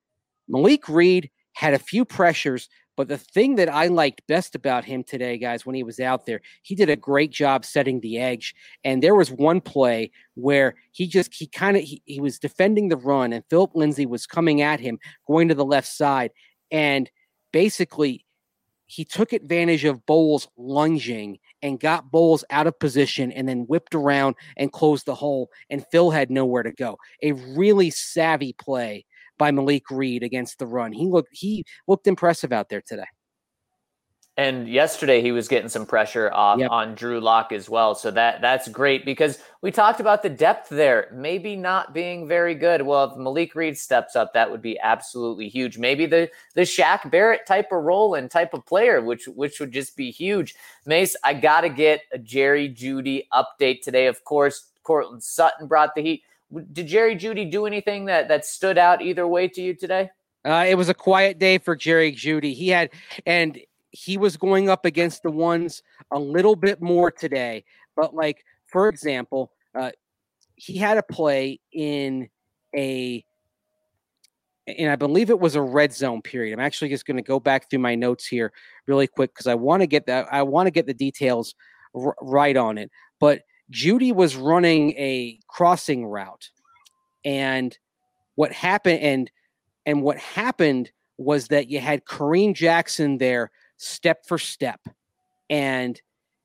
Malik 0.48 0.88
Reed 0.88 1.32
had 1.54 1.74
a 1.74 1.80
few 1.80 2.04
pressures, 2.06 2.70
but 2.96 3.08
the 3.08 3.18
thing 3.18 3.56
that 3.56 3.70
I 3.70 3.88
liked 3.88 4.26
best 4.28 4.56
about 4.56 4.86
him 4.86 5.04
today, 5.04 5.38
guys, 5.38 5.66
when 5.66 5.76
he 5.76 5.84
was 5.84 6.00
out 6.00 6.26
there, 6.26 6.42
he 6.62 6.76
did 6.76 6.90
a 6.90 6.96
great 6.96 7.32
job 7.32 7.66
setting 7.66 8.00
the 8.00 8.20
edge. 8.20 8.56
And 8.84 9.02
there 9.02 9.16
was 9.16 9.32
one 9.32 9.62
play 9.62 10.12
where 10.36 10.76
he 10.92 11.08
just 11.08 11.34
he 11.34 11.48
kind 11.48 11.76
of 11.76 11.84
he, 11.84 12.02
he 12.06 12.20
was 12.20 12.38
defending 12.40 12.90
the 12.90 12.98
run, 12.98 13.34
and 13.34 13.44
Philip 13.50 13.72
Lindsay 13.74 14.06
was 14.06 14.28
coming 14.28 14.62
at 14.62 14.80
him, 14.80 15.00
going 15.28 15.48
to 15.48 15.56
the 15.56 15.66
left 15.66 15.88
side, 15.88 16.32
and 16.72 17.10
basically 17.52 18.26
he 18.86 19.06
took 19.06 19.34
advantage 19.34 19.86
of 19.86 20.06
Bolles 20.06 20.48
lunging 20.58 21.40
and 21.62 21.80
got 21.80 22.12
Bolles 22.12 22.44
out 22.50 22.68
of 22.68 22.78
position 22.80 23.32
and 23.32 23.48
then 23.48 23.62
whipped 23.62 23.96
around 23.96 24.36
and 24.58 24.72
closed 24.72 25.06
the 25.06 25.16
hole. 25.16 25.50
And 25.70 25.86
Phil 25.92 26.12
had 26.12 26.30
nowhere 26.30 26.64
to 26.64 26.72
go. 26.72 26.98
A 27.22 27.32
really 27.32 27.90
savvy 27.90 28.54
play 28.54 29.06
by 29.38 29.52
Malik 29.52 29.90
Reed 29.90 30.24
against 30.24 30.60
the 30.60 30.68
run. 30.68 30.92
He 30.92 31.08
looked 31.08 31.30
he 31.32 31.66
looked 31.88 32.08
impressive 32.08 32.52
out 32.52 32.70
there 32.70 32.84
today. 32.86 33.06
And 34.36 34.68
yesterday 34.68 35.22
he 35.22 35.32
was 35.32 35.48
getting 35.48 35.70
some 35.70 35.86
pressure 35.86 36.32
off 36.34 36.60
yep. 36.60 36.72
on 36.72 36.96
Drew 36.96 37.22
Lock 37.22 37.52
as 37.52 37.70
well. 37.70 37.94
So 37.94 38.10
that 38.12 38.42
that's 38.42 38.68
great 38.68 39.06
because 39.06 39.38
we 39.62 39.70
talked 39.72 40.00
about 40.00 40.24
the 40.24 40.30
depth 40.30 40.70
there, 40.70 41.08
maybe 41.14 41.56
not 41.56 41.94
being 41.94 42.28
very 42.28 42.56
good. 42.56 42.82
Well, 42.82 43.04
if 43.12 43.16
Malik 43.16 43.54
Reed 43.54 43.78
steps 43.78 44.16
up, 44.16 44.34
that 44.34 44.50
would 44.50 44.62
be 44.62 44.80
absolutely 44.80 45.50
huge. 45.50 45.78
Maybe 45.78 46.08
the 46.08 46.32
the 46.56 46.62
Shaq 46.62 47.12
Barrett 47.12 47.46
type 47.46 47.72
of 47.72 47.84
role 47.84 48.16
and 48.16 48.32
type 48.32 48.56
of 48.56 48.66
player, 48.66 49.02
which 49.02 49.28
which 49.28 49.60
would 49.60 49.72
just 49.72 49.96
be 49.96 50.10
huge. 50.10 50.56
Mace, 50.88 51.16
I 51.24 51.36
gotta 51.36 51.70
get 51.70 52.02
a 52.12 52.18
Jerry 52.18 52.70
Jeudy 52.70 53.28
update 53.32 53.84
today. 53.84 54.08
Of 54.08 54.24
course, 54.24 54.72
Courtland 54.82 55.24
Sutton 55.24 55.68
brought 55.68 55.94
the 55.94 56.02
heat 56.02 56.24
did 56.72 56.88
Jerry 56.88 57.16
Jeudy 57.16 57.50
do 57.50 57.66
anything 57.66 58.06
that 58.06 58.28
that 58.28 58.46
stood 58.46 58.78
out 58.78 59.02
either 59.02 59.28
way 59.28 59.48
to 59.48 59.62
you 59.62 59.74
today? 59.74 60.10
Uh, 60.46 60.66
it 60.68 60.76
was 60.76 60.90
a 60.90 60.94
quiet 60.94 61.40
day 61.40 61.58
for 61.58 61.76
Jerry 61.76 62.12
Jeudy. 62.12 62.54
He 62.54 62.70
had 62.70 62.90
and 63.26 63.60
he 63.94 64.18
was 64.18 64.38
going 64.38 64.70
up 64.70 64.86
against 64.86 65.22
the 65.22 65.32
ones 65.32 65.84
a 66.12 66.20
little 66.20 66.56
bit 66.56 66.82
more 66.82 67.12
today. 67.12 67.64
But 67.96 68.14
like 68.14 68.44
for 68.66 68.90
example, 68.90 69.52
uh, 69.76 69.92
he 70.56 70.78
had 70.78 70.98
a 70.98 71.04
play 71.04 71.60
in 71.72 72.28
a 72.76 73.24
and 74.66 74.90
I 74.90 74.96
believe 74.96 75.30
it 75.30 75.40
was 75.40 75.56
a 75.56 75.62
red 75.62 75.94
zone 75.94 76.22
period. 76.22 76.54
I'm 76.54 76.66
actually 76.66 76.90
just 76.90 77.06
going 77.06 77.18
to 77.18 77.24
go 77.24 77.40
back 77.40 77.70
through 77.70 77.80
my 77.80 77.96
notes 77.96 78.26
here 78.26 78.54
really 78.88 79.08
quick 79.08 79.34
because 79.34 79.46
I 79.46 79.56
want 79.56 79.82
to 79.82 79.88
get 79.88 80.08
that 80.08 80.28
I 80.32 80.42
want 80.42 80.68
to 80.68 80.72
get 80.72 80.88
the 80.88 80.94
details 80.94 81.54
r- 81.96 82.16
right 82.22 82.58
on 82.58 82.78
it. 82.78 82.90
But 83.20 83.42
Jeudy 83.72 84.14
was 84.14 84.36
running 84.36 84.92
a 84.92 85.40
crossing 85.48 86.06
route, 86.06 86.50
and 87.24 87.78
what 88.36 88.52
happened 88.52 89.02
and 89.02 89.32
and 89.86 90.02
what 90.02 90.18
happened 90.18 90.92
was 91.18 91.50
that 91.50 91.70
you 91.70 91.80
had 91.80 92.06
Kareem 92.06 92.56
Jackson 92.56 93.20
there 93.20 93.52
step 93.84 94.26
for 94.26 94.38
step, 94.38 94.80
and 95.50 96.00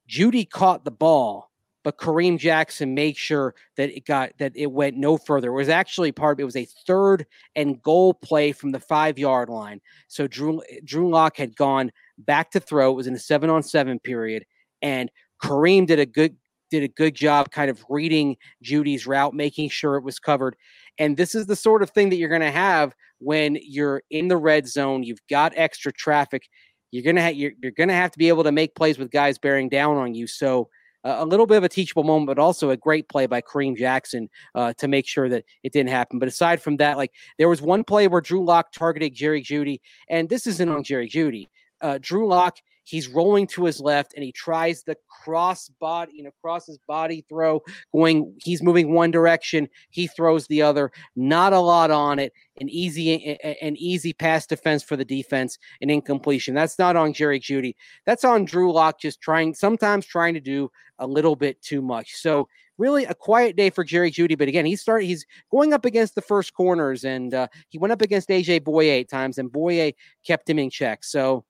Jeudy 0.09 0.49
caught 0.49 0.85
the 0.85 0.91
ball, 0.91 1.51
but 1.85 1.99
Kareem 1.99 2.39
Jackson 2.39 2.95
made 2.95 3.17
sure 3.17 3.55
that 3.77 3.91
it 3.91 4.05
got 4.05 4.33
that 4.39 4.53
it 4.55 4.71
went 4.73 4.97
no 4.97 5.17
further. 5.17 5.49
It 5.51 5.57
was 5.57 5.69
actually 5.69 6.13
part. 6.13 6.41
It 6.41 6.45
was 6.45 6.57
a 6.57 6.69
third 6.87 7.27
and 7.57 7.83
goal 7.83 8.15
play 8.15 8.53
from 8.53 8.73
the 8.73 8.81
five 8.81 9.19
yard 9.19 9.49
line. 9.49 9.81
So 10.09 10.27
Drew 10.27 10.63
Drew 10.85 11.09
Lock 11.09 11.37
had 11.37 11.57
gone 11.57 11.93
back 12.19 12.51
to 12.53 12.61
throw. 12.61 12.93
It 12.93 12.97
was 12.97 13.07
in 13.07 13.15
a 13.15 13.19
seven 13.19 13.51
on 13.51 13.63
seven 13.63 13.99
period, 13.99 14.45
and 14.83 15.11
Kareem 15.43 15.87
did 15.87 15.99
a 15.99 16.07
good 16.07 16.37
did 16.71 16.83
a 16.83 16.89
good 16.89 17.15
job 17.15 17.51
kind 17.51 17.71
of 17.71 17.85
reading 17.89 18.37
Jeudy's 18.63 19.07
route, 19.07 19.35
making 19.35 19.71
sure 19.71 19.97
it 19.97 20.05
was 20.05 20.19
covered. 20.19 20.57
And 20.99 21.17
this 21.17 21.35
is 21.35 21.47
the 21.47 21.57
sort 21.57 21.83
of 21.83 21.91
thing 21.91 22.11
that 22.11 22.17
you're 22.17 22.29
going 22.29 22.41
to 22.41 22.51
have 22.51 22.95
when 23.19 23.59
you're 23.63 24.03
in 24.11 24.29
the 24.29 24.37
red 24.37 24.69
zone. 24.69 25.03
You've 25.03 25.27
got 25.31 25.53
extra 25.57 25.93
traffic. 25.93 26.49
You're 26.91 27.05
gonna 27.05 27.23
ha- 27.23 27.29
you're, 27.29 27.53
you're 27.63 27.73
gonna 27.73 27.95
have 27.95 28.11
to 28.13 28.19
be 28.19 28.29
able 28.29 28.45
to 28.45 28.53
make 28.53 28.75
plays 28.75 28.99
with 28.99 29.11
guys 29.11 29.39
bearing 29.39 29.69
down 29.69 29.97
on 29.97 30.15
you. 30.15 30.27
So 30.27 30.69
uh, 31.05 31.17
a 31.19 31.25
little 31.25 31.47
bit 31.47 31.57
of 31.57 31.65
a 31.65 31.69
teachable 31.69 32.05
moment, 32.05 32.27
but 32.27 32.39
also 32.39 32.71
a 32.71 32.77
great 32.77 33.09
play 33.09 33.27
by 33.27 33.41
Kareem 33.41 33.77
Jackson 33.77 34.29
uh, 34.55 34.73
to 34.75 34.89
make 34.89 35.07
sure 35.07 35.29
that 35.29 35.45
it 35.63 35.73
didn't 35.73 35.91
happen. 35.91 36.19
But 36.19 36.29
aside 36.29 36.61
from 36.61 36.77
that, 36.79 36.97
like 36.97 37.13
there 37.39 37.49
was 37.49 37.63
one 37.63 37.85
play 37.85 38.09
where 38.09 38.21
Drew 38.21 38.45
Lock 38.45 38.73
targeted 38.73 39.15
Jerry 39.15 39.43
Jeudy, 39.43 39.81
and 40.09 40.29
this 40.29 40.47
isn't 40.47 40.69
on 40.69 40.83
Jerry 40.83 41.09
Jeudy. 41.09 41.49
Uh, 41.81 41.99
Drew 42.01 42.27
Lock 42.27 42.59
He's 42.89 43.07
rolling 43.07 43.47
to 43.49 43.67
his 43.67 43.81
left 43.81 44.15
and 44.15 44.25
he 44.25 44.33
tries 44.33 44.83
the 44.83 44.97
cross 45.23 45.69
body, 45.79 46.13
you 46.15 46.23
know, 46.23 46.31
cross 46.41 46.67
his 46.67 46.79
body 46.89 47.23
throw, 47.29 47.63
going, 47.93 48.35
he's 48.43 48.63
moving 48.63 48.95
one 48.95 49.11
direction, 49.11 49.69
he 49.91 50.07
throws 50.07 50.47
the 50.47 50.63
other. 50.63 50.91
Not 51.15 51.53
a 51.53 51.61
lot 51.61 51.91
on 51.91 52.19
it. 52.19 52.33
An 52.63 52.71
easy, 52.71 53.37
an 53.61 53.77
easy 53.77 54.15
pass 54.15 54.47
defense 54.47 54.83
for 54.83 54.97
the 54.97 55.05
defense, 55.05 55.59
an 55.83 55.91
incompletion. 55.91 56.55
That's 56.55 56.79
not 56.79 56.97
on 56.97 57.13
Jerry 57.13 57.39
Jeudy. 57.39 57.75
That's 58.07 58.25
on 58.25 58.47
Drew 58.47 58.73
Lock 58.73 58.99
just 58.99 59.21
trying, 59.21 59.53
sometimes 59.53 60.07
trying 60.07 60.33
to 60.33 60.41
do 60.41 60.71
a 60.99 61.07
little 61.07 61.37
bit 61.37 61.61
too 61.61 61.83
much. 61.83 62.15
So 62.15 62.49
really 62.79 63.05
a 63.05 63.15
quiet 63.15 63.55
day 63.55 63.69
for 63.69 63.85
Jerry 63.85 64.11
Jeudy. 64.11 64.39
But 64.39 64.49
again, 64.49 64.65
he 64.65 64.77
started. 64.77 65.05
He's 65.05 65.27
going 65.51 65.75
up 65.75 65.85
against 65.85 66.15
the 66.15 66.23
first 66.23 66.55
corners, 66.55 67.05
and 67.05 67.35
uh, 67.35 67.49
he 67.69 67.77
went 67.77 67.93
up 67.93 68.01
against 68.01 68.31
AJ 68.31 68.61
Bouye 68.61 68.91
eight 68.91 69.11
times, 69.11 69.37
and 69.37 69.53
Bouye 69.53 69.95
kept 70.27 70.49
him 70.49 70.59
in 70.59 70.71
check. 70.71 71.05
So 71.05 71.45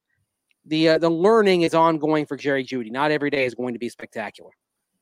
the 0.69 0.91
uh, 0.91 0.99
the 0.99 1.11
learning 1.11 1.63
is 1.63 1.75
ongoing 1.75 2.27
for 2.27 2.37
Jerry 2.37 2.65
Jeudy. 2.65 2.91
Not 2.91 3.11
every 3.11 3.31
day 3.31 3.45
is 3.45 3.55
going 3.55 3.75
to 3.75 3.79
be 3.79 3.89
spectacular. 3.89 4.51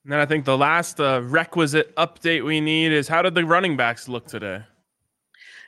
And 0.04 0.12
then 0.12 0.20
I 0.20 0.26
think 0.26 0.44
the 0.44 0.56
last 0.56 1.00
uh, 1.00 1.20
requisite 1.24 1.94
update 1.96 2.44
we 2.44 2.60
need 2.60 2.92
is 2.92 3.08
how 3.08 3.22
did 3.22 3.34
the 3.34 3.44
running 3.44 3.76
backs 3.76 4.08
look 4.08 4.26
today? 4.26 4.62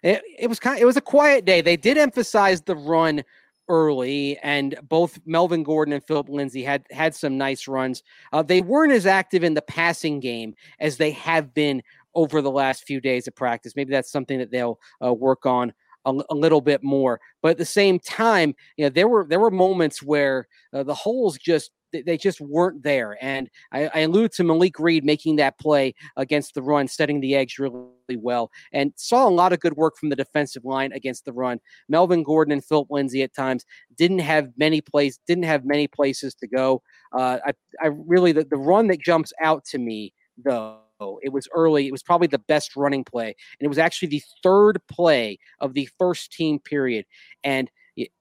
It, 0.02 0.22
it 0.38 0.46
was 0.46 0.60
kind. 0.60 0.76
Of, 0.76 0.82
it 0.82 0.86
was 0.86 0.96
a 0.96 1.02
quiet 1.02 1.44
day. 1.44 1.60
They 1.60 1.76
did 1.76 1.98
emphasize 1.98 2.62
the 2.62 2.76
run 2.76 3.24
early, 3.68 4.38
and 4.38 4.76
both 4.88 5.18
Melvin 5.26 5.62
Gordon 5.62 5.92
and 5.92 6.04
Philip 6.04 6.28
Lindsay 6.28 6.62
had 6.62 6.86
had 6.90 7.14
some 7.14 7.36
nice 7.36 7.66
runs. 7.66 8.02
Uh, 8.32 8.42
they 8.42 8.60
weren't 8.60 8.92
as 8.92 9.06
active 9.06 9.44
in 9.44 9.54
the 9.54 9.62
passing 9.62 10.20
game 10.20 10.54
as 10.78 10.96
they 10.96 11.10
have 11.10 11.52
been 11.52 11.82
over 12.14 12.40
the 12.40 12.50
last 12.50 12.84
few 12.84 13.00
days 13.00 13.26
of 13.26 13.34
practice. 13.34 13.74
Maybe 13.76 13.92
that's 13.92 14.10
something 14.10 14.38
that 14.38 14.50
they'll 14.50 14.78
uh, 15.04 15.12
work 15.12 15.46
on 15.46 15.72
a, 16.10 16.24
a, 16.30 16.34
little 16.34 16.60
bit 16.60 16.82
more. 16.82 17.20
But 17.42 17.52
at 17.52 17.58
the 17.58 17.64
same 17.64 17.98
time, 17.98 18.54
you 18.76 18.84
know, 18.84 18.90
there 18.90 19.08
were 19.08 19.26
there 19.28 19.40
were 19.40 19.50
moments 19.50 20.02
where 20.02 20.48
uh, 20.72 20.82
the 20.82 20.94
holes 20.94 21.38
just 21.38 21.70
they 21.92 22.16
just 22.16 22.40
weren't 22.40 22.82
there. 22.82 23.16
And 23.20 23.48
I, 23.72 23.90
I 23.94 23.98
allude 24.00 24.32
to 24.32 24.44
Malik 24.44 24.78
Reed 24.78 25.04
making 25.04 25.36
that 25.36 25.58
play 25.58 25.94
against 26.16 26.54
the 26.54 26.62
run, 26.62 26.88
setting 26.88 27.20
the 27.20 27.34
edge 27.34 27.58
really 27.58 28.16
well, 28.16 28.50
and 28.72 28.92
saw 28.96 29.26
a 29.26 29.30
lot 29.30 29.52
of 29.52 29.60
good 29.60 29.74
work 29.74 29.96
from 29.96 30.08
the 30.08 30.16
defensive 30.16 30.64
line 30.64 30.92
against 30.92 31.24
the 31.24 31.32
run. 31.32 31.60
Melvin 31.88 32.22
Gordon 32.22 32.52
and 32.52 32.64
Philip 32.64 32.88
Lindsay 32.90 33.22
at 33.22 33.34
times 33.34 33.64
didn't 33.96 34.20
have 34.20 34.50
many 34.56 34.80
plays, 34.80 35.18
didn't 35.26 35.44
have 35.44 35.64
many 35.64 35.88
places 35.88 36.34
to 36.36 36.46
go. 36.46 36.82
Uh, 37.12 37.38
I, 37.46 37.52
I 37.82 37.86
really 37.86 38.32
the, 38.32 38.44
the 38.44 38.56
run 38.56 38.88
that 38.88 39.00
jumps 39.00 39.32
out 39.40 39.64
to 39.66 39.78
me 39.78 40.12
though. 40.36 40.78
Oh, 41.00 41.20
it 41.22 41.32
was 41.32 41.48
early. 41.54 41.86
It 41.86 41.92
was 41.92 42.02
probably 42.02 42.26
the 42.26 42.38
best 42.40 42.76
running 42.76 43.04
play, 43.04 43.26
and 43.26 43.64
it 43.64 43.68
was 43.68 43.78
actually 43.78 44.08
the 44.08 44.22
third 44.42 44.80
play 44.88 45.38
of 45.60 45.74
the 45.74 45.88
first 45.98 46.32
team 46.32 46.58
period. 46.58 47.06
And 47.44 47.70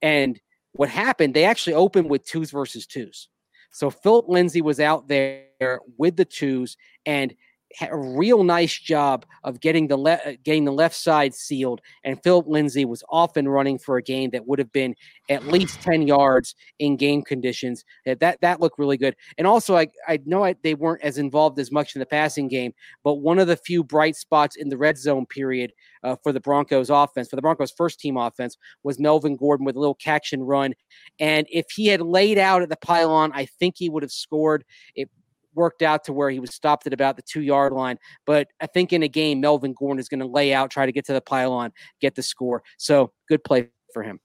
and 0.02 0.40
what 0.74 0.90
happened? 0.90 1.34
They 1.34 1.46
actually 1.46 1.74
opened 1.74 2.10
with 2.10 2.26
twos 2.26 2.52
versus 2.52 2.86
twos. 2.86 3.30
So 3.72 3.90
Philip 3.90 4.28
Lindsay 4.28 4.62
was 4.62 4.80
out 4.80 5.08
there 5.08 5.80
with 5.98 6.16
the 6.16 6.26
twos 6.26 6.78
and 7.06 7.36
a 7.82 7.98
real 7.98 8.44
nice 8.44 8.78
job 8.78 9.26
of 9.44 9.60
getting 9.60 9.88
the 9.88 9.98
le- 9.98 10.20
uh, 10.26 10.34
getting 10.44 10.66
the 10.66 10.72
left 10.72 10.96
side 10.96 11.34
sealed. 11.34 11.82
And 12.04 12.22
Philip 12.24 12.48
Lindsay 12.48 12.86
was 12.86 13.04
off 13.10 13.38
and 13.38 13.52
running 13.52 13.78
for 13.78 13.98
a 13.98 14.04
game 14.04 14.30
that 14.32 14.48
would 14.48 14.60
have 14.60 14.72
been 14.72 14.96
at 15.30 15.48
least 15.48 15.82
ten 15.82 16.08
yards 16.08 16.56
in 16.80 16.98
game 16.98 17.22
conditions. 17.22 17.84
That 18.06 18.40
that 18.42 18.62
looked 18.62 18.80
really 18.80 18.98
good. 18.98 19.16
And 19.38 19.46
also, 19.46 19.76
I 19.76 19.88
I 20.08 20.20
know 20.26 20.44
I, 20.44 20.56
they 20.64 20.74
weren't 20.74 21.04
as 21.04 21.18
involved 21.18 21.60
as 21.60 21.72
much 21.72 21.96
in 21.96 22.00
the 22.00 22.06
passing 22.06 22.48
game, 22.48 22.74
but 23.04 23.16
one 23.16 23.40
of 23.40 23.48
the 23.48 23.58
few 23.58 23.84
bright 23.84 24.16
spots 24.16 24.56
in 24.56 24.70
the 24.70 24.78
red 24.78 24.98
zone 24.98 25.26
period 25.26 25.72
uh, 26.04 26.16
for 26.24 26.32
the 26.32 26.40
Broncos 26.40 26.90
offense, 26.90 27.30
for 27.30 27.36
the 27.36 27.42
Broncos 27.42 27.72
first 27.72 28.00
team 28.00 28.18
offense, 28.18 28.58
was 28.84 29.00
Melvin 29.00 29.36
Gordon 29.36 29.66
with 29.66 29.76
a 29.76 29.80
little 29.80 29.96
catch 29.96 30.34
and 30.34 30.48
run. 30.48 30.74
And 31.20 31.48
if 31.50 31.66
he 31.76 31.88
had 31.88 32.02
laid 32.02 32.38
out 32.38 32.62
at 32.62 32.70
the 32.70 32.78
pylon, 32.78 33.32
I 33.34 33.46
think 33.46 33.76
he 33.78 33.90
would 33.90 34.04
have 34.04 34.12
scored. 34.12 34.64
It 34.96 35.10
worked 35.58 35.82
out 35.82 36.06
to 36.06 36.14
where 36.14 36.30
he 36.30 36.40
was 36.40 36.56
stopped 36.56 36.88
at 36.88 36.94
about 36.94 37.18
the 37.18 37.22
two 37.24 37.42
yard 37.42 37.74
line. 37.74 37.98
But 38.26 38.48
I 38.62 38.68
think 38.68 38.94
in 38.94 39.04
a 39.04 39.10
game, 39.10 39.42
Melvin 39.42 39.74
Gordon 39.74 40.00
is 40.00 40.08
going 40.08 40.22
to 40.22 40.26
lay 40.26 40.54
out, 40.54 40.72
try 40.72 40.86
to 40.86 40.92
get 40.94 41.06
to 41.08 41.14
the 41.14 41.22
pylon, 41.22 41.74
get 42.00 42.16
the 42.16 42.24
score. 42.24 42.64
So 42.78 43.12
good 43.28 43.44
play 43.44 43.70
for 43.94 44.04
him. 44.04 44.22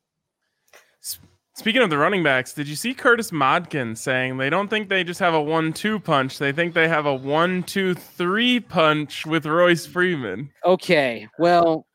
Speaking 1.55 1.83
of 1.83 1.91
the 1.91 1.99
running 1.99 2.23
backs, 2.23 2.55
did 2.55 2.67
you 2.67 2.75
see 2.75 2.95
Curtis 2.95 3.31
Modkins 3.31 3.99
saying 3.99 4.39
they 4.39 4.49
don't 4.49 4.69
think 4.69 4.89
they 4.89 5.05
just 5.05 5.21
have 5.21 5.35
a 5.35 5.41
one-two 5.41 6.01
punch? 6.01 6.39
They 6.39 6.51
think 6.51 6.73
they 6.73 6.89
have 6.89 7.05
a 7.05 7.15
one-two-three 7.15 8.61
punch 8.61 9.27
with 9.27 9.45
Royce 9.45 9.85
Freeman. 9.85 10.51
Okay, 10.65 11.29
well, 11.39 11.87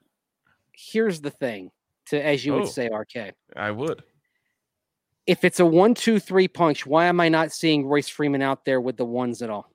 here's 0.74 1.22
the 1.22 1.32
thing. 1.32 1.72
To 2.10 2.24
as 2.24 2.46
you 2.46 2.54
oh, 2.54 2.60
would 2.60 2.70
say, 2.70 2.88
RK. 2.88 3.34
I 3.56 3.72
would 3.72 4.04
if 5.28 5.44
it's 5.44 5.60
a 5.60 5.66
one, 5.66 5.94
two, 5.94 6.20
three 6.20 6.48
punch, 6.48 6.86
why 6.86 7.06
am 7.06 7.20
I 7.20 7.30
not 7.30 7.52
seeing 7.52 7.86
Royce 7.86 8.08
Freeman 8.08 8.42
out 8.42 8.66
there 8.66 8.82
with 8.82 8.98
the 8.98 9.06
ones 9.06 9.42
at 9.42 9.50
all? 9.50 9.70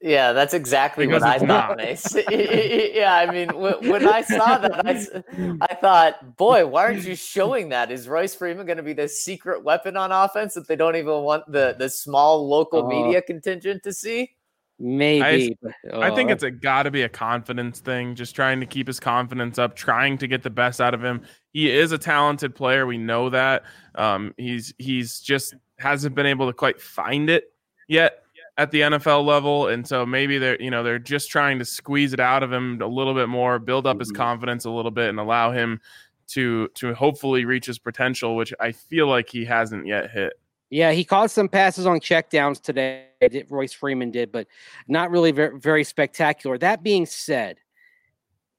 Yeah, 0.00 0.34
that's 0.34 0.52
exactly 0.52 1.06
because 1.06 1.22
what 1.22 1.42
I 1.42 1.46
thought, 1.46 1.76
Mace. 1.78 2.14
yeah, 2.30 3.14
I 3.14 3.32
mean, 3.32 3.48
when 3.48 4.06
I 4.06 4.20
saw 4.22 4.58
that, 4.58 4.84
I, 4.84 5.56
I 5.62 5.74
thought, 5.76 6.36
boy, 6.36 6.66
why 6.66 6.84
aren't 6.84 7.04
you 7.04 7.14
showing 7.14 7.70
that? 7.70 7.90
Is 7.90 8.06
Royce 8.06 8.34
Freeman 8.34 8.66
going 8.66 8.76
to 8.76 8.82
be 8.82 8.92
the 8.92 9.08
secret 9.08 9.64
weapon 9.64 9.96
on 9.96 10.12
offense 10.12 10.52
that 10.54 10.68
they 10.68 10.76
don't 10.76 10.96
even 10.96 11.22
want 11.22 11.50
the, 11.50 11.74
the 11.78 11.88
small 11.88 12.46
local 12.46 12.84
uh, 12.84 12.88
media 12.88 13.22
contingent 13.22 13.82
to 13.84 13.94
see? 13.94 14.32
Maybe. 14.78 15.56
I, 15.92 16.08
I 16.08 16.14
think 16.14 16.30
it's 16.30 16.42
a 16.42 16.50
got 16.50 16.82
to 16.84 16.90
be 16.90 17.02
a 17.02 17.08
confidence 17.08 17.80
thing, 17.80 18.14
just 18.14 18.34
trying 18.34 18.60
to 18.60 18.66
keep 18.66 18.86
his 18.86 18.98
confidence 18.98 19.58
up, 19.58 19.76
trying 19.76 20.18
to 20.18 20.26
get 20.26 20.42
the 20.42 20.50
best 20.50 20.80
out 20.80 20.94
of 20.94 21.04
him. 21.04 21.22
He 21.52 21.70
is 21.70 21.92
a 21.92 21.98
talented 21.98 22.54
player. 22.54 22.86
We 22.86 22.98
know 22.98 23.30
that. 23.30 23.64
Um, 23.94 24.34
he's 24.36 24.74
he's 24.78 25.20
just 25.20 25.54
hasn't 25.78 26.14
been 26.14 26.26
able 26.26 26.46
to 26.46 26.52
quite 26.52 26.80
find 26.80 27.30
it 27.30 27.52
yet 27.88 28.24
at 28.56 28.70
the 28.70 28.80
NFL 28.80 29.24
level, 29.24 29.68
and 29.68 29.86
so 29.86 30.04
maybe 30.04 30.38
they're 30.38 30.60
you 30.60 30.70
know 30.70 30.82
they're 30.82 30.98
just 30.98 31.30
trying 31.30 31.60
to 31.60 31.64
squeeze 31.64 32.12
it 32.12 32.20
out 32.20 32.42
of 32.42 32.52
him 32.52 32.80
a 32.82 32.86
little 32.86 33.14
bit 33.14 33.28
more, 33.28 33.60
build 33.60 33.86
up 33.86 34.00
his 34.00 34.08
mm-hmm. 34.08 34.22
confidence 34.22 34.64
a 34.64 34.70
little 34.70 34.90
bit, 34.90 35.08
and 35.08 35.20
allow 35.20 35.52
him 35.52 35.80
to 36.26 36.68
to 36.74 36.94
hopefully 36.94 37.44
reach 37.44 37.66
his 37.66 37.78
potential, 37.78 38.34
which 38.34 38.52
I 38.58 38.72
feel 38.72 39.06
like 39.06 39.28
he 39.28 39.44
hasn't 39.44 39.86
yet 39.86 40.10
hit. 40.10 40.32
Yeah, 40.70 40.92
he 40.92 41.04
caught 41.04 41.30
some 41.30 41.48
passes 41.48 41.86
on 41.86 42.00
checkdowns 42.00 42.60
today. 42.60 43.06
Royce 43.48 43.72
Freeman 43.72 44.10
did, 44.10 44.32
but 44.32 44.46
not 44.88 45.10
really 45.10 45.30
very, 45.30 45.58
very 45.58 45.84
spectacular. 45.84 46.58
That 46.58 46.82
being 46.82 47.06
said, 47.06 47.58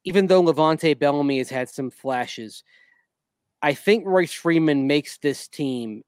even 0.06 0.28
though 0.28 0.44
LeVante 0.44 0.98
Bellamy 0.98 1.39
has 1.39 1.50
had 1.50 1.68
some 1.68 1.89
flashes, 1.89 2.63
I 3.62 3.74
think 3.74 4.06
Royce 4.06 4.34
Freeman 4.34 4.88
makes 4.88 5.18
this 5.18 5.48
team 5.48 6.04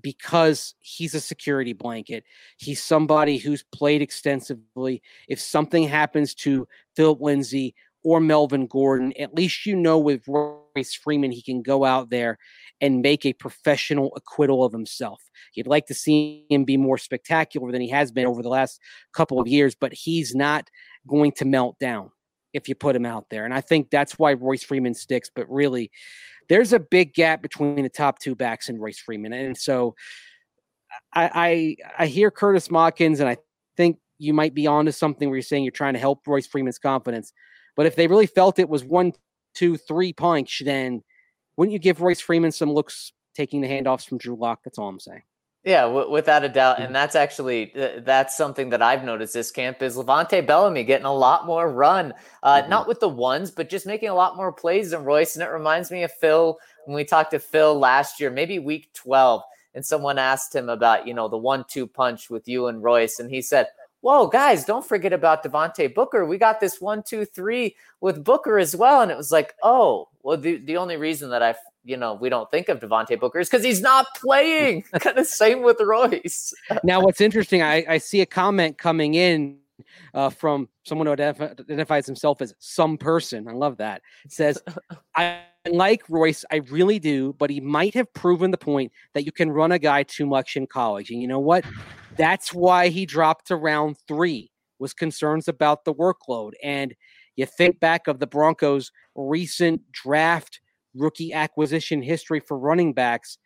because 0.00 0.74
he's 0.80 1.14
a 1.14 1.20
security 1.20 1.72
blanket. 1.72 2.24
He's 2.58 2.82
somebody 2.82 3.38
who's 3.38 3.64
played 3.72 4.02
extensively. 4.02 5.02
If 5.28 5.40
something 5.40 5.88
happens 5.88 6.34
to 6.36 6.68
Philip 6.94 7.20
Lindsay 7.20 7.74
or 8.06 8.20
Melvin 8.20 8.68
Gordon, 8.68 9.12
at 9.18 9.34
least 9.34 9.66
you 9.66 9.74
know 9.74 9.98
with 9.98 10.22
Royce 10.28 10.94
Freeman, 10.94 11.32
he 11.32 11.42
can 11.42 11.60
go 11.60 11.84
out 11.84 12.08
there 12.08 12.38
and 12.80 13.02
make 13.02 13.26
a 13.26 13.32
professional 13.32 14.12
acquittal 14.14 14.62
of 14.62 14.72
himself. 14.72 15.20
You'd 15.54 15.66
like 15.66 15.86
to 15.86 15.94
see 15.94 16.46
him 16.48 16.64
be 16.64 16.76
more 16.76 16.98
spectacular 16.98 17.72
than 17.72 17.80
he 17.80 17.88
has 17.88 18.12
been 18.12 18.26
over 18.26 18.44
the 18.44 18.48
last 18.48 18.80
couple 19.12 19.40
of 19.40 19.48
years, 19.48 19.74
but 19.74 19.92
he's 19.92 20.36
not 20.36 20.70
going 21.08 21.32
to 21.32 21.44
melt 21.44 21.80
down 21.80 22.12
if 22.54 22.68
you 22.68 22.76
put 22.76 22.94
him 22.94 23.04
out 23.04 23.26
there. 23.28 23.44
And 23.44 23.52
I 23.52 23.60
think 23.60 23.90
that's 23.90 24.16
why 24.20 24.34
Royce 24.34 24.62
Freeman 24.62 24.94
sticks. 24.94 25.28
But 25.34 25.50
really, 25.50 25.90
there's 26.48 26.72
a 26.72 26.78
big 26.78 27.12
gap 27.12 27.42
between 27.42 27.82
the 27.82 27.88
top 27.88 28.20
two 28.20 28.36
backs 28.36 28.68
and 28.68 28.80
Royce 28.80 29.00
Freeman. 29.00 29.32
And 29.32 29.58
so 29.58 29.96
I 31.12 31.76
I, 31.98 32.04
I 32.04 32.06
hear 32.06 32.30
Curtis 32.30 32.68
Modkins, 32.68 33.18
and 33.18 33.28
I 33.28 33.38
think 33.76 33.98
you 34.18 34.32
might 34.32 34.54
be 34.54 34.68
onto 34.68 34.92
something 34.92 35.28
where 35.28 35.38
you're 35.38 35.42
saying 35.42 35.64
you're 35.64 35.72
trying 35.72 35.94
to 35.94 35.98
help 35.98 36.24
Royce 36.24 36.46
Freeman's 36.46 36.78
confidence. 36.78 37.32
But 37.76 37.86
if 37.86 37.94
they 37.94 38.08
really 38.08 38.26
felt 38.26 38.58
it 38.58 38.68
was 38.68 38.82
one, 38.82 39.12
two, 39.54 39.76
three 39.76 40.12
punch, 40.12 40.62
then 40.64 41.02
wouldn't 41.56 41.72
you 41.72 41.78
give 41.78 42.00
Royce 42.00 42.20
Freeman 42.20 42.52
some 42.52 42.72
looks 42.72 43.12
taking 43.34 43.60
the 43.60 43.68
handoffs 43.68 44.06
from 44.08 44.18
Drew 44.18 44.34
Lock? 44.34 44.60
That's 44.64 44.78
all 44.78 44.88
I'm 44.88 44.98
saying. 44.98 45.22
Yeah, 45.64 45.82
w- 45.82 46.08
without 46.08 46.44
a 46.44 46.48
doubt, 46.48 46.78
and 46.78 46.94
that's 46.94 47.16
actually 47.16 47.72
that's 47.74 48.36
something 48.36 48.70
that 48.70 48.82
I've 48.82 49.02
noticed 49.02 49.34
this 49.34 49.50
camp 49.50 49.82
is 49.82 49.96
LeVante 49.96 50.46
Bellamy 50.46 50.84
getting 50.84 51.06
a 51.06 51.12
lot 51.12 51.44
more 51.44 51.68
run, 51.68 52.14
uh, 52.44 52.60
mm-hmm. 52.60 52.70
not 52.70 52.86
with 52.86 53.00
the 53.00 53.08
ones, 53.08 53.50
but 53.50 53.68
just 53.68 53.84
making 53.84 54.08
a 54.08 54.14
lot 54.14 54.36
more 54.36 54.52
plays 54.52 54.92
than 54.92 55.02
Royce. 55.02 55.34
And 55.34 55.42
it 55.42 55.50
reminds 55.50 55.90
me 55.90 56.04
of 56.04 56.12
Phil 56.12 56.56
when 56.84 56.94
we 56.94 57.04
talked 57.04 57.32
to 57.32 57.40
Phil 57.40 57.76
last 57.76 58.20
year, 58.20 58.30
maybe 58.30 58.60
week 58.60 58.92
twelve, 58.94 59.42
and 59.74 59.84
someone 59.84 60.18
asked 60.20 60.54
him 60.54 60.68
about 60.68 61.04
you 61.04 61.14
know 61.14 61.26
the 61.26 61.36
one-two 61.36 61.88
punch 61.88 62.30
with 62.30 62.46
you 62.46 62.68
and 62.68 62.80
Royce, 62.80 63.18
and 63.18 63.28
he 63.28 63.42
said, 63.42 63.66
whoa, 64.06 64.28
guys, 64.28 64.64
don't 64.64 64.86
forget 64.86 65.12
about 65.12 65.42
Devontae 65.42 65.92
Booker. 65.92 66.24
We 66.24 66.38
got 66.38 66.60
this 66.60 66.80
one, 66.80 67.02
two, 67.02 67.24
three 67.24 67.74
with 68.00 68.22
Booker 68.22 68.56
as 68.56 68.76
well. 68.76 69.00
And 69.00 69.10
it 69.10 69.16
was 69.16 69.32
like, 69.32 69.56
oh, 69.64 70.08
well, 70.22 70.36
the, 70.36 70.58
the 70.58 70.76
only 70.76 70.96
reason 70.96 71.28
that 71.30 71.42
I, 71.42 71.56
you 71.84 71.96
know, 71.96 72.14
we 72.14 72.28
don't 72.28 72.48
think 72.48 72.68
of 72.68 72.78
Devontae 72.78 73.18
Booker 73.18 73.40
is 73.40 73.48
because 73.48 73.64
he's 73.64 73.80
not 73.80 74.06
playing. 74.14 74.82
kind 75.00 75.18
of 75.18 75.26
same 75.26 75.62
with 75.62 75.80
Royce. 75.80 76.54
now, 76.84 77.00
what's 77.00 77.20
interesting, 77.20 77.62
I, 77.62 77.84
I 77.88 77.98
see 77.98 78.20
a 78.20 78.26
comment 78.26 78.78
coming 78.78 79.14
in 79.14 79.58
uh, 80.14 80.30
from 80.30 80.68
someone 80.84 81.08
who 81.08 81.12
identifies 81.12 82.06
himself 82.06 82.40
as 82.40 82.54
some 82.60 82.96
person. 82.96 83.48
I 83.48 83.54
love 83.54 83.76
that. 83.78 84.02
It 84.24 84.30
says, 84.30 84.62
I 85.16 85.40
like 85.68 86.08
Royce, 86.08 86.44
I 86.52 86.58
really 86.70 87.00
do, 87.00 87.34
but 87.38 87.50
he 87.50 87.60
might 87.60 87.94
have 87.94 88.12
proven 88.14 88.52
the 88.52 88.56
point 88.56 88.92
that 89.14 89.24
you 89.24 89.32
can 89.32 89.50
run 89.50 89.72
a 89.72 89.80
guy 89.80 90.04
too 90.04 90.26
much 90.26 90.56
in 90.56 90.68
college. 90.68 91.10
And 91.10 91.20
you 91.20 91.26
know 91.26 91.40
what? 91.40 91.64
That's 92.16 92.52
why 92.52 92.88
he 92.88 93.06
dropped 93.06 93.48
to 93.48 93.56
round 93.56 93.96
three, 94.08 94.50
was 94.78 94.94
concerns 94.94 95.48
about 95.48 95.84
the 95.84 95.94
workload. 95.94 96.52
And 96.62 96.94
you 97.36 97.46
think 97.46 97.80
back 97.80 98.06
of 98.06 98.18
the 98.18 98.26
Broncos' 98.26 98.90
recent 99.14 99.92
draft 99.92 100.60
rookie 100.94 101.32
acquisition 101.32 102.02
history 102.02 102.40
for 102.40 102.58
running 102.58 102.94
backs. 102.94 103.38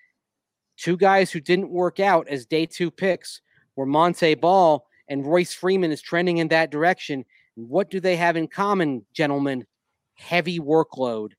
Two 0.77 0.97
guys 0.97 1.31
who 1.31 1.41
didn't 1.41 1.71
work 1.71 2.01
out 2.01 2.29
as 2.29 2.47
day 2.47 2.65
two 2.65 2.91
picks 2.91 3.41
were 3.77 3.87
Montee 3.87 4.35
Ball 4.35 4.87
and 5.09 5.27
Royce 5.27 5.53
Freeman 5.53 5.91
is 5.91 6.01
trending 6.01 6.39
in 6.39 6.49
that 6.49 6.71
direction. 6.71 7.25
What 7.57 7.91
do 7.91 7.99
they 8.01 8.17
have 8.17 8.37
in 8.37 8.47
common, 8.47 9.05
gentlemen? 9.13 9.67
Heavy 10.15 10.61
workload 10.61 11.31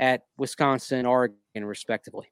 at 0.00 0.22
Wisconsin 0.38 1.04
Oregon, 1.04 1.36
respectively. 1.54 2.30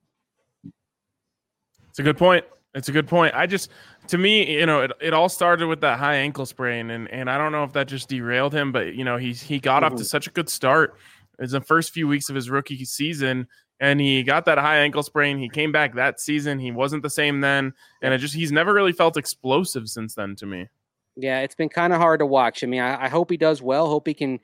It's 1.91 1.99
a 1.99 2.03
good 2.03 2.17
point. 2.17 2.45
It's 2.77 2.91
a 2.91 2.93
good 2.93 3.09
point. 3.09 3.35
I 3.35 3.47
just, 3.47 3.71
to 4.09 4.19
me, 4.19 4.59
you 4.59 4.67
know, 4.67 4.83
it, 4.83 4.93
it 5.01 5.15
all 5.15 5.31
started 5.31 5.67
with 5.67 5.81
that 5.81 5.99
high 5.99 6.17
ankle 6.17 6.45
sprain, 6.45 6.91
and 6.91 7.11
and 7.11 7.31
I 7.31 7.39
don't 7.39 7.51
know 7.51 7.65
if 7.65 7.73
that 7.73 7.89
just 7.89 8.11
derailed 8.11 8.53
him, 8.53 8.71
but 8.71 8.95
you 8.95 9.03
know, 9.03 9.17
he 9.17 9.33
he 9.33 9.59
got 9.59 9.77
mm-hmm. 9.77 9.85
off 9.87 9.93
to 9.93 9.97
mm-hmm. 9.97 10.05
such 10.05 10.27
a 10.27 10.31
good 10.31 10.51
start. 10.51 10.95
It's 11.39 11.53
the 11.53 11.63
first 11.63 11.93
few 11.93 12.07
weeks 12.07 12.29
of 12.29 12.37
his 12.37 12.51
rookie 12.51 12.85
season. 12.85 13.49
and 13.81 14.01
he 14.01 14.23
got 14.23 14.45
that 14.45 14.59
high 14.59 14.79
ankle 14.79 15.03
sprain. 15.03 15.39
He 15.39 15.49
came 15.49 15.73
back 15.73 15.95
that 15.95 16.21
season. 16.21 16.59
He 16.59 16.71
wasn't 16.71 17.03
the 17.03 17.11
same 17.11 17.41
then, 17.41 17.73
and 18.03 18.13
it 18.13 18.19
just 18.19 18.35
he's 18.35 18.53
never 18.53 18.75
really 18.75 18.93
felt 18.93 19.17
explosive 19.17 19.89
since 19.89 20.15
then 20.15 20.37
to 20.37 20.47
me. 20.47 20.69
Yeah, 21.17 21.41
it's 21.41 21.55
been 21.55 21.71
kind 21.71 21.95
of 21.95 21.99
hard 21.99 22.21
to 22.21 22.27
watch. 22.27 22.63
I 22.63 22.67
mean, 22.67 22.83
I, 22.83 23.07
I, 23.07 23.09
hope 23.09 23.31
he 23.31 23.39
does 23.39 23.63
well. 23.63 23.89
Hope 23.89 24.07
he 24.07 24.13
can 24.13 24.39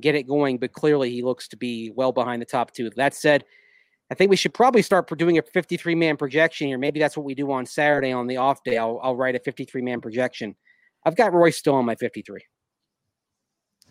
get 0.00 0.14
it 0.14 0.22
going, 0.22 0.56
but 0.56 0.72
clearly 0.72 1.10
he 1.10 1.20
looks 1.20 1.46
to 1.48 1.58
be 1.58 1.90
well 1.90 2.10
behind 2.10 2.40
the 2.40 2.46
top 2.46 2.72
two. 2.72 2.88
That 2.96 3.14
said, 3.14 3.44
I 4.10 4.14
think 4.14 4.30
we 4.30 4.36
should 4.36 4.52
probably 4.52 4.82
start 4.82 5.08
doing 5.16 5.38
a 5.38 5.42
53 5.42 5.94
man 5.94 6.16
projection 6.16 6.66
here. 6.66 6.78
Maybe 6.78 6.98
that's 6.98 7.16
what 7.16 7.24
we 7.24 7.34
do 7.34 7.50
on 7.52 7.64
Saturday 7.64 8.12
on 8.12 8.26
the 8.26 8.38
off 8.38 8.62
day. 8.64 8.76
I'll, 8.76 8.98
I'll 9.02 9.16
write 9.16 9.36
a 9.36 9.38
53 9.38 9.82
man 9.82 10.00
projection. 10.00 10.56
I've 11.04 11.16
got 11.16 11.32
Roy 11.32 11.50
still 11.50 11.74
on 11.74 11.84
my 11.84 11.94
53. 11.94 12.40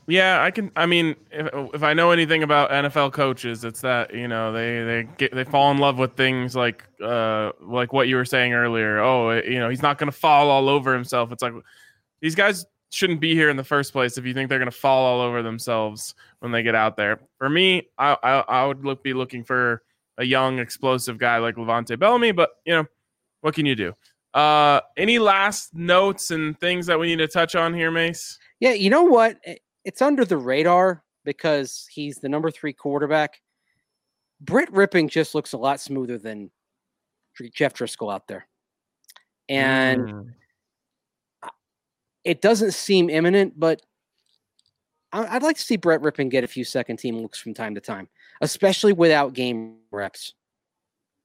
Yeah, 0.07 0.41
I 0.41 0.49
can. 0.49 0.71
I 0.75 0.87
mean, 0.87 1.15
if, 1.31 1.47
if 1.75 1.83
I 1.83 1.93
know 1.93 2.09
anything 2.09 2.41
about 2.41 2.71
NFL 2.71 3.13
coaches, 3.13 3.63
it's 3.63 3.81
that 3.81 4.11
you 4.11 4.27
know 4.27 4.51
they 4.51 4.83
they 4.83 5.07
get 5.17 5.35
they 5.35 5.43
fall 5.43 5.69
in 5.69 5.77
love 5.77 5.99
with 5.99 6.15
things 6.15 6.55
like 6.55 6.83
uh 6.99 7.51
like 7.61 7.93
what 7.93 8.07
you 8.07 8.15
were 8.15 8.25
saying 8.25 8.53
earlier. 8.53 8.97
Oh, 8.97 9.39
you 9.39 9.59
know, 9.59 9.69
he's 9.69 9.83
not 9.83 9.99
going 9.99 10.11
to 10.11 10.17
fall 10.17 10.49
all 10.49 10.67
over 10.67 10.95
himself. 10.95 11.31
It's 11.31 11.43
like 11.43 11.53
these 12.21 12.33
guys 12.33 12.65
shouldn't 12.89 13.19
be 13.19 13.35
here 13.35 13.51
in 13.51 13.55
the 13.55 13.63
first 13.63 13.93
place 13.93 14.17
if 14.17 14.25
you 14.25 14.33
think 14.33 14.49
they're 14.49 14.57
going 14.57 14.71
to 14.71 14.75
fall 14.75 15.05
all 15.05 15.21
over 15.21 15.43
themselves 15.43 16.15
when 16.39 16.51
they 16.51 16.63
get 16.63 16.73
out 16.73 16.97
there. 16.97 17.19
For 17.37 17.47
me, 17.47 17.89
I 17.99 18.17
I, 18.23 18.39
I 18.39 18.65
would 18.65 18.83
look 18.83 19.03
be 19.03 19.13
looking 19.13 19.43
for 19.43 19.83
a 20.19 20.25
young 20.25 20.59
explosive 20.59 21.17
guy 21.17 21.37
like 21.37 21.55
LeVante 21.55 21.97
Bellamy, 21.97 22.31
but 22.31 22.51
you 22.65 22.73
know, 22.73 22.85
what 23.41 23.55
can 23.55 23.65
you 23.65 23.75
do? 23.75 23.93
Uh, 24.33 24.79
any 24.95 25.17
last 25.17 25.73
notes 25.73 26.29
and 26.29 26.59
things 26.59 26.85
that 26.85 26.99
we 26.99 27.07
need 27.07 27.17
to 27.17 27.27
touch 27.27 27.55
on 27.55 27.73
here, 27.73 27.89
Mace? 27.89 28.37
Yeah, 28.59 28.73
you 28.73 28.89
know 28.89 29.03
what? 29.03 29.37
it's 29.85 30.01
under 30.01 30.25
the 30.25 30.37
radar 30.37 31.03
because 31.25 31.87
he's 31.91 32.17
the 32.17 32.29
number 32.29 32.51
three 32.51 32.73
quarterback. 32.73 33.41
Brett 34.41 34.71
Rypien 34.71 35.09
just 35.09 35.35
looks 35.35 35.53
a 35.53 35.57
lot 35.57 35.79
smoother 35.79 36.17
than 36.17 36.51
Jeff 37.53 37.73
Driskel 37.73 38.13
out 38.13 38.27
there. 38.27 38.47
And 39.47 40.01
mm. 40.01 40.33
it 42.23 42.41
doesn't 42.41 42.73
seem 42.73 43.09
imminent, 43.09 43.59
but 43.59 43.81
I'd 45.11 45.41
like 45.41 45.55
to 45.55 45.61
see 45.61 45.77
Brett 45.77 46.01
Rypien 46.01 46.29
get 46.29 46.43
a 46.43 46.47
few 46.47 46.63
second 46.63 46.97
team 46.97 47.17
looks 47.17 47.39
from 47.39 47.53
time 47.53 47.73
to 47.75 47.81
time, 47.81 48.07
especially 48.41 48.93
without 48.93 49.33
game 49.33 49.77
reps 49.91 50.33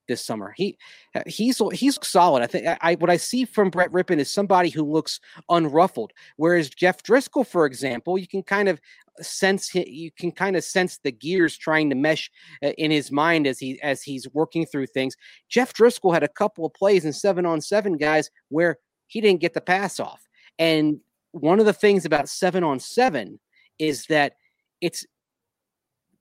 this 0.09 0.25
summer. 0.25 0.53
He 0.57 0.77
uh, 1.15 1.23
he's 1.27 1.61
he's 1.73 1.99
solid. 2.07 2.43
I 2.43 2.47
think 2.47 2.67
I 2.81 2.95
what 2.97 3.11
I 3.11 3.17
see 3.17 3.45
from 3.45 3.71
Brett 3.71 3.91
Rypien 3.91 4.19
is 4.19 4.33
somebody 4.33 4.69
who 4.69 4.83
looks 4.83 5.21
unruffled. 5.51 6.11
Whereas 6.37 6.71
Jeff 6.71 7.03
Driskel, 7.03 7.47
for 7.47 7.67
example, 7.67 8.19
you 8.19 8.29
can 8.29 8.43
kind 8.43 8.69
of 8.69 8.81
sense 9.21 9.75
you 9.75 10.11
can 10.11 10.33
kind 10.33 10.57
of 10.57 10.65
sense 10.65 10.99
the 11.03 11.13
gears 11.13 11.57
trying 11.57 11.89
to 11.91 11.97
mesh 11.97 12.31
uh, 12.63 12.73
in 12.79 12.91
his 12.91 13.11
mind 13.11 13.47
as 13.47 13.59
he 13.59 13.81
as 13.83 14.03
he's 14.03 14.29
working 14.33 14.67
through 14.67 14.87
things. 14.87 15.17
Jeff 15.49 15.73
Driskel 15.73 16.13
had 16.13 16.23
a 16.23 16.29
couple 16.29 16.67
of 16.67 16.75
plays 16.75 17.05
in 17.05 17.13
seven 17.13 17.47
on 17.47 17.61
seven 17.61 17.97
guys 17.97 18.31
where 18.49 18.79
he 19.07 19.21
didn't 19.21 19.41
get 19.41 19.55
the 19.55 19.61
pass 19.61 20.01
off. 20.01 20.27
And 20.59 20.99
one 21.33 21.61
of 21.61 21.67
the 21.67 21.73
things 21.73 22.05
about 22.05 22.29
seven 22.29 22.63
on 22.63 22.79
seven 22.79 23.41
is 23.79 24.07
that 24.07 24.35
it's 24.81 25.05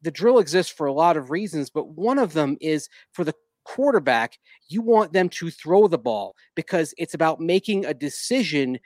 the 0.04 0.12
drill 0.12 0.40
exists 0.40 0.72
for 0.72 0.88
a 0.88 0.94
lot 0.94 1.18
of 1.18 1.32
reasons, 1.32 1.70
but 1.70 1.90
one 1.90 2.20
of 2.20 2.34
them 2.34 2.58
is 2.62 2.90
for 3.14 3.24
the 3.24 3.34
quarterback, 3.64 4.38
you 4.68 4.82
want 4.82 5.14
them 5.14 5.30
to 5.30 5.50
throw 5.50 5.88
the 5.88 5.98
ball 5.98 6.36
because 6.56 6.94
it's 6.98 7.14
about 7.14 7.40
making 7.40 7.86
a 7.86 7.94
decision 7.94 8.78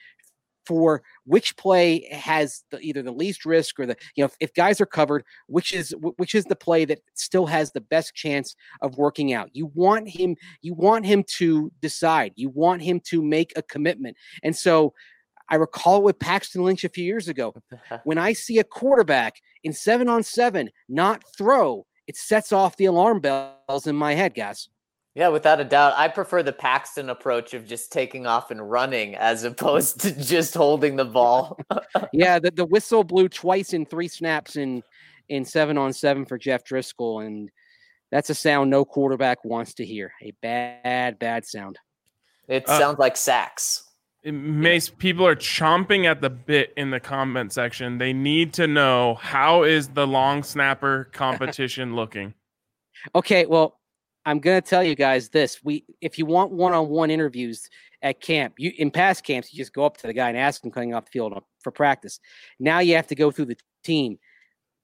for 0.65 1.01
which 1.23 1.55
play 1.55 2.05
has 2.11 2.65
the, 2.71 2.79
either 2.81 3.01
the 3.01 3.11
least 3.11 3.45
risk 3.45 3.79
or 3.79 3.85
the 3.85 3.95
you 4.15 4.21
know 4.21 4.25
if, 4.25 4.35
if, 4.41 4.53
guys 4.53 4.81
are 4.81 4.85
covered 4.85 5.23
which 5.47 5.73
is 5.73 5.95
which 6.17 6.35
is 6.35 6.43
the 6.43 6.57
play 6.57 6.83
that 6.83 6.99
still 7.13 7.45
has 7.45 7.71
the 7.71 7.79
best 7.79 8.13
chance 8.13 8.53
of 8.81 8.97
working 8.97 9.31
out. 9.31 9.49
You 9.53 9.71
want 9.73 10.09
him 10.09 10.35
you 10.61 10.73
want 10.73 11.05
him 11.05 11.23
to 11.37 11.71
decide. 11.81 12.33
You 12.35 12.49
want 12.49 12.81
him 12.81 12.99
to 13.05 13.23
make 13.23 13.53
a 13.55 13.61
commitment. 13.61 14.17
And 14.43 14.55
so 14.55 14.93
I 15.49 15.55
recall 15.55 15.97
it 15.97 16.03
with 16.03 16.19
Paxton 16.19 16.63
Lynch 16.63 16.83
a 16.83 16.89
few 16.89 17.03
years 17.03 17.27
ago. 17.27 17.53
when 18.03 18.17
I 18.17 18.33
see 18.33 18.59
a 18.59 18.63
quarterback 18.63 19.35
in 19.63 19.73
seven 19.73 20.07
on 20.07 20.23
seven 20.23 20.69
not 20.89 21.23
throw, 21.37 21.85
it 22.07 22.17
sets 22.17 22.51
off 22.51 22.77
the 22.77 22.85
alarm 22.85 23.19
bells 23.19 23.87
in 23.87 23.95
my 23.95 24.13
head, 24.13 24.33
guys. 24.33 24.69
Yeah, 25.17 25.29
without 25.29 25.59
a 25.59 25.63
doubt. 25.63 25.93
I 25.97 26.09
prefer 26.09 26.43
the 26.43 26.53
Paxton 26.53 27.09
approach 27.09 27.55
of 27.55 27.65
just 27.65 27.91
taking 27.91 28.27
off 28.27 28.51
and 28.51 28.69
running 28.69 29.15
as 29.15 29.43
opposed 29.43 29.99
to 30.01 30.11
just 30.11 30.53
holding 30.53 30.95
the 30.95 31.05
ball. 31.05 31.59
yeah, 32.13 32.37
the, 32.37 32.51
the 32.51 32.65
whistle 32.65 33.03
blew 33.03 33.27
twice 33.27 33.73
in 33.73 33.85
three 33.85 34.07
snaps 34.07 34.57
in 34.57 34.83
in 35.29 35.43
seven 35.43 35.75
on 35.77 35.91
seven 35.91 36.23
for 36.23 36.37
Jeff 36.37 36.63
Driskel, 36.63 37.25
and 37.25 37.49
that's 38.11 38.29
a 38.29 38.35
sound 38.35 38.69
no 38.69 38.85
quarterback 38.85 39.43
wants 39.43 39.73
to 39.75 39.85
hear. 39.85 40.11
A 40.21 40.33
bad, 40.41 41.17
bad 41.17 41.45
sound. 41.45 41.79
It 42.47 42.69
uh, 42.69 42.77
sounds 42.77 42.99
like 42.99 43.17
sacks. 43.17 43.86
Mace, 44.31 44.89
people 44.89 45.25
are 45.25 45.35
chomping 45.35 46.05
at 46.05 46.21
the 46.21 46.29
bit 46.29 46.73
in 46.75 46.91
the 46.91 46.99
comment 46.99 47.53
section. 47.53 47.97
They 47.97 48.13
need 48.13 48.53
to 48.53 48.67
know 48.67 49.15
how 49.15 49.63
is 49.63 49.89
the 49.89 50.05
long 50.05 50.43
snapper 50.43 51.05
competition 51.13 51.95
looking. 51.95 52.33
Okay, 53.15 53.45
well, 53.45 53.79
I'm 54.25 54.39
gonna 54.39 54.61
tell 54.61 54.83
you 54.83 54.95
guys 54.95 55.29
this: 55.29 55.63
we, 55.63 55.85
if 56.01 56.19
you 56.19 56.25
want 56.25 56.51
one-on-one 56.51 57.09
interviews 57.09 57.69
at 58.01 58.19
camp, 58.19 58.55
you 58.57 58.71
in 58.77 58.91
past 58.91 59.23
camps, 59.23 59.53
you 59.53 59.57
just 59.57 59.73
go 59.73 59.85
up 59.85 59.97
to 59.97 60.07
the 60.07 60.13
guy 60.13 60.27
and 60.27 60.37
ask 60.37 60.63
him 60.63 60.71
coming 60.71 60.93
off 60.93 61.05
the 61.05 61.11
field 61.11 61.41
for 61.61 61.71
practice. 61.71 62.19
Now 62.59 62.79
you 62.79 62.95
have 62.95 63.07
to 63.07 63.15
go 63.15 63.31
through 63.31 63.45
the 63.45 63.57
team. 63.83 64.19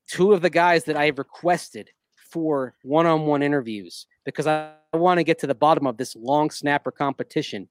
Two 0.07 0.33
of 0.33 0.41
the 0.41 0.49
guys 0.49 0.85
that 0.85 0.95
I 0.95 1.05
have 1.05 1.17
requested 1.17 1.89
for 2.15 2.75
one-on-one 2.83 3.43
interviews 3.43 4.07
because 4.25 4.47
I, 4.47 4.71
I 4.93 4.97
want 4.97 5.17
to 5.17 5.23
get 5.23 5.39
to 5.39 5.47
the 5.47 5.55
bottom 5.55 5.85
of 5.85 5.97
this 5.97 6.15
long 6.15 6.49
snapper 6.49 6.91
competition 6.91 7.67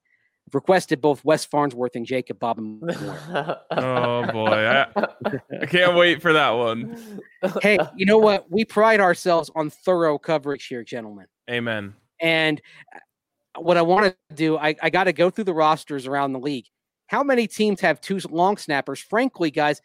requested 0.53 1.01
both 1.01 1.25
Wes 1.25 1.45
Farnsworth 1.45 1.97
and 1.97 2.07
Jacob 2.07 2.39
Bob. 2.39 2.59
oh 2.59 4.27
boy, 4.33 4.47
I, 4.47 4.87
I, 5.63 5.67
can't 5.67 5.97
wait 5.97 6.21
for 6.21 6.33
that 6.33 6.51
one. 6.51 7.21
Hey, 7.61 7.79
you 7.97 8.07
know 8.07 8.19
what? 8.19 8.51
We 8.51 8.65
pride 8.65 9.01
ourselves 9.01 9.51
on 9.55 9.71
thorough 9.71 10.19
coverage 10.19 10.67
here, 10.67 10.85
gentlemen. 10.85 11.27
Amen. 11.51 11.95
And 12.21 12.61
uh, 12.95 13.61
what 13.61 13.77
I 13.77 13.83
want 13.83 14.15
to 14.31 14.35
do, 14.35 14.57
I, 14.57 14.75
I 14.83 14.91
got 14.91 15.05
to 15.05 15.13
go 15.13 15.31
through 15.31 15.45
the 15.45 15.55
rosters 15.55 16.07
around 16.07 16.33
the 16.33 16.41
league. 16.41 16.67
How 17.07 17.23
many 17.23 17.47
teams 17.47 17.81
have 17.81 18.01
two 18.01 18.19
long 18.31 18.57
snappers? 18.57 19.01
Frankly, 19.01 19.51
guys, 19.51 19.81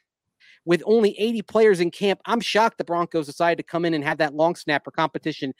with 0.65 0.84
only 0.86 1.17
80 1.19 1.41
players 1.43 1.80
in 1.80 1.91
camp, 1.91 2.19
I'm 2.25 2.39
shocked 2.39 2.77
the 2.77 2.84
Broncos 2.84 3.25
decided 3.25 3.58
to 3.58 3.63
come 3.63 3.86
in 3.86 3.93
and 3.93 4.03
have 4.03 4.17
that 4.19 4.34
long 4.34 4.56
snapper 4.56 4.91
competition 4.91 5.53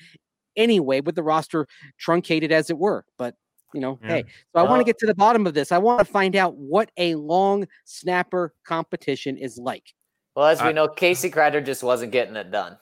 anyway, 0.56 1.02
with 1.02 1.16
the 1.16 1.24
roster 1.24 1.68
truncated 1.98 2.52
as 2.52 2.70
it 2.70 2.78
were. 2.78 3.06
But 3.18 3.36
you 3.74 3.82
know, 3.82 4.00
yeah. 4.02 4.10
hey, 4.10 4.26
so 4.56 4.62
I 4.62 4.64
want 4.64 4.80
to 4.80 4.84
get 4.84 4.98
to 5.00 5.06
the 5.06 5.16
bottom 5.16 5.46
of 5.46 5.54
this. 5.54 5.72
I 5.72 5.78
want 5.78 6.00
to 6.00 6.06
find 6.06 6.36
out 6.36 6.56
what 6.56 6.92
a 6.98 7.16
long 7.16 7.68
snapper 7.86 8.54
competition 8.64 9.38
is 9.38 9.58
like. 9.58 9.94
Well, 10.36 10.46
as 10.46 10.62
we 10.62 10.72
know, 10.72 10.88
Casey 10.88 11.32
Kreiter 11.32 11.66
just 11.66 11.82
wasn't 11.82 12.12
getting 12.12 12.36
it 12.36 12.52
done. 12.52 12.78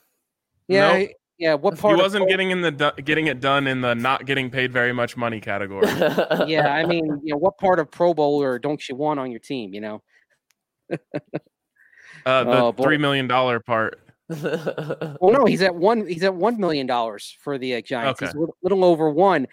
Yeah, 0.68 0.98
nope. 0.98 1.10
yeah. 1.38 1.54
What 1.54 1.78
part? 1.78 1.96
He 1.96 2.02
wasn't 2.02 2.28
getting 2.28 2.50
in 2.50 2.60
the 2.60 2.92
getting 3.02 3.28
it 3.28 3.40
done 3.40 3.66
in 3.66 3.80
the 3.80 3.94
not 3.94 4.26
getting 4.26 4.50
paid 4.50 4.72
very 4.72 4.92
much 4.92 5.16
money 5.16 5.40
category. 5.40 5.86
yeah, 6.46 6.74
I 6.74 6.84
mean, 6.86 7.06
you 7.24 7.32
know, 7.32 7.38
what 7.38 7.56
part 7.56 7.78
of 7.78 7.90
Pro 7.90 8.12
Bowler 8.12 8.58
don't 8.58 8.86
you 8.88 8.94
want 8.94 9.18
on 9.20 9.30
your 9.30 9.40
team? 9.40 9.72
You 9.72 9.80
know. 9.80 10.02
uh, 10.92 10.96
the 12.44 12.62
oh, 12.62 12.72
three 12.72 12.98
million 12.98 13.26
dollar 13.26 13.58
part. 13.58 14.00
well, 14.28 15.16
no, 15.22 15.46
he's 15.46 15.62
at 15.62 15.74
one. 15.74 16.06
He's 16.06 16.24
at 16.24 16.34
one 16.34 16.60
million 16.60 16.86
dollars 16.86 17.38
for 17.40 17.56
the 17.56 17.76
uh, 17.76 17.80
Giants. 17.80 18.20
Okay. 18.20 18.26
He's 18.26 18.34
a 18.34 18.38
little, 18.38 18.56
little 18.62 18.84
over 18.84 19.08
one, 19.08 19.46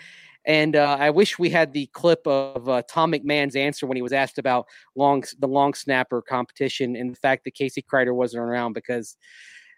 and 0.45 0.75
uh, 0.75 0.97
I 0.99 1.09
wish 1.09 1.39
we 1.39 1.49
had 1.49 1.73
the 1.73 1.87
clip 1.87 2.25
of 2.27 2.67
uh, 2.67 2.81
Tom 2.89 3.11
McMahon's 3.11 3.55
answer 3.55 3.87
when 3.87 3.95
he 3.95 4.01
was 4.01 4.13
asked 4.13 4.37
about 4.37 4.67
long 4.95 5.23
the 5.39 5.47
long 5.47 5.73
snapper 5.73 6.21
competition 6.21 6.95
and 6.95 7.11
the 7.11 7.19
fact 7.19 7.45
that 7.45 7.53
Casey 7.53 7.81
Kreiter 7.81 8.13
wasn't 8.13 8.43
around 8.43 8.73
because 8.73 9.15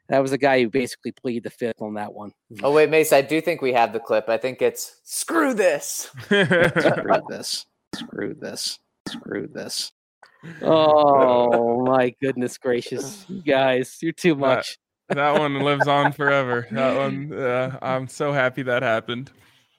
that 0.09 0.19
was 0.19 0.31
the 0.31 0.37
guy 0.37 0.61
who 0.61 0.69
basically 0.69 1.11
pleaded 1.11 1.43
the 1.43 1.49
fifth 1.49 1.81
on 1.81 1.95
that 1.95 2.13
one. 2.13 2.31
Oh 2.63 2.71
wait, 2.71 2.89
Mace, 2.89 3.13
I 3.13 3.21
do 3.21 3.41
think 3.41 3.61
we 3.61 3.73
have 3.73 3.93
the 3.93 3.99
clip. 3.99 4.29
I 4.29 4.37
think 4.37 4.61
it's 4.61 4.99
screw 5.03 5.53
this. 5.53 6.09
screw 6.21 6.45
this. 7.29 7.65
Screw 7.93 8.33
this. 8.33 8.79
Screw 9.07 9.47
this. 9.47 9.91
Oh 10.61 11.83
my 11.85 12.13
goodness 12.21 12.57
gracious, 12.57 13.25
you 13.27 13.41
guys, 13.41 13.97
you're 14.01 14.11
too 14.11 14.35
much. 14.35 14.77
That, 15.09 15.15
that 15.15 15.39
one 15.39 15.59
lives 15.59 15.87
on 15.87 16.11
forever. 16.13 16.67
That 16.71 16.97
one, 16.97 17.33
uh, 17.33 17.77
I'm 17.81 18.07
so 18.07 18.31
happy 18.31 18.63
that 18.63 18.83
happened. 18.83 19.31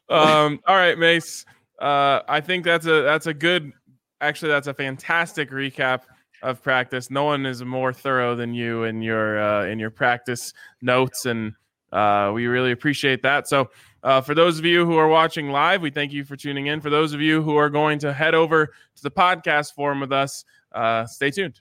Um, 0.09 0.61
all 0.67 0.77
right, 0.77 0.99
Mace. 0.99 1.45
Uh, 1.81 2.21
I 2.29 2.41
think 2.41 2.65
that's 2.65 2.87
a 2.87 3.03
that's 3.03 3.27
a 3.27 3.35
good. 3.35 3.73
Actually, 4.21 4.53
that's 4.53 4.67
a 4.67 4.75
fantastic 4.75 5.51
recap 5.51 6.03
of 6.43 6.63
practice. 6.63 7.11
No 7.11 7.25
one 7.25 7.45
is 7.45 7.63
more 7.65 7.93
thorough 7.93 8.35
than 8.35 8.55
you 8.55 8.85
in 8.85 9.03
your 9.03 9.41
uh, 9.41 9.67
in 9.67 9.79
your 9.79 9.91
practice 9.91 10.53
notes, 10.81 11.27
and 11.27 11.55
uh, 11.93 12.31
we 12.35 12.47
really 12.47 12.73
appreciate 12.73 13.23
that. 13.23 13.49
So, 13.49 13.71
uh, 14.03 14.21
for 14.21 14.35
those 14.35 14.59
of 14.59 14.65
you 14.65 14.87
who 14.87 14.97
are 14.97 15.09
watching 15.09 15.51
live, 15.51 15.83
we 15.83 15.91
thank 15.91 16.13
you 16.13 16.25
for 16.25 16.37
tuning 16.37 16.69
in. 16.69 16.81
For 16.81 16.91
those 16.91 17.13
of 17.13 17.21
you 17.21 17.43
who 17.43 17.57
are 17.57 17.71
going 17.71 17.99
to 18.01 18.13
head 18.13 18.35
over 18.35 18.67
to 18.67 19.03
the 19.03 19.11
podcast 19.11 19.75
forum 19.75 20.01
with 20.01 20.13
us, 20.13 20.45
uh, 20.73 21.07
stay 21.07 21.31
tuned. 21.31 21.61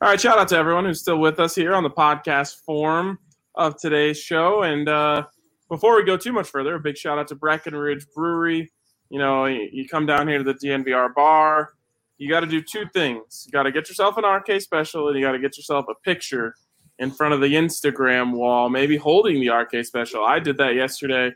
All 0.00 0.08
right, 0.08 0.20
shout 0.20 0.38
out 0.38 0.48
to 0.48 0.56
everyone 0.56 0.84
who's 0.84 1.00
still 1.00 1.18
with 1.18 1.40
us 1.40 1.54
here 1.54 1.74
on 1.74 1.82
the 1.82 1.90
podcast 1.90 2.62
forum 2.64 3.18
of 3.54 3.76
today's 3.80 4.18
show, 4.18 4.62
and 4.62 4.88
uh, 4.88 5.24
before 5.68 5.96
we 5.96 6.04
go 6.04 6.16
too 6.16 6.32
much 6.32 6.48
further, 6.48 6.74
a 6.74 6.80
big 6.80 6.96
shout 6.96 7.18
out 7.18 7.28
to 7.28 7.34
Breckenridge 7.34 8.06
Brewery. 8.14 8.70
You 9.10 9.18
know, 9.18 9.46
you, 9.46 9.88
come 9.88 10.06
down 10.06 10.28
here 10.28 10.38
to 10.38 10.44
the 10.44 10.54
DNVR 10.54 11.14
bar. 11.14 11.72
You 12.18 12.28
got 12.28 12.40
to 12.40 12.46
do 12.46 12.60
two 12.60 12.84
things. 12.92 13.44
You 13.46 13.52
got 13.52 13.62
to 13.62 13.72
get 13.72 13.88
yourself 13.88 14.16
an 14.16 14.24
RK 14.24 14.60
special, 14.60 15.08
and 15.08 15.16
you 15.16 15.24
got 15.24 15.32
to 15.32 15.38
get 15.38 15.56
yourself 15.56 15.86
a 15.88 15.94
picture 16.04 16.54
in 16.98 17.10
front 17.10 17.32
of 17.32 17.40
the 17.40 17.54
Instagram 17.54 18.32
wall, 18.32 18.68
maybe 18.68 18.96
holding 18.96 19.40
the 19.40 19.50
RK 19.50 19.84
special. 19.84 20.24
I 20.24 20.40
did 20.40 20.58
that 20.58 20.74
yesterday, 20.74 21.32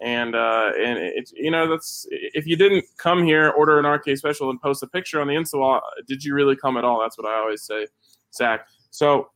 and 0.00 0.34
uh, 0.34 0.72
and 0.78 0.98
it's 0.98 1.32
you 1.32 1.50
know 1.50 1.68
that's 1.68 2.06
if 2.10 2.46
you 2.46 2.56
didn't 2.56 2.84
come 2.98 3.24
here, 3.24 3.50
order 3.50 3.78
an 3.78 3.86
RK 3.86 4.16
special, 4.18 4.50
and 4.50 4.60
post 4.60 4.82
a 4.82 4.86
picture 4.86 5.20
on 5.20 5.26
the 5.26 5.34
Insta 5.34 5.58
wall, 5.58 5.80
did 6.06 6.22
you 6.22 6.34
really 6.34 6.54
come 6.54 6.76
at 6.76 6.84
all? 6.84 7.00
That's 7.00 7.16
what 7.16 7.26
I 7.26 7.38
always 7.38 7.62
say, 7.62 7.86
Zach. 8.34 8.66
So 8.90 9.30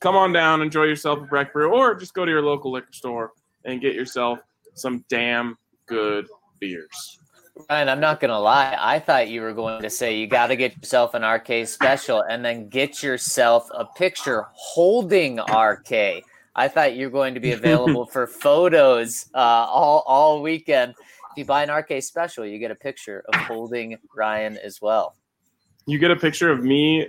come 0.00 0.14
on 0.14 0.32
down, 0.32 0.62
enjoy 0.62 0.84
yourself 0.84 1.18
a 1.18 1.22
Breck 1.22 1.52
Brew, 1.52 1.74
or 1.74 1.94
just 1.94 2.14
go 2.14 2.24
to 2.24 2.30
your 2.30 2.42
local 2.42 2.70
liquor 2.70 2.92
store 2.92 3.32
and 3.64 3.80
get 3.80 3.94
yourself 3.94 4.38
some 4.74 5.04
damn 5.08 5.56
good 5.86 6.26
beers. 6.60 7.18
Ryan, 7.70 7.88
I'm 7.88 8.00
not 8.00 8.20
gonna 8.20 8.38
lie. 8.38 8.76
I 8.78 8.98
thought 8.98 9.28
you 9.28 9.40
were 9.40 9.52
going 9.52 9.82
to 9.82 9.90
say 9.90 10.18
you 10.18 10.26
got 10.26 10.48
to 10.48 10.56
get 10.56 10.76
yourself 10.76 11.14
an 11.14 11.24
RK 11.24 11.68
special 11.68 12.20
and 12.22 12.44
then 12.44 12.68
get 12.68 13.02
yourself 13.02 13.68
a 13.72 13.84
picture 13.84 14.46
holding 14.52 15.38
RK. 15.38 16.24
I 16.56 16.68
thought 16.68 16.94
you 16.94 17.06
were 17.06 17.12
going 17.12 17.34
to 17.34 17.40
be 17.40 17.52
available 17.60 18.06
for 18.06 18.26
photos 18.26 19.26
uh, 19.34 19.38
all 19.38 20.02
all 20.06 20.42
weekend. 20.42 20.94
If 21.32 21.38
you 21.38 21.44
buy 21.44 21.62
an 21.62 21.70
RK 21.70 22.02
special, 22.02 22.44
you 22.44 22.58
get 22.58 22.70
a 22.70 22.76
picture 22.76 23.24
of 23.32 23.34
holding 23.42 23.98
Ryan 24.14 24.56
as 24.58 24.80
well. 24.80 25.14
You 25.86 25.98
get 25.98 26.10
a 26.10 26.16
picture 26.16 26.50
of 26.50 26.64
me. 26.64 27.08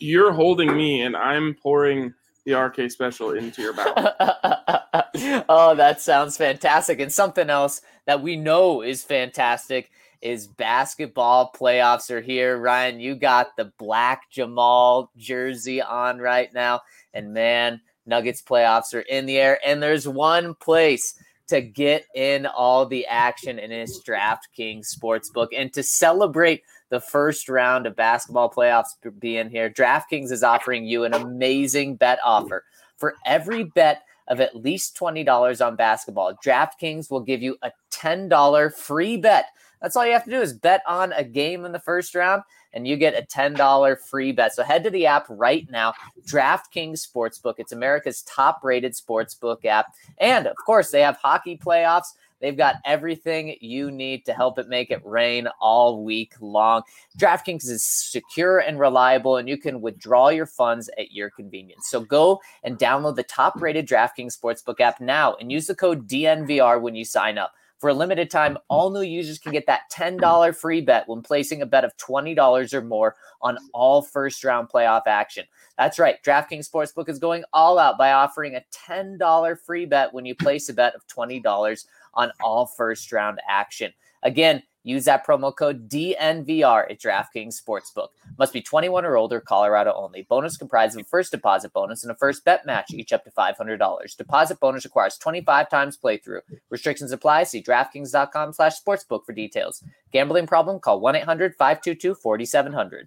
You're 0.00 0.32
holding 0.32 0.76
me, 0.76 1.02
and 1.02 1.16
I'm 1.16 1.54
pouring 1.54 2.14
the 2.46 2.54
RK 2.54 2.90
special 2.90 3.32
into 3.32 3.60
your 3.60 3.74
mouth. 3.74 3.92
oh, 5.48 5.74
that 5.76 6.00
sounds 6.00 6.36
fantastic. 6.36 7.00
And 7.00 7.12
something 7.12 7.50
else 7.50 7.82
that 8.06 8.22
we 8.22 8.36
know 8.36 8.82
is 8.82 9.02
fantastic 9.02 9.90
is 10.22 10.46
basketball 10.46 11.52
playoffs 11.54 12.10
are 12.10 12.20
here. 12.20 12.56
Ryan, 12.56 13.00
you 13.00 13.16
got 13.16 13.56
the 13.56 13.72
black 13.78 14.30
Jamal 14.30 15.10
jersey 15.16 15.82
on 15.82 16.18
right 16.18 16.52
now. 16.54 16.80
And 17.12 17.34
man, 17.34 17.80
Nuggets 18.06 18.42
playoffs 18.42 18.94
are 18.94 19.00
in 19.00 19.26
the 19.26 19.38
air. 19.38 19.58
And 19.66 19.82
there's 19.82 20.06
one 20.06 20.54
place 20.54 21.18
to 21.48 21.60
get 21.60 22.06
in 22.14 22.46
all 22.46 22.86
the 22.86 23.06
action 23.06 23.58
in 23.58 23.70
his 23.70 24.02
DraftKings 24.02 24.94
Sportsbook. 24.94 25.48
And 25.56 25.72
to 25.74 25.82
celebrate 25.82 26.62
the 26.88 27.00
first 27.00 27.48
round 27.48 27.86
of 27.86 27.96
basketball 27.96 28.50
playoffs 28.50 28.90
being 29.18 29.48
here, 29.50 29.70
DraftKings 29.70 30.32
is 30.32 30.42
offering 30.42 30.84
you 30.84 31.04
an 31.04 31.14
amazing 31.14 31.96
bet 31.96 32.18
offer. 32.24 32.64
For 32.96 33.14
every 33.24 33.64
bet 33.64 34.02
of 34.28 34.40
at 34.40 34.56
least 34.56 34.96
$20 34.98 35.64
on 35.64 35.76
basketball, 35.76 36.34
DraftKings 36.44 37.10
will 37.10 37.20
give 37.20 37.42
you 37.42 37.56
a 37.62 37.70
$10 37.92 38.74
free 38.74 39.16
bet. 39.16 39.46
That's 39.80 39.96
all 39.96 40.06
you 40.06 40.12
have 40.12 40.24
to 40.24 40.30
do 40.30 40.40
is 40.40 40.52
bet 40.52 40.82
on 40.86 41.12
a 41.12 41.24
game 41.24 41.64
in 41.64 41.72
the 41.72 41.78
first 41.78 42.14
round 42.14 42.42
and 42.72 42.86
you 42.86 42.96
get 42.96 43.18
a 43.18 43.26
$10 43.26 43.98
free 44.00 44.32
bet. 44.32 44.54
So 44.54 44.62
head 44.62 44.84
to 44.84 44.90
the 44.90 45.06
app 45.06 45.26
right 45.28 45.68
now, 45.70 45.94
DraftKings 46.26 47.06
Sportsbook. 47.06 47.54
It's 47.58 47.72
America's 47.72 48.22
top 48.22 48.62
rated 48.62 48.92
sportsbook 48.92 49.64
app. 49.64 49.94
And 50.18 50.46
of 50.46 50.56
course, 50.56 50.90
they 50.90 51.00
have 51.00 51.16
hockey 51.16 51.56
playoffs. 51.56 52.08
They've 52.40 52.56
got 52.56 52.76
everything 52.84 53.56
you 53.60 53.90
need 53.90 54.26
to 54.26 54.34
help 54.34 54.58
it 54.58 54.68
make 54.68 54.90
it 54.90 55.00
rain 55.06 55.48
all 55.58 56.04
week 56.04 56.34
long. 56.40 56.82
DraftKings 57.18 57.66
is 57.68 57.82
secure 57.82 58.58
and 58.58 58.78
reliable, 58.78 59.38
and 59.38 59.48
you 59.48 59.56
can 59.56 59.80
withdraw 59.80 60.28
your 60.28 60.44
funds 60.44 60.90
at 60.98 61.12
your 61.12 61.30
convenience. 61.30 61.88
So 61.88 62.00
go 62.00 62.40
and 62.62 62.78
download 62.78 63.16
the 63.16 63.22
top 63.22 63.60
rated 63.62 63.88
DraftKings 63.88 64.38
Sportsbook 64.38 64.80
app 64.80 65.00
now 65.00 65.34
and 65.36 65.50
use 65.50 65.66
the 65.66 65.74
code 65.74 66.06
DNVR 66.06 66.80
when 66.80 66.94
you 66.94 67.06
sign 67.06 67.38
up. 67.38 67.54
For 67.78 67.90
a 67.90 67.94
limited 67.94 68.30
time, 68.30 68.56
all 68.68 68.90
new 68.90 69.02
users 69.02 69.38
can 69.38 69.52
get 69.52 69.66
that 69.66 69.90
$10 69.92 70.56
free 70.56 70.80
bet 70.80 71.06
when 71.08 71.20
placing 71.20 71.60
a 71.60 71.66
bet 71.66 71.84
of 71.84 71.96
$20 71.98 72.72
or 72.72 72.82
more 72.82 73.16
on 73.42 73.58
all 73.74 74.00
first 74.00 74.42
round 74.44 74.68
playoff 74.70 75.02
action. 75.06 75.44
That's 75.76 75.98
right. 75.98 76.16
DraftKings 76.24 76.70
Sportsbook 76.70 77.10
is 77.10 77.18
going 77.18 77.44
all 77.52 77.78
out 77.78 77.98
by 77.98 78.12
offering 78.12 78.54
a 78.54 78.64
$10 78.72 79.60
free 79.60 79.84
bet 79.84 80.12
when 80.14 80.24
you 80.24 80.34
place 80.34 80.70
a 80.70 80.74
bet 80.74 80.94
of 80.94 81.06
$20 81.06 81.84
on 82.14 82.32
all 82.42 82.64
first 82.64 83.12
round 83.12 83.40
action. 83.46 83.92
Again, 84.22 84.62
use 84.82 85.04
that 85.04 85.26
promo 85.26 85.54
code 85.54 85.88
DNVR 85.88 86.90
at 86.90 87.00
DraftKings 87.00 87.60
Sportsbook. 87.60 88.08
Must 88.38 88.52
be 88.52 88.62
21 88.62 89.04
or 89.04 89.16
older, 89.16 89.40
Colorado 89.40 89.92
only. 89.94 90.22
Bonus 90.22 90.56
comprised 90.56 90.96
of 90.96 91.02
a 91.02 91.08
first 91.08 91.32
deposit 91.32 91.72
bonus 91.72 92.04
and 92.04 92.12
a 92.12 92.16
first 92.16 92.44
bet 92.44 92.64
match, 92.64 92.92
each 92.92 93.12
up 93.12 93.24
to 93.24 93.30
$500. 93.30 94.16
Deposit 94.16 94.60
bonus 94.60 94.84
requires 94.84 95.18
25 95.18 95.68
times 95.68 95.98
playthrough. 95.98 96.40
Restrictions 96.70 97.12
apply. 97.12 97.44
See 97.44 97.62
DraftKings.com 97.62 98.52
slash 98.52 98.74
sportsbook 98.80 99.24
for 99.24 99.32
details. 99.32 99.82
Gambling 100.12 100.46
problem? 100.46 100.78
Call 100.78 101.00
1-800-522-4700. 101.00 103.06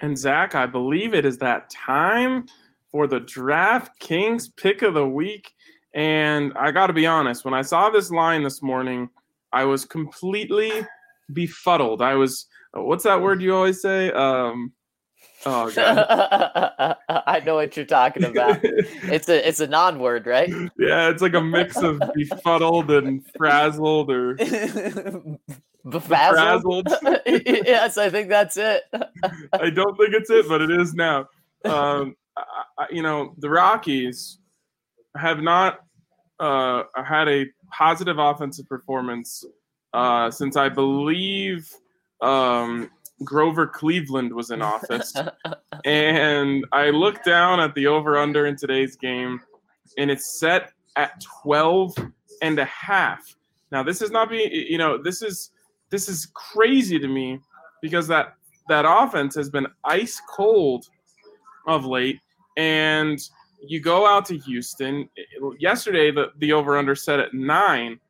And 0.00 0.16
Zach, 0.16 0.54
I 0.54 0.66
believe 0.66 1.14
it 1.14 1.24
is 1.24 1.38
that 1.38 1.70
time 1.70 2.46
for 2.90 3.06
the 3.06 3.20
DraftKings 3.20 4.54
pick 4.56 4.82
of 4.82 4.94
the 4.94 5.06
week. 5.06 5.52
And 5.94 6.52
I 6.54 6.70
got 6.70 6.88
to 6.88 6.92
be 6.92 7.06
honest, 7.06 7.44
when 7.44 7.54
I 7.54 7.62
saw 7.62 7.90
this 7.90 8.10
line 8.10 8.42
this 8.42 8.62
morning, 8.62 9.08
I 9.52 9.64
was 9.64 9.84
completely 9.84 10.70
befuddled. 11.32 12.02
I 12.02 12.14
was, 12.14 12.46
what's 12.72 13.04
that 13.04 13.20
word 13.22 13.42
you 13.42 13.54
always 13.54 13.80
say? 13.80 14.10
Um, 14.12 14.72
oh 15.46 15.70
god, 15.74 16.96
I 17.08 17.40
know 17.44 17.54
what 17.56 17.76
you're 17.76 17.86
talking 17.86 18.24
about. 18.24 18.60
It's 19.10 19.28
a 19.28 19.48
it's 19.48 19.60
a 19.60 19.66
non-word, 19.66 20.26
right? 20.26 20.50
yeah, 20.78 21.08
it's 21.08 21.22
like 21.22 21.34
a 21.34 21.40
mix 21.40 21.76
of 21.78 22.00
befuddled 22.14 22.90
and 22.90 23.24
frazzled 23.36 24.10
or 24.10 24.34
Befazzled. 25.88 26.88
frazzled. 26.88 26.88
yes, 27.26 27.96
I 27.96 28.10
think 28.10 28.28
that's 28.28 28.56
it. 28.56 28.82
I 29.52 29.70
don't 29.70 29.96
think 29.96 30.12
it's 30.14 30.28
it, 30.28 30.46
but 30.48 30.60
it 30.60 30.70
is 30.70 30.92
now. 30.94 31.26
Um, 31.64 32.14
I, 32.36 32.86
you 32.90 33.02
know, 33.02 33.34
the 33.38 33.48
Rockies 33.48 34.38
have 35.16 35.40
not 35.40 35.80
uh, 36.38 36.82
had 36.94 37.28
a 37.28 37.46
positive 37.70 38.18
offensive 38.18 38.68
performance 38.68 39.44
uh, 39.94 40.30
since 40.30 40.56
I 40.56 40.68
believe 40.68 41.72
um, 42.20 42.90
Grover 43.24 43.66
Cleveland 43.66 44.32
was 44.32 44.50
in 44.50 44.62
office. 44.62 45.14
and 45.84 46.64
I 46.72 46.90
looked 46.90 47.24
down 47.24 47.60
at 47.60 47.74
the 47.74 47.86
over 47.86 48.18
under 48.18 48.46
in 48.46 48.56
today's 48.56 48.96
game, 48.96 49.40
and 49.96 50.10
it's 50.10 50.38
set 50.38 50.72
at 50.96 51.22
12 51.42 51.94
and 52.42 52.58
a 52.58 52.64
half. 52.64 53.36
Now, 53.70 53.82
this 53.82 54.02
is 54.02 54.10
not 54.10 54.30
being, 54.30 54.50
you 54.52 54.78
know, 54.78 55.00
this 55.02 55.22
is 55.22 55.50
this 55.90 56.08
is 56.08 56.26
crazy 56.34 56.98
to 56.98 57.08
me 57.08 57.40
because 57.82 58.06
that 58.08 58.34
that 58.68 58.84
offense 58.86 59.34
has 59.34 59.48
been 59.48 59.66
ice 59.84 60.20
cold 60.28 60.86
of 61.66 61.84
late 61.84 62.20
and 62.56 63.18
you 63.60 63.80
go 63.80 64.06
out 64.06 64.24
to 64.26 64.38
Houston 64.38 65.08
yesterday 65.58 66.10
the, 66.10 66.32
the 66.38 66.52
over 66.52 66.76
under 66.76 66.94
set 66.94 67.20
at 67.20 67.34
9 67.34 68.00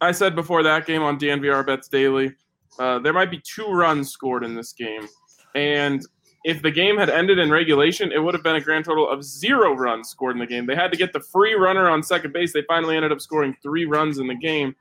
I 0.00 0.12
said 0.12 0.34
before 0.34 0.62
that 0.62 0.86
game 0.86 1.02
on 1.02 1.18
DNVR 1.18 1.66
bets 1.66 1.88
daily 1.88 2.34
uh, 2.78 2.98
there 3.00 3.12
might 3.12 3.30
be 3.30 3.40
two 3.40 3.66
runs 3.66 4.10
scored 4.10 4.42
in 4.42 4.54
this 4.56 4.72
game. 4.72 5.06
And 5.54 6.04
if 6.44 6.60
the 6.60 6.70
game 6.70 6.98
had 6.98 7.08
ended 7.08 7.38
in 7.38 7.50
regulation 7.50 8.12
it 8.12 8.22
would 8.22 8.34
have 8.34 8.42
been 8.42 8.56
a 8.56 8.60
grand 8.60 8.84
total 8.84 9.08
of 9.08 9.24
0 9.24 9.74
runs 9.74 10.08
scored 10.08 10.36
in 10.36 10.40
the 10.40 10.46
game. 10.46 10.66
They 10.66 10.74
had 10.74 10.90
to 10.92 10.98
get 10.98 11.12
the 11.12 11.20
free 11.20 11.54
runner 11.54 11.88
on 11.88 12.02
second 12.02 12.32
base. 12.32 12.52
They 12.52 12.62
finally 12.62 12.96
ended 12.96 13.12
up 13.12 13.20
scoring 13.20 13.56
3 13.62 13.86
runs 13.86 14.18
in 14.18 14.26
the 14.26 14.34
game. 14.34 14.74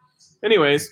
Anyways 0.43 0.91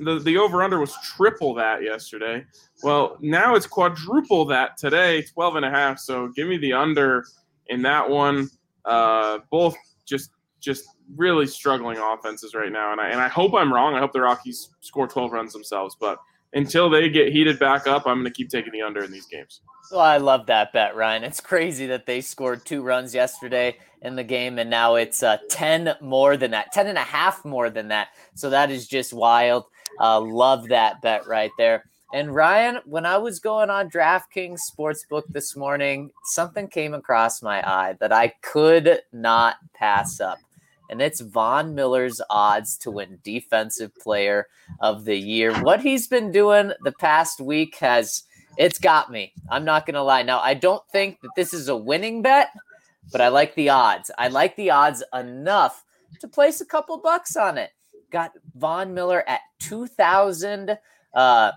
the, 0.00 0.18
the 0.18 0.38
over 0.38 0.62
under 0.62 0.80
was 0.80 0.96
triple 1.16 1.54
that 1.54 1.82
yesterday. 1.82 2.44
Well, 2.82 3.16
now 3.20 3.54
it's 3.54 3.66
quadruple 3.66 4.46
that 4.46 4.76
today, 4.76 5.22
12 5.22 5.56
and 5.56 5.64
a 5.64 5.70
half. 5.70 5.98
So 5.98 6.28
give 6.28 6.48
me 6.48 6.56
the 6.56 6.72
under 6.72 7.26
in 7.70 7.82
that 7.82 8.08
one. 8.08 8.50
Uh, 8.84 9.38
both 9.50 9.76
just 10.06 10.30
just 10.60 10.84
really 11.16 11.46
struggling 11.46 11.98
offenses 11.98 12.54
right 12.54 12.70
now. 12.70 12.92
And 12.92 13.00
I, 13.00 13.08
and 13.08 13.20
I 13.20 13.28
hope 13.28 13.54
I'm 13.54 13.72
wrong. 13.72 13.94
I 13.94 13.98
hope 13.98 14.12
the 14.12 14.20
Rockies 14.20 14.70
score 14.80 15.08
12 15.08 15.32
runs 15.32 15.52
themselves. 15.52 15.96
But 15.98 16.18
until 16.52 16.90
they 16.90 17.08
get 17.08 17.32
heated 17.32 17.58
back 17.58 17.86
up, 17.86 18.06
I'm 18.06 18.16
going 18.16 18.24
to 18.24 18.30
keep 18.30 18.50
taking 18.50 18.72
the 18.72 18.82
under 18.82 19.02
in 19.02 19.10
these 19.10 19.26
games. 19.26 19.62
Well, 19.90 20.00
I 20.00 20.18
love 20.18 20.46
that 20.46 20.72
bet, 20.72 20.94
Ryan. 20.94 21.24
It's 21.24 21.40
crazy 21.40 21.86
that 21.86 22.06
they 22.06 22.20
scored 22.20 22.64
two 22.64 22.82
runs 22.82 23.14
yesterday 23.14 23.76
in 24.02 24.16
the 24.16 24.24
game, 24.24 24.58
and 24.58 24.70
now 24.70 24.94
it's 24.96 25.22
uh, 25.22 25.38
10 25.48 25.94
more 26.00 26.36
than 26.36 26.52
that, 26.52 26.72
10 26.72 26.86
and 26.86 26.98
a 26.98 27.02
half 27.02 27.44
more 27.44 27.70
than 27.70 27.88
that. 27.88 28.08
So 28.34 28.50
that 28.50 28.70
is 28.70 28.86
just 28.86 29.12
wild. 29.12 29.64
Uh, 29.98 30.20
love 30.20 30.68
that 30.68 31.02
bet 31.02 31.26
right 31.26 31.50
there. 31.58 31.84
And 32.12 32.34
Ryan, 32.34 32.80
when 32.86 33.06
I 33.06 33.18
was 33.18 33.38
going 33.38 33.70
on 33.70 33.88
DraftKings 33.88 34.58
Sportsbook 34.68 35.24
this 35.28 35.56
morning, 35.56 36.10
something 36.24 36.66
came 36.66 36.92
across 36.92 37.40
my 37.40 37.62
eye 37.62 37.96
that 38.00 38.12
I 38.12 38.34
could 38.42 39.00
not 39.12 39.56
pass 39.74 40.20
up. 40.20 40.38
And 40.90 41.00
it's 41.00 41.20
Von 41.20 41.76
Miller's 41.76 42.20
odds 42.28 42.76
to 42.78 42.90
win 42.90 43.20
Defensive 43.22 43.94
Player 43.94 44.48
of 44.80 45.04
the 45.04 45.16
Year. 45.16 45.54
What 45.62 45.82
he's 45.82 46.08
been 46.08 46.32
doing 46.32 46.72
the 46.82 46.92
past 46.92 47.40
week 47.40 47.76
has 47.76 48.24
it's 48.56 48.80
got 48.80 49.10
me. 49.12 49.32
I'm 49.48 49.64
not 49.64 49.86
going 49.86 49.94
to 49.94 50.02
lie. 50.02 50.22
Now, 50.22 50.40
I 50.40 50.54
don't 50.54 50.82
think 50.90 51.20
that 51.20 51.30
this 51.36 51.54
is 51.54 51.68
a 51.68 51.76
winning 51.76 52.22
bet, 52.22 52.50
but 53.12 53.20
I 53.20 53.28
like 53.28 53.54
the 53.54 53.68
odds. 53.68 54.10
I 54.18 54.28
like 54.28 54.56
the 54.56 54.70
odds 54.70 55.04
enough 55.14 55.84
to 56.20 56.28
place 56.28 56.60
a 56.60 56.66
couple 56.66 56.98
bucks 56.98 57.36
on 57.36 57.56
it. 57.56 57.70
Got 58.10 58.32
Von 58.56 58.92
Miller 58.92 59.22
at 59.28 59.40
2,000, 59.60 60.76
uh, 61.14 61.52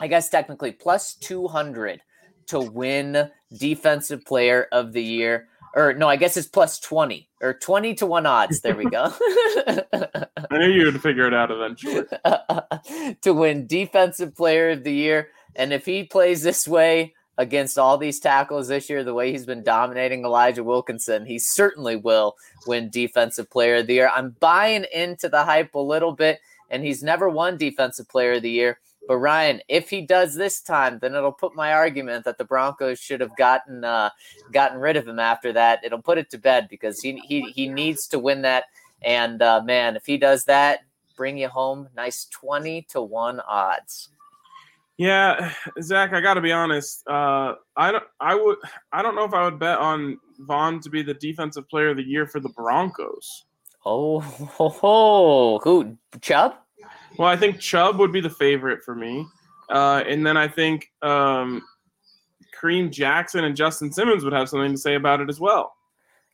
I 0.00 0.06
guess 0.06 0.28
technically 0.28 0.72
plus 0.72 1.14
200 1.14 2.00
to 2.48 2.60
win 2.60 3.30
Defensive 3.56 4.24
Player 4.24 4.68
of 4.72 4.92
the 4.92 5.02
Year. 5.02 5.48
Or 5.74 5.94
no, 5.94 6.08
I 6.08 6.16
guess 6.16 6.36
it's 6.36 6.48
plus 6.48 6.78
20 6.80 7.28
or 7.40 7.54
20 7.54 7.94
to 7.94 8.06
1 8.06 8.26
odds. 8.26 8.60
There 8.60 8.76
we 8.76 8.84
go. 8.84 9.04
I 10.52 10.58
knew 10.58 10.68
you 10.68 10.84
would 10.84 11.00
figure 11.00 11.26
it 11.26 11.32
out 11.32 11.50
eventually. 11.50 12.04
to 13.22 13.32
win 13.32 13.66
Defensive 13.66 14.34
Player 14.36 14.70
of 14.70 14.84
the 14.84 14.92
Year. 14.92 15.28
And 15.56 15.72
if 15.72 15.86
he 15.86 16.04
plays 16.04 16.42
this 16.42 16.68
way 16.68 17.14
against 17.38 17.78
all 17.78 17.96
these 17.96 18.20
tackles 18.20 18.68
this 18.68 18.90
year, 18.90 19.02
the 19.02 19.14
way 19.14 19.32
he's 19.32 19.46
been 19.46 19.62
dominating 19.62 20.24
Elijah 20.24 20.62
Wilkinson, 20.64 21.24
he 21.24 21.38
certainly 21.38 21.96
will 21.96 22.36
win 22.66 22.90
Defensive 22.90 23.50
Player 23.50 23.76
of 23.76 23.86
the 23.86 23.94
Year. 23.94 24.10
I'm 24.14 24.36
buying 24.40 24.84
into 24.92 25.28
the 25.28 25.44
hype 25.44 25.74
a 25.74 25.78
little 25.78 26.12
bit, 26.12 26.40
and 26.70 26.84
he's 26.84 27.02
never 27.02 27.30
won 27.30 27.56
Defensive 27.56 28.08
Player 28.08 28.34
of 28.34 28.42
the 28.42 28.50
Year. 28.50 28.78
But 29.08 29.18
Ryan, 29.18 29.60
if 29.68 29.90
he 29.90 30.00
does 30.02 30.34
this 30.34 30.60
time, 30.60 30.98
then 31.00 31.14
it'll 31.14 31.32
put 31.32 31.56
my 31.56 31.72
argument 31.72 32.24
that 32.24 32.38
the 32.38 32.44
Broncos 32.44 33.00
should 33.00 33.20
have 33.20 33.36
gotten 33.36 33.84
uh, 33.84 34.10
gotten 34.52 34.78
rid 34.78 34.96
of 34.96 35.06
him 35.06 35.18
after 35.18 35.52
that. 35.52 35.80
It'll 35.84 36.02
put 36.02 36.18
it 36.18 36.30
to 36.30 36.38
bed 36.38 36.68
because 36.70 37.00
he 37.00 37.20
he 37.26 37.50
he 37.50 37.68
needs 37.68 38.06
to 38.08 38.18
win 38.18 38.42
that. 38.42 38.64
And 39.02 39.42
uh, 39.42 39.62
man, 39.64 39.96
if 39.96 40.06
he 40.06 40.18
does 40.18 40.44
that, 40.44 40.80
bring 41.16 41.36
you 41.36 41.48
home 41.48 41.88
nice 41.96 42.26
twenty 42.26 42.82
to 42.90 43.02
one 43.02 43.40
odds. 43.40 44.10
Yeah, 44.98 45.52
Zach, 45.80 46.12
I 46.12 46.20
got 46.20 46.34
to 46.34 46.40
be 46.40 46.52
honest. 46.52 47.06
Uh, 47.08 47.54
I 47.76 47.90
don't. 47.90 48.04
I 48.20 48.36
would. 48.36 48.58
I 48.92 49.02
don't 49.02 49.16
know 49.16 49.24
if 49.24 49.34
I 49.34 49.44
would 49.44 49.58
bet 49.58 49.78
on 49.78 50.20
Von 50.40 50.80
to 50.80 50.90
be 50.90 51.02
the 51.02 51.14
defensive 51.14 51.68
player 51.68 51.88
of 51.88 51.96
the 51.96 52.04
year 52.04 52.26
for 52.26 52.38
the 52.38 52.50
Broncos. 52.50 53.46
Oh, 53.84 54.20
ho, 54.20 54.68
ho. 54.68 55.58
who 55.64 55.98
Chubb? 56.20 56.54
Well, 57.18 57.28
I 57.28 57.36
think 57.36 57.60
Chubb 57.60 57.98
would 57.98 58.12
be 58.12 58.20
the 58.20 58.30
favorite 58.30 58.82
for 58.82 58.94
me, 58.94 59.26
uh, 59.68 60.02
and 60.06 60.26
then 60.26 60.36
I 60.36 60.48
think 60.48 60.90
um, 61.02 61.62
Kareem 62.58 62.90
Jackson 62.90 63.44
and 63.44 63.54
Justin 63.54 63.92
Simmons 63.92 64.24
would 64.24 64.32
have 64.32 64.48
something 64.48 64.72
to 64.72 64.78
say 64.78 64.94
about 64.94 65.20
it 65.20 65.28
as 65.28 65.38
well. 65.38 65.74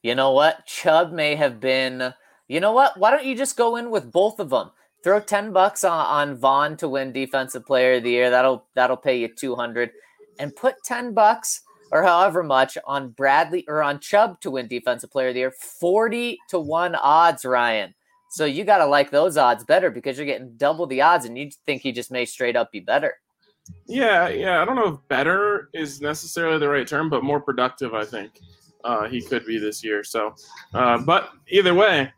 You 0.03 0.15
know 0.15 0.33
what? 0.33 0.65
Chubb 0.67 1.13
may 1.13 1.35
have 1.35 1.59
been. 1.59 2.15
You 2.47 2.61
know 2.61 2.73
what? 2.73 2.97
Why 2.97 3.11
don't 3.11 3.25
you 3.25 3.37
just 3.37 3.57
go 3.57 3.77
in 3.77 3.91
with 3.91 4.13
both 4.13 4.39
of 4.39 4.51
them? 4.51 4.71
Throw 5.03 5.21
ten 5.21 5.53
bucks 5.53 5.85
on, 5.85 6.07
on 6.07 6.37
Von 6.37 6.77
to 6.79 6.89
win 6.89 7.13
Defensive 7.13 7.67
Player 7.67 7.95
of 7.95 8.05
the 8.05 8.11
Year. 8.11 8.31
That'll 8.31 8.65
that'll 8.75 8.97
pay 8.97 9.19
you 9.19 9.29
two 9.29 9.57
hundred, 9.57 9.91
and 10.39 10.55
put 10.55 10.77
ten 10.85 11.13
bucks 11.13 11.63
or 11.91 12.03
however 12.03 12.43
much 12.43 12.79
on 12.87 13.11
Bradley 13.11 13.65
or 13.67 13.83
on 13.83 13.99
Chubb 13.99 14.41
to 14.43 14.51
win 14.51 14.69
Defensive 14.69 15.11
Player 15.11 15.29
of 15.29 15.35
the 15.35 15.41
Year. 15.41 15.51
Forty 15.51 16.39
to 16.51 16.61
one 16.61 16.95
odds, 16.95 17.45
Ryan. 17.45 17.95
So 18.31 18.45
you 18.45 18.65
got 18.65 18.79
to 18.79 18.87
like 18.87 19.11
those 19.11 19.37
odds 19.37 19.65
better 19.65 19.91
because 19.91 20.19
you're 20.19 20.27
getting 20.27 20.57
double 20.57 20.87
the 20.87 21.01
odds, 21.03 21.25
and 21.25 21.39
you 21.39 21.51
think 21.67 21.83
he 21.83 21.93
just 21.93 22.11
may 22.11 22.25
straight 22.25 22.57
up 22.57 22.71
be 22.71 22.81
better. 22.81 23.15
Yeah, 23.87 24.29
yeah. 24.29 24.63
I 24.63 24.65
don't 24.65 24.77
know 24.77 24.95
if 24.95 25.09
better 25.09 25.71
is 25.75 26.01
necessarily 26.01 26.59
the 26.59 26.69
right 26.69 26.87
term, 26.87 27.11
but 27.11 27.23
more 27.23 27.41
productive, 27.41 27.95
I 27.95 28.05
think 28.05 28.41
uh, 28.85 29.09
he 29.09 29.21
could 29.21 29.45
be 29.47 29.59
this 29.59 29.83
year. 29.83 30.05
So, 30.05 30.35
uh, 30.75 30.99
but 30.99 31.31
either 31.49 31.75
way, 31.75 32.13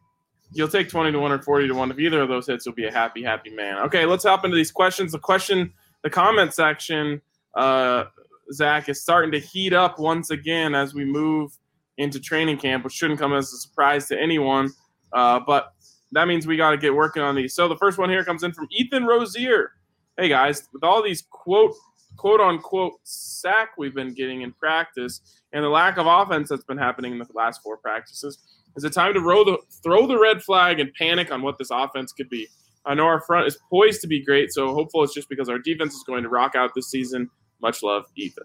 you'll 0.52 0.68
take 0.68 0.88
20 0.88 1.12
to 1.12 1.18
1 1.18 1.32
or 1.32 1.42
40 1.42 1.68
to 1.68 1.74
1. 1.74 1.90
If 1.90 1.98
either 1.98 2.20
of 2.22 2.28
those 2.28 2.46
hits, 2.46 2.66
you'll 2.66 2.74
be 2.74 2.86
a 2.86 2.92
happy, 2.92 3.22
happy 3.22 3.50
man. 3.50 3.78
Okay, 3.78 4.06
let's 4.06 4.24
hop 4.24 4.44
into 4.44 4.56
these 4.56 4.72
questions. 4.72 5.12
The 5.12 5.18
question, 5.18 5.72
the 6.02 6.10
comment 6.10 6.54
section, 6.54 7.20
uh, 7.54 8.04
Zach, 8.52 8.88
is 8.88 9.02
starting 9.02 9.30
to 9.32 9.38
heat 9.38 9.72
up 9.72 9.98
once 9.98 10.30
again 10.30 10.74
as 10.74 10.94
we 10.94 11.04
move 11.04 11.56
into 11.98 12.18
training 12.18 12.56
camp, 12.56 12.84
which 12.84 12.94
shouldn't 12.94 13.20
come 13.20 13.32
as 13.32 13.52
a 13.52 13.56
surprise 13.56 14.08
to 14.08 14.20
anyone. 14.20 14.70
Uh, 15.12 15.40
but 15.46 15.74
that 16.12 16.28
means 16.28 16.46
we 16.46 16.56
got 16.56 16.70
to 16.70 16.76
get 16.76 16.94
working 16.94 17.22
on 17.22 17.34
these. 17.34 17.54
So 17.54 17.68
the 17.68 17.76
first 17.76 17.98
one 17.98 18.10
here 18.10 18.24
comes 18.24 18.42
in 18.42 18.52
from 18.52 18.68
Ethan 18.70 19.04
Rozier. 19.04 19.72
Hey 20.18 20.28
guys, 20.28 20.68
with 20.72 20.84
all 20.84 21.02
these 21.02 21.22
quote 21.30 21.74
quote 22.16 22.40
unquote 22.40 22.94
sack 23.04 23.70
we've 23.78 23.94
been 23.94 24.12
getting 24.12 24.42
in 24.42 24.52
practice 24.52 25.40
and 25.52 25.64
the 25.64 25.68
lack 25.68 25.96
of 25.96 26.06
offense 26.06 26.48
that's 26.48 26.64
been 26.64 26.78
happening 26.78 27.12
in 27.12 27.18
the 27.18 27.26
last 27.34 27.62
four 27.62 27.76
practices, 27.76 28.38
is 28.76 28.84
it 28.84 28.92
time 28.92 29.14
to 29.14 29.20
the 29.20 29.58
throw 29.82 30.06
the 30.06 30.18
red 30.18 30.42
flag 30.42 30.80
and 30.80 30.92
panic 30.94 31.32
on 31.32 31.42
what 31.42 31.58
this 31.58 31.70
offense 31.70 32.12
could 32.12 32.28
be? 32.28 32.46
I 32.84 32.94
know 32.94 33.04
our 33.04 33.20
front 33.20 33.46
is 33.46 33.58
poised 33.68 34.00
to 34.02 34.06
be 34.06 34.24
great, 34.24 34.52
so 34.52 34.72
hopeful 34.72 35.04
it's 35.04 35.14
just 35.14 35.28
because 35.28 35.48
our 35.48 35.58
defense 35.58 35.94
is 35.94 36.02
going 36.06 36.22
to 36.22 36.28
rock 36.28 36.54
out 36.54 36.74
this 36.74 36.90
season. 36.90 37.28
Much 37.60 37.82
love, 37.82 38.04
Ethan. 38.16 38.44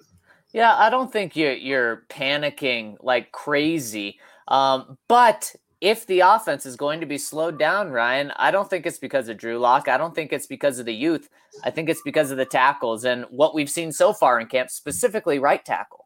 Yeah, 0.51 0.75
I 0.75 0.89
don't 0.89 1.11
think 1.11 1.35
you're 1.35 1.53
you're 1.53 2.03
panicking 2.09 2.97
like 3.01 3.31
crazy. 3.31 4.19
Um, 4.47 4.97
but 5.07 5.53
if 5.81 6.07
the 6.07 6.21
offense 6.21 6.65
is 6.65 6.75
going 6.75 6.99
to 6.99 7.05
be 7.05 7.17
slowed 7.17 7.59
down, 7.59 7.91
Ryan, 7.91 8.31
I 8.37 8.51
don't 8.51 8.69
think 8.69 8.85
it's 8.85 8.97
because 8.97 9.29
of 9.29 9.37
Drew 9.37 9.59
Lock. 9.59 9.87
I 9.87 9.97
don't 9.97 10.15
think 10.15 10.31
it's 10.31 10.47
because 10.47 10.79
of 10.79 10.85
the 10.85 10.93
youth. 10.93 11.29
I 11.63 11.69
think 11.69 11.89
it's 11.89 12.01
because 12.03 12.31
of 12.31 12.37
the 12.37 12.45
tackles 12.45 13.05
and 13.05 13.25
what 13.29 13.53
we've 13.53 13.69
seen 13.69 13.91
so 13.91 14.13
far 14.13 14.39
in 14.39 14.47
camp, 14.47 14.69
specifically 14.69 15.39
right 15.39 15.63
tackle. 15.63 16.05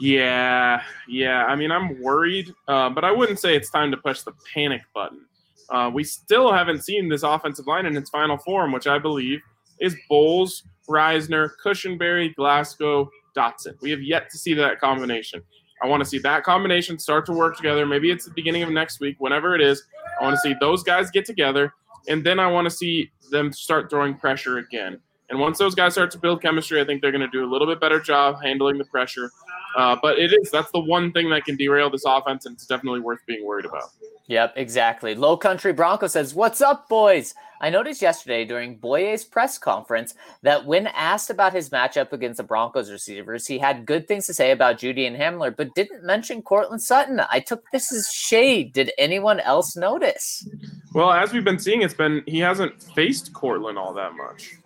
Yeah, 0.00 0.82
yeah. 1.08 1.44
I 1.44 1.56
mean, 1.56 1.70
I'm 1.70 2.02
worried, 2.02 2.52
uh, 2.68 2.90
but 2.90 3.04
I 3.04 3.12
wouldn't 3.12 3.38
say 3.38 3.56
it's 3.56 3.70
time 3.70 3.90
to 3.90 3.96
push 3.96 4.22
the 4.22 4.32
panic 4.52 4.82
button. 4.92 5.24
Uh, 5.70 5.90
we 5.92 6.04
still 6.04 6.52
haven't 6.52 6.82
seen 6.82 7.08
this 7.08 7.22
offensive 7.22 7.66
line 7.66 7.86
in 7.86 7.96
its 7.96 8.10
final 8.10 8.36
form, 8.36 8.72
which 8.72 8.86
I 8.86 8.98
believe 8.98 9.40
is 9.80 9.96
Bolles, 10.08 10.64
Risner, 10.88 11.50
Cushenberry, 11.64 12.34
Glasgow, 12.34 13.08
Dotson. 13.36 13.80
We 13.80 13.90
have 13.90 14.02
yet 14.02 14.30
to 14.30 14.38
see 14.38 14.54
that 14.54 14.80
combination. 14.80 15.42
I 15.84 15.86
want 15.86 16.02
to 16.02 16.08
see 16.08 16.18
that 16.20 16.44
combination 16.44 16.98
start 16.98 17.26
to 17.26 17.32
work 17.32 17.58
together. 17.58 17.84
Maybe 17.84 18.10
it's 18.10 18.24
the 18.24 18.30
beginning 18.30 18.62
of 18.62 18.70
next 18.70 19.00
week, 19.00 19.16
whenever 19.18 19.54
it 19.54 19.60
is. 19.60 19.84
I 20.18 20.24
want 20.24 20.34
to 20.34 20.40
see 20.40 20.54
those 20.58 20.82
guys 20.82 21.10
get 21.10 21.26
together, 21.26 21.74
and 22.08 22.24
then 22.24 22.40
I 22.40 22.46
want 22.46 22.64
to 22.64 22.70
see 22.70 23.10
them 23.30 23.52
start 23.52 23.90
throwing 23.90 24.14
pressure 24.14 24.56
again. 24.56 24.98
And 25.28 25.38
once 25.38 25.58
those 25.58 25.74
guys 25.74 25.92
start 25.92 26.10
to 26.12 26.18
build 26.18 26.40
chemistry, 26.40 26.80
I 26.80 26.86
think 26.86 27.02
they're 27.02 27.12
going 27.12 27.20
to 27.20 27.28
do 27.28 27.44
a 27.44 27.50
little 27.50 27.66
bit 27.66 27.80
better 27.80 28.00
job 28.00 28.42
handling 28.42 28.78
the 28.78 28.86
pressure. 28.86 29.30
Uh, 29.76 29.96
but 30.00 30.18
it 30.18 30.32
is 30.32 30.50
that's 30.50 30.70
the 30.70 30.80
one 30.80 31.12
thing 31.12 31.30
that 31.30 31.44
can 31.44 31.56
derail 31.56 31.90
this 31.90 32.04
offense, 32.06 32.46
and 32.46 32.54
it's 32.54 32.66
definitely 32.66 33.00
worth 33.00 33.24
being 33.26 33.44
worried 33.44 33.64
about. 33.64 33.90
Yep, 34.26 34.54
exactly. 34.56 35.14
Low 35.14 35.36
Country 35.36 35.72
Bronco 35.72 36.06
says, 36.06 36.34
What's 36.34 36.60
up, 36.60 36.88
boys? 36.88 37.34
I 37.60 37.70
noticed 37.70 38.02
yesterday 38.02 38.44
during 38.44 38.78
Bouye's 38.78 39.24
press 39.24 39.58
conference 39.58 40.14
that 40.42 40.66
when 40.66 40.86
asked 40.88 41.30
about 41.30 41.54
his 41.54 41.70
matchup 41.70 42.12
against 42.12 42.38
the 42.38 42.42
Broncos 42.42 42.90
receivers, 42.90 43.46
he 43.46 43.58
had 43.58 43.86
good 43.86 44.06
things 44.06 44.26
to 44.26 44.34
say 44.34 44.50
about 44.50 44.78
Jeudy 44.78 45.06
and 45.06 45.16
Hamler, 45.16 45.54
but 45.54 45.74
didn't 45.74 46.04
mention 46.04 46.42
Courtland 46.42 46.82
Sutton. 46.82 47.20
I 47.30 47.40
took 47.40 47.64
this 47.70 47.92
as 47.92 48.06
shade. 48.08 48.72
Did 48.72 48.92
anyone 48.98 49.40
else 49.40 49.76
notice? 49.76 50.46
Well, 50.92 51.10
as 51.10 51.32
we've 51.32 51.44
been 51.44 51.58
seeing, 51.58 51.82
it's 51.82 51.94
been 51.94 52.22
he 52.26 52.38
hasn't 52.38 52.82
faced 52.82 53.32
Courtland 53.32 53.78
all 53.78 53.94
that 53.94 54.14
much. 54.14 54.56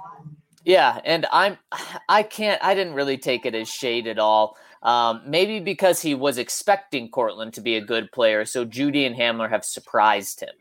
Yeah, 0.64 1.00
and 1.04 1.26
I'm 1.32 1.58
I 2.08 2.22
can't 2.22 2.62
I 2.64 2.74
didn't 2.74 2.94
really 2.94 3.18
take 3.18 3.44
it 3.46 3.54
as 3.54 3.68
shade 3.68 4.06
at 4.06 4.18
all. 4.18 4.56
Um, 4.82 5.22
maybe 5.26 5.60
because 5.60 6.00
he 6.00 6.14
was 6.14 6.38
expecting 6.38 7.10
Courtland 7.10 7.52
to 7.54 7.60
be 7.60 7.76
a 7.76 7.80
good 7.80 8.12
player, 8.12 8.44
so 8.44 8.64
Jeudy 8.64 9.06
and 9.06 9.16
Hamler 9.16 9.50
have 9.50 9.64
surprised 9.64 10.40
him. 10.40 10.54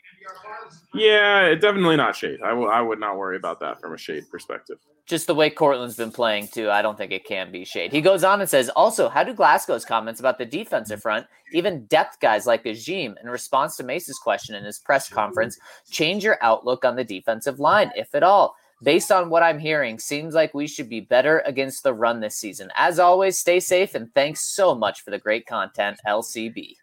Yeah, 0.93 1.53
definitely 1.55 1.95
not 1.95 2.15
shade. 2.15 2.39
I, 2.43 2.49
w- 2.49 2.69
I 2.69 2.81
would 2.81 2.99
not 2.99 3.17
worry 3.17 3.37
about 3.37 3.59
that 3.59 3.79
from 3.79 3.93
a 3.93 3.97
shade 3.97 4.29
perspective. 4.31 4.77
Just 5.05 5.27
the 5.27 5.35
way 5.35 5.49
Courtland's 5.49 5.95
been 5.95 6.11
playing 6.11 6.49
too, 6.49 6.69
I 6.69 6.81
don't 6.81 6.97
think 6.97 7.11
it 7.13 7.25
can 7.25 7.51
be 7.51 7.63
shade. 7.63 7.93
He 7.93 8.01
goes 8.01 8.23
on 8.23 8.41
and 8.41 8.49
says, 8.49 8.67
also, 8.69 9.07
how 9.07 9.23
do 9.23 9.33
Glasgow's 9.33 9.85
comments 9.85 10.19
about 10.19 10.37
the 10.37 10.45
defensive 10.45 11.01
front, 11.01 11.27
even 11.53 11.85
depth 11.85 12.19
guys 12.19 12.45
like 12.45 12.65
Agim, 12.65 13.15
in 13.21 13.29
response 13.29 13.77
to 13.77 13.83
Mace's 13.83 14.19
question 14.19 14.55
in 14.55 14.65
his 14.65 14.79
press 14.79 15.07
conference, 15.07 15.57
change 15.89 16.23
your 16.23 16.37
outlook 16.41 16.83
on 16.83 16.95
the 16.95 17.05
defensive 17.05 17.59
line, 17.59 17.91
if 17.95 18.13
at 18.15 18.23
all? 18.23 18.55
Based 18.83 19.11
on 19.11 19.29
what 19.29 19.41
I'm 19.41 19.57
hearing, 19.57 19.97
seems 19.97 20.35
like 20.35 20.53
we 20.53 20.67
should 20.67 20.87
be 20.87 20.99
better 20.99 21.41
against 21.45 21.83
the 21.83 21.93
run 21.93 22.19
this 22.19 22.35
season. 22.35 22.69
As 22.75 22.99
always, 22.99 23.37
stay 23.37 23.59
safe 23.59 23.95
and 23.95 24.13
thanks 24.13 24.41
so 24.53 24.75
much 24.75 25.01
for 25.01 25.09
the 25.09 25.17
great 25.17 25.47
content, 25.47 25.99
LCB. 26.07 26.75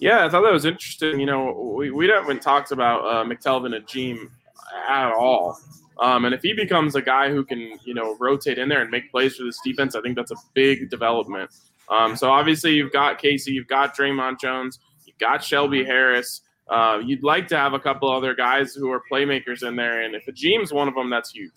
Yeah, 0.00 0.24
I 0.24 0.28
thought 0.30 0.42
that 0.42 0.52
was 0.52 0.64
interesting. 0.64 1.20
You 1.20 1.26
know, 1.26 1.74
we, 1.76 1.90
we 1.90 2.08
haven't 2.08 2.40
talked 2.40 2.72
about 2.72 3.04
uh, 3.04 3.28
McTelvin 3.28 3.76
Agim 3.76 4.30
at 4.88 5.12
all. 5.12 5.58
Um, 6.00 6.24
and 6.24 6.34
if 6.34 6.42
he 6.42 6.52
becomes 6.52 6.94
a 6.94 7.02
guy 7.02 7.30
who 7.30 7.44
can, 7.44 7.78
you 7.84 7.94
know, 7.94 8.16
rotate 8.20 8.58
in 8.58 8.68
there 8.68 8.80
and 8.80 8.90
make 8.90 9.10
plays 9.10 9.36
for 9.36 9.44
this 9.44 9.60
defense, 9.64 9.96
I 9.96 10.00
think 10.00 10.16
that's 10.16 10.30
a 10.30 10.36
big 10.54 10.90
development. 10.90 11.50
Um, 11.90 12.16
so 12.16 12.30
obviously 12.30 12.74
you've 12.74 12.92
got 12.92 13.18
Casey, 13.18 13.52
you've 13.52 13.66
got 13.66 13.96
Dre'Mont 13.96 14.40
Jones, 14.40 14.78
you've 15.06 15.18
got 15.18 15.42
Shelby 15.42 15.84
Harris. 15.84 16.42
Uh, 16.68 17.00
you'd 17.04 17.22
like 17.22 17.48
to 17.48 17.56
have 17.56 17.72
a 17.72 17.78
couple 17.78 18.10
other 18.10 18.34
guys 18.34 18.74
who 18.74 18.90
are 18.90 19.02
playmakers 19.10 19.66
in 19.66 19.76
there, 19.76 20.02
and 20.02 20.14
if 20.14 20.28
Agim's 20.28 20.72
one 20.72 20.88
of 20.88 20.94
them, 20.94 21.08
that's 21.08 21.30
huge. 21.30 21.52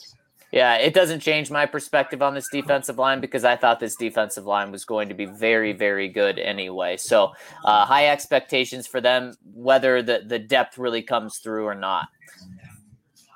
Yeah, 0.51 0.75
it 0.75 0.93
doesn't 0.93 1.21
change 1.21 1.49
my 1.49 1.65
perspective 1.65 2.21
on 2.21 2.33
this 2.33 2.49
defensive 2.49 2.97
line 2.97 3.21
because 3.21 3.45
I 3.45 3.55
thought 3.55 3.79
this 3.79 3.95
defensive 3.95 4.45
line 4.45 4.69
was 4.69 4.83
going 4.83 5.07
to 5.07 5.15
be 5.15 5.25
very, 5.25 5.71
very 5.71 6.09
good 6.09 6.37
anyway. 6.39 6.97
So, 6.97 7.31
uh, 7.63 7.85
high 7.85 8.07
expectations 8.07 8.85
for 8.85 8.99
them, 8.99 9.33
whether 9.53 10.01
the, 10.01 10.23
the 10.27 10.39
depth 10.39 10.77
really 10.77 11.03
comes 11.03 11.37
through 11.37 11.65
or 11.65 11.75
not. 11.75 12.09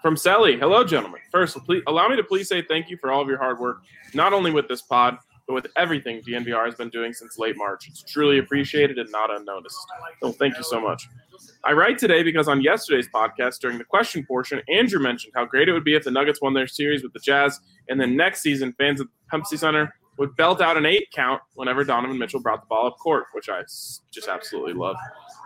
From 0.01 0.17
Sally, 0.17 0.57
hello, 0.57 0.83
gentlemen. 0.83 1.21
First, 1.31 1.57
please 1.65 1.81
allow 1.87 2.09
me 2.09 2.17
to 2.17 2.23
please 2.23 2.49
say 2.49 2.61
thank 2.61 2.89
you 2.89 2.97
for 2.97 3.11
all 3.11 3.21
of 3.21 3.29
your 3.29 3.37
hard 3.37 3.59
work, 3.59 3.81
not 4.13 4.33
only 4.33 4.51
with 4.51 4.67
this 4.67 4.81
pod, 4.81 5.17
but 5.47 5.53
with 5.53 5.67
everything 5.75 6.21
DNVR 6.21 6.65
has 6.65 6.75
been 6.75 6.89
doing 6.89 7.13
since 7.13 7.37
late 7.37 7.55
March. 7.57 7.87
It's 7.87 8.03
truly 8.03 8.39
appreciated 8.39 8.97
and 8.97 9.11
not 9.11 9.33
unnoticed. 9.33 9.77
So 10.21 10.31
thank 10.31 10.57
you 10.57 10.63
so 10.63 10.79
much. 10.79 11.07
I 11.63 11.73
write 11.73 11.97
today 11.97 12.23
because 12.23 12.47
on 12.47 12.61
yesterday's 12.61 13.07
podcast, 13.13 13.59
during 13.59 13.77
the 13.77 13.83
question 13.83 14.25
portion, 14.25 14.61
Andrew 14.69 14.99
mentioned 14.99 15.33
how 15.35 15.45
great 15.45 15.69
it 15.69 15.73
would 15.73 15.83
be 15.83 15.95
if 15.95 16.03
the 16.03 16.11
Nuggets 16.11 16.41
won 16.41 16.53
their 16.53 16.67
series 16.67 17.03
with 17.03 17.13
the 17.13 17.19
Jazz, 17.19 17.59
and 17.89 17.99
then 17.99 18.15
next 18.15 18.41
season, 18.41 18.73
fans 18.77 19.01
at 19.01 19.07
Pepsi 19.31 19.57
Center 19.57 19.93
would 20.17 20.35
belt 20.35 20.61
out 20.61 20.77
an 20.77 20.85
eight 20.85 21.09
count 21.13 21.41
whenever 21.55 21.83
Donovan 21.83 22.17
Mitchell 22.17 22.39
brought 22.39 22.61
the 22.61 22.67
ball 22.67 22.87
up 22.87 22.97
court, 22.97 23.25
which 23.33 23.49
I 23.49 23.61
just 23.61 24.27
absolutely 24.29 24.73
love. 24.73 24.95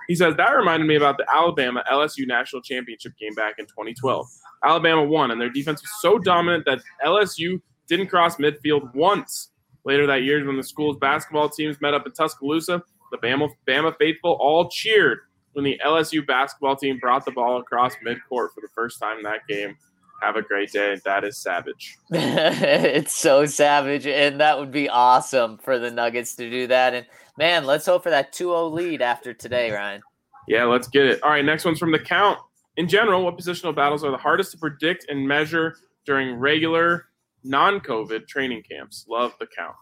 He 0.07 0.15
says 0.15 0.35
that 0.37 0.51
reminded 0.51 0.87
me 0.87 0.95
about 0.95 1.17
the 1.17 1.25
Alabama 1.31 1.83
LSU 1.91 2.27
national 2.27 2.61
championship 2.61 3.13
game 3.19 3.33
back 3.33 3.55
in 3.57 3.65
2012. 3.65 4.27
Alabama 4.63 5.03
won, 5.03 5.31
and 5.31 5.39
their 5.39 5.49
defense 5.49 5.81
was 5.81 5.91
so 6.01 6.17
dominant 6.19 6.65
that 6.65 6.81
LSU 7.05 7.61
didn't 7.87 8.07
cross 8.07 8.37
midfield 8.37 8.93
once. 8.93 9.51
Later 9.85 10.07
that 10.07 10.23
year, 10.23 10.45
when 10.45 10.57
the 10.57 10.63
school's 10.63 10.97
basketball 10.97 11.49
teams 11.49 11.79
met 11.81 11.93
up 11.93 12.05
in 12.05 12.11
Tuscaloosa, 12.11 12.83
the 13.11 13.17
Bama, 13.17 13.49
Bama 13.67 13.95
faithful 13.97 14.37
all 14.39 14.69
cheered 14.69 15.19
when 15.53 15.65
the 15.65 15.79
LSU 15.85 16.25
basketball 16.25 16.75
team 16.75 16.99
brought 16.99 17.25
the 17.25 17.31
ball 17.31 17.59
across 17.59 17.95
midcourt 18.05 18.53
for 18.53 18.61
the 18.61 18.69
first 18.75 18.99
time 18.99 19.17
in 19.17 19.23
that 19.23 19.47
game. 19.47 19.75
Have 20.21 20.35
a 20.35 20.41
great 20.41 20.71
day. 20.71 20.97
That 21.05 21.23
is 21.23 21.37
savage. 21.37 21.97
it's 22.11 23.15
so 23.15 23.45
savage. 23.45 24.05
And 24.05 24.41
that 24.41 24.59
would 24.59 24.71
be 24.71 24.89
awesome 24.89 25.57
for 25.57 25.79
the 25.79 25.89
Nuggets 25.89 26.35
to 26.35 26.49
do 26.49 26.67
that. 26.67 26.93
And 26.93 27.05
man, 27.37 27.65
let's 27.65 27.85
hope 27.85 28.03
for 28.03 28.09
that 28.09 28.33
2 28.33 28.45
0 28.45 28.67
lead 28.67 29.01
after 29.01 29.33
today, 29.33 29.71
Ryan. 29.71 30.01
Yeah, 30.47 30.65
let's 30.65 30.87
get 30.87 31.05
it. 31.05 31.23
All 31.23 31.29
right, 31.29 31.45
next 31.45 31.63
one's 31.63 31.79
from 31.79 31.91
the 31.91 31.99
count. 31.99 32.39
In 32.75 32.87
general, 32.87 33.23
what 33.23 33.37
positional 33.37 33.75
battles 33.75 34.03
are 34.03 34.11
the 34.11 34.17
hardest 34.17 34.51
to 34.51 34.57
predict 34.57 35.05
and 35.09 35.27
measure 35.27 35.77
during 36.05 36.35
regular 36.35 37.08
non 37.43 37.79
COVID 37.79 38.27
training 38.27 38.63
camps? 38.69 39.05
Love 39.09 39.33
the 39.39 39.47
count. 39.47 39.75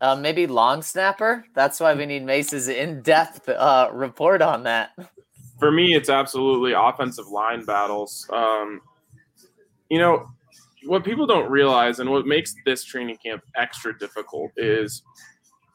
Uh, 0.00 0.16
maybe 0.16 0.46
long 0.46 0.82
snapper. 0.82 1.44
That's 1.54 1.78
why 1.78 1.94
we 1.94 2.06
need 2.06 2.24
Mace's 2.24 2.66
in-depth 2.66 3.48
uh, 3.48 3.88
report 3.92 4.42
on 4.42 4.64
that. 4.64 4.90
For 5.60 5.70
me, 5.70 5.94
it's 5.94 6.08
absolutely 6.08 6.72
offensive 6.72 7.28
line 7.28 7.64
battles. 7.64 8.28
Um, 8.32 8.80
you 9.88 9.98
know, 9.98 10.26
what 10.86 11.04
people 11.04 11.26
don't 11.26 11.48
realize 11.50 12.00
and 12.00 12.10
what 12.10 12.26
makes 12.26 12.54
this 12.66 12.82
training 12.82 13.18
camp 13.24 13.42
extra 13.56 13.96
difficult 13.96 14.50
is 14.56 15.02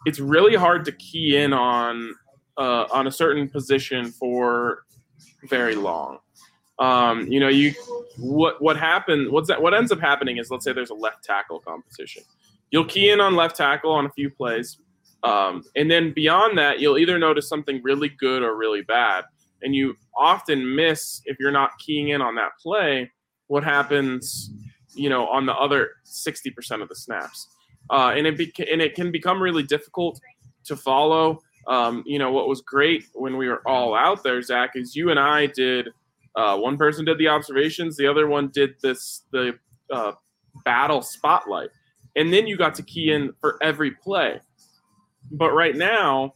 it's 0.06 0.20
really 0.20 0.56
hard 0.56 0.84
to 0.86 0.92
key 0.94 1.38
in 1.38 1.54
on 1.54 2.14
uh, 2.58 2.86
on 2.92 3.08
a 3.08 3.12
certain 3.12 3.48
position 3.48 4.12
for 4.12 4.84
very 5.50 5.76
long. 5.76 6.18
Um, 6.80 7.28
you 7.28 7.40
know, 7.40 7.48
you 7.48 7.74
what 8.18 8.62
what 8.62 8.78
happened? 8.78 9.32
What's 9.32 9.48
that? 9.48 9.62
What 9.62 9.74
ends 9.74 9.92
up 9.92 10.00
happening 10.00 10.38
is, 10.38 10.52
let's 10.52 10.64
say 10.64 10.74
there's 10.74 10.92
a 10.92 10.96
left 10.96 11.24
tackle 11.24 11.60
competition. 11.60 12.24
You'll 12.72 12.86
key 12.86 13.10
in 13.10 13.20
on 13.20 13.36
left 13.36 13.56
tackle 13.56 13.92
on 13.92 14.06
a 14.06 14.12
few 14.12 14.30
plays, 14.30 14.78
um, 15.24 15.64
and 15.76 15.90
then 15.90 16.14
beyond 16.14 16.58
that, 16.58 16.80
you'll 16.80 16.98
either 16.98 17.18
notice 17.18 17.48
something 17.48 17.82
really 17.84 18.10
good 18.10 18.44
or 18.44 18.56
really 18.56 18.82
bad, 18.82 19.26
and 19.64 19.76
you 19.76 19.96
often 20.16 20.76
miss 20.76 21.22
if 21.26 21.38
you're 21.40 21.52
not 21.52 21.72
keying 21.80 22.10
in 22.10 22.22
on 22.22 22.36
that 22.36 22.52
play 22.62 23.12
what 23.48 23.64
happens, 23.64 24.52
you 24.94 25.10
know, 25.10 25.28
on 25.28 25.46
the 25.46 25.54
other 25.56 25.92
60% 26.06 26.82
of 26.82 26.90
the 26.90 26.96
snaps. 26.96 27.48
Uh, 27.90 28.14
and 28.16 28.28
it 28.28 28.38
beca- 28.38 28.72
and 28.72 28.82
it 28.82 28.94
can 28.96 29.12
become 29.12 29.42
really 29.42 29.64
difficult 29.64 30.20
to 30.66 30.76
follow. 30.76 31.42
Um, 31.68 32.04
you 32.06 32.20
know, 32.20 32.32
what 32.32 32.48
was 32.48 32.62
great 32.62 33.06
when 33.14 33.38
we 33.38 33.48
were 33.48 33.62
all 33.66 33.96
out 33.96 34.24
there, 34.24 34.42
Zach, 34.42 34.72
is 34.76 34.96
you 34.96 35.10
and 35.10 35.20
I 35.20 35.48
did. 35.48 35.90
Uh, 36.38 36.56
one 36.56 36.78
person 36.78 37.04
did 37.04 37.18
the 37.18 37.28
observations, 37.28 37.98
the 37.98 38.06
other 38.08 38.28
one 38.28 38.50
did 38.54 38.76
this 38.84 39.24
the 39.32 39.54
uh, 39.92 40.12
battle 40.64 41.02
spotlight, 41.02 41.70
and 42.16 42.32
then 42.32 42.46
you 42.46 42.56
got 42.56 42.76
to 42.76 42.84
key 42.84 43.12
in 43.12 43.34
for 43.42 43.58
every 43.62 43.92
play. 43.92 44.40
But 45.32 45.52
right 45.52 45.76
now, 45.76 46.34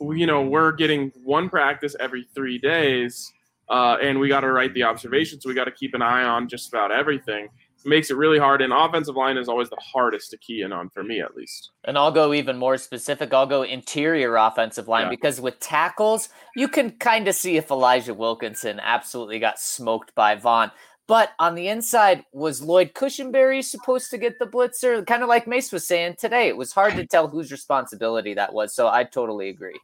you 0.00 0.26
know, 0.26 0.42
we're 0.42 0.72
getting 0.72 1.12
one 1.22 1.48
practice 1.48 1.94
every 2.00 2.26
three 2.34 2.58
days, 2.58 3.32
uh, 3.68 3.98
and 4.02 4.18
we 4.18 4.28
got 4.28 4.40
to 4.40 4.50
write 4.50 4.74
the 4.74 4.82
observations. 4.82 5.46
We 5.46 5.54
got 5.54 5.66
to 5.66 5.70
keep 5.70 5.94
an 5.94 6.02
eye 6.02 6.24
on 6.24 6.48
just 6.48 6.68
about 6.68 6.90
everything. 6.90 7.48
Makes 7.86 8.10
it 8.10 8.16
really 8.16 8.38
hard. 8.38 8.62
And 8.62 8.72
offensive 8.72 9.14
line 9.16 9.36
is 9.36 9.48
always 9.48 9.68
the 9.68 9.76
hardest 9.80 10.30
to 10.30 10.38
key 10.38 10.62
in 10.62 10.72
on 10.72 10.88
for 10.90 11.02
me, 11.02 11.20
at 11.20 11.36
least. 11.36 11.70
And 11.84 11.98
I'll 11.98 12.10
go 12.12 12.32
even 12.32 12.56
more 12.56 12.78
specific. 12.78 13.34
I'll 13.34 13.46
go 13.46 13.62
interior 13.62 14.36
offensive 14.36 14.88
line 14.88 15.04
Yeah. 15.04 15.10
because 15.10 15.40
with 15.40 15.60
tackles, 15.60 16.30
you 16.56 16.66
can 16.68 16.92
kind 16.92 17.28
of 17.28 17.34
see 17.34 17.56
if 17.58 17.70
Elijah 17.70 18.14
Wilkinson 18.14 18.80
absolutely 18.80 19.38
got 19.38 19.58
smoked 19.58 20.14
by 20.14 20.34
Von. 20.34 20.70
But 21.06 21.32
on 21.38 21.54
the 21.54 21.68
inside, 21.68 22.24
was 22.32 22.62
Lloyd 22.62 22.94
Cushenberry 22.94 23.62
supposed 23.62 24.10
to 24.10 24.16
get 24.16 24.38
the 24.38 24.46
blitzer? 24.46 25.06
Kind 25.06 25.22
of 25.22 25.28
like 25.28 25.46
Mace 25.46 25.70
was 25.70 25.86
saying 25.86 26.14
today, 26.18 26.48
it 26.48 26.56
was 26.56 26.72
hard 26.72 26.94
to 26.94 27.06
tell 27.06 27.28
whose 27.28 27.52
responsibility 27.52 28.32
that 28.32 28.54
was. 28.54 28.74
So 28.74 28.88
I 28.88 29.04
totally 29.04 29.50
agree. 29.50 29.78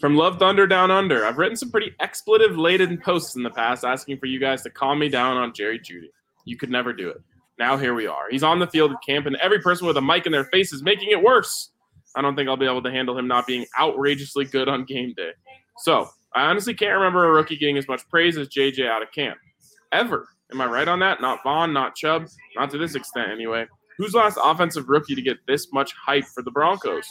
From 0.00 0.14
Love 0.16 0.38
Thunder 0.38 0.66
Down 0.66 0.90
Under, 0.90 1.24
I've 1.24 1.38
written 1.38 1.56
some 1.56 1.70
pretty 1.70 1.92
expletive 2.00 2.58
laden 2.58 2.98
posts 2.98 3.36
in 3.36 3.42
the 3.42 3.50
past 3.50 3.84
asking 3.84 4.18
for 4.18 4.26
you 4.26 4.38
guys 4.38 4.62
to 4.62 4.70
calm 4.70 4.98
me 4.98 5.08
down 5.08 5.38
on 5.38 5.54
Jerry 5.54 5.78
Jeudy. 5.78 6.10
You 6.46 6.56
could 6.56 6.70
never 6.70 6.94
do 6.94 7.10
it. 7.10 7.20
Now 7.58 7.76
here 7.76 7.92
we 7.92 8.06
are. 8.06 8.30
He's 8.30 8.42
on 8.42 8.58
the 8.58 8.66
field 8.66 8.92
at 8.92 8.98
camp, 9.06 9.26
and 9.26 9.36
every 9.36 9.60
person 9.60 9.86
with 9.86 9.96
a 9.98 10.02
mic 10.02 10.24
in 10.24 10.32
their 10.32 10.44
face 10.44 10.72
is 10.72 10.82
making 10.82 11.10
it 11.10 11.22
worse. 11.22 11.70
I 12.14 12.22
don't 12.22 12.34
think 12.34 12.48
I'll 12.48 12.56
be 12.56 12.66
able 12.66 12.82
to 12.82 12.90
handle 12.90 13.18
him 13.18 13.28
not 13.28 13.46
being 13.46 13.66
outrageously 13.78 14.46
good 14.46 14.68
on 14.68 14.84
game 14.84 15.12
day. 15.14 15.32
So 15.78 16.08
I 16.34 16.46
honestly 16.46 16.72
can't 16.72 16.94
remember 16.94 17.26
a 17.26 17.32
rookie 17.32 17.56
getting 17.56 17.76
as 17.76 17.88
much 17.88 18.08
praise 18.08 18.38
as 18.38 18.48
JJ 18.48 18.88
out 18.88 19.02
of 19.02 19.12
camp. 19.12 19.36
Ever. 19.92 20.28
Am 20.52 20.60
I 20.60 20.66
right 20.66 20.86
on 20.86 21.00
that? 21.00 21.20
Not 21.20 21.40
Von, 21.42 21.72
not 21.72 21.96
Chubb, 21.96 22.26
not 22.54 22.70
to 22.70 22.78
this 22.78 22.94
extent 22.94 23.30
anyway. 23.30 23.66
Who's 23.98 24.12
the 24.12 24.18
last 24.18 24.38
offensive 24.42 24.88
rookie 24.88 25.14
to 25.14 25.22
get 25.22 25.38
this 25.46 25.72
much 25.72 25.92
hype 25.94 26.24
for 26.26 26.42
the 26.42 26.50
Broncos? 26.50 27.06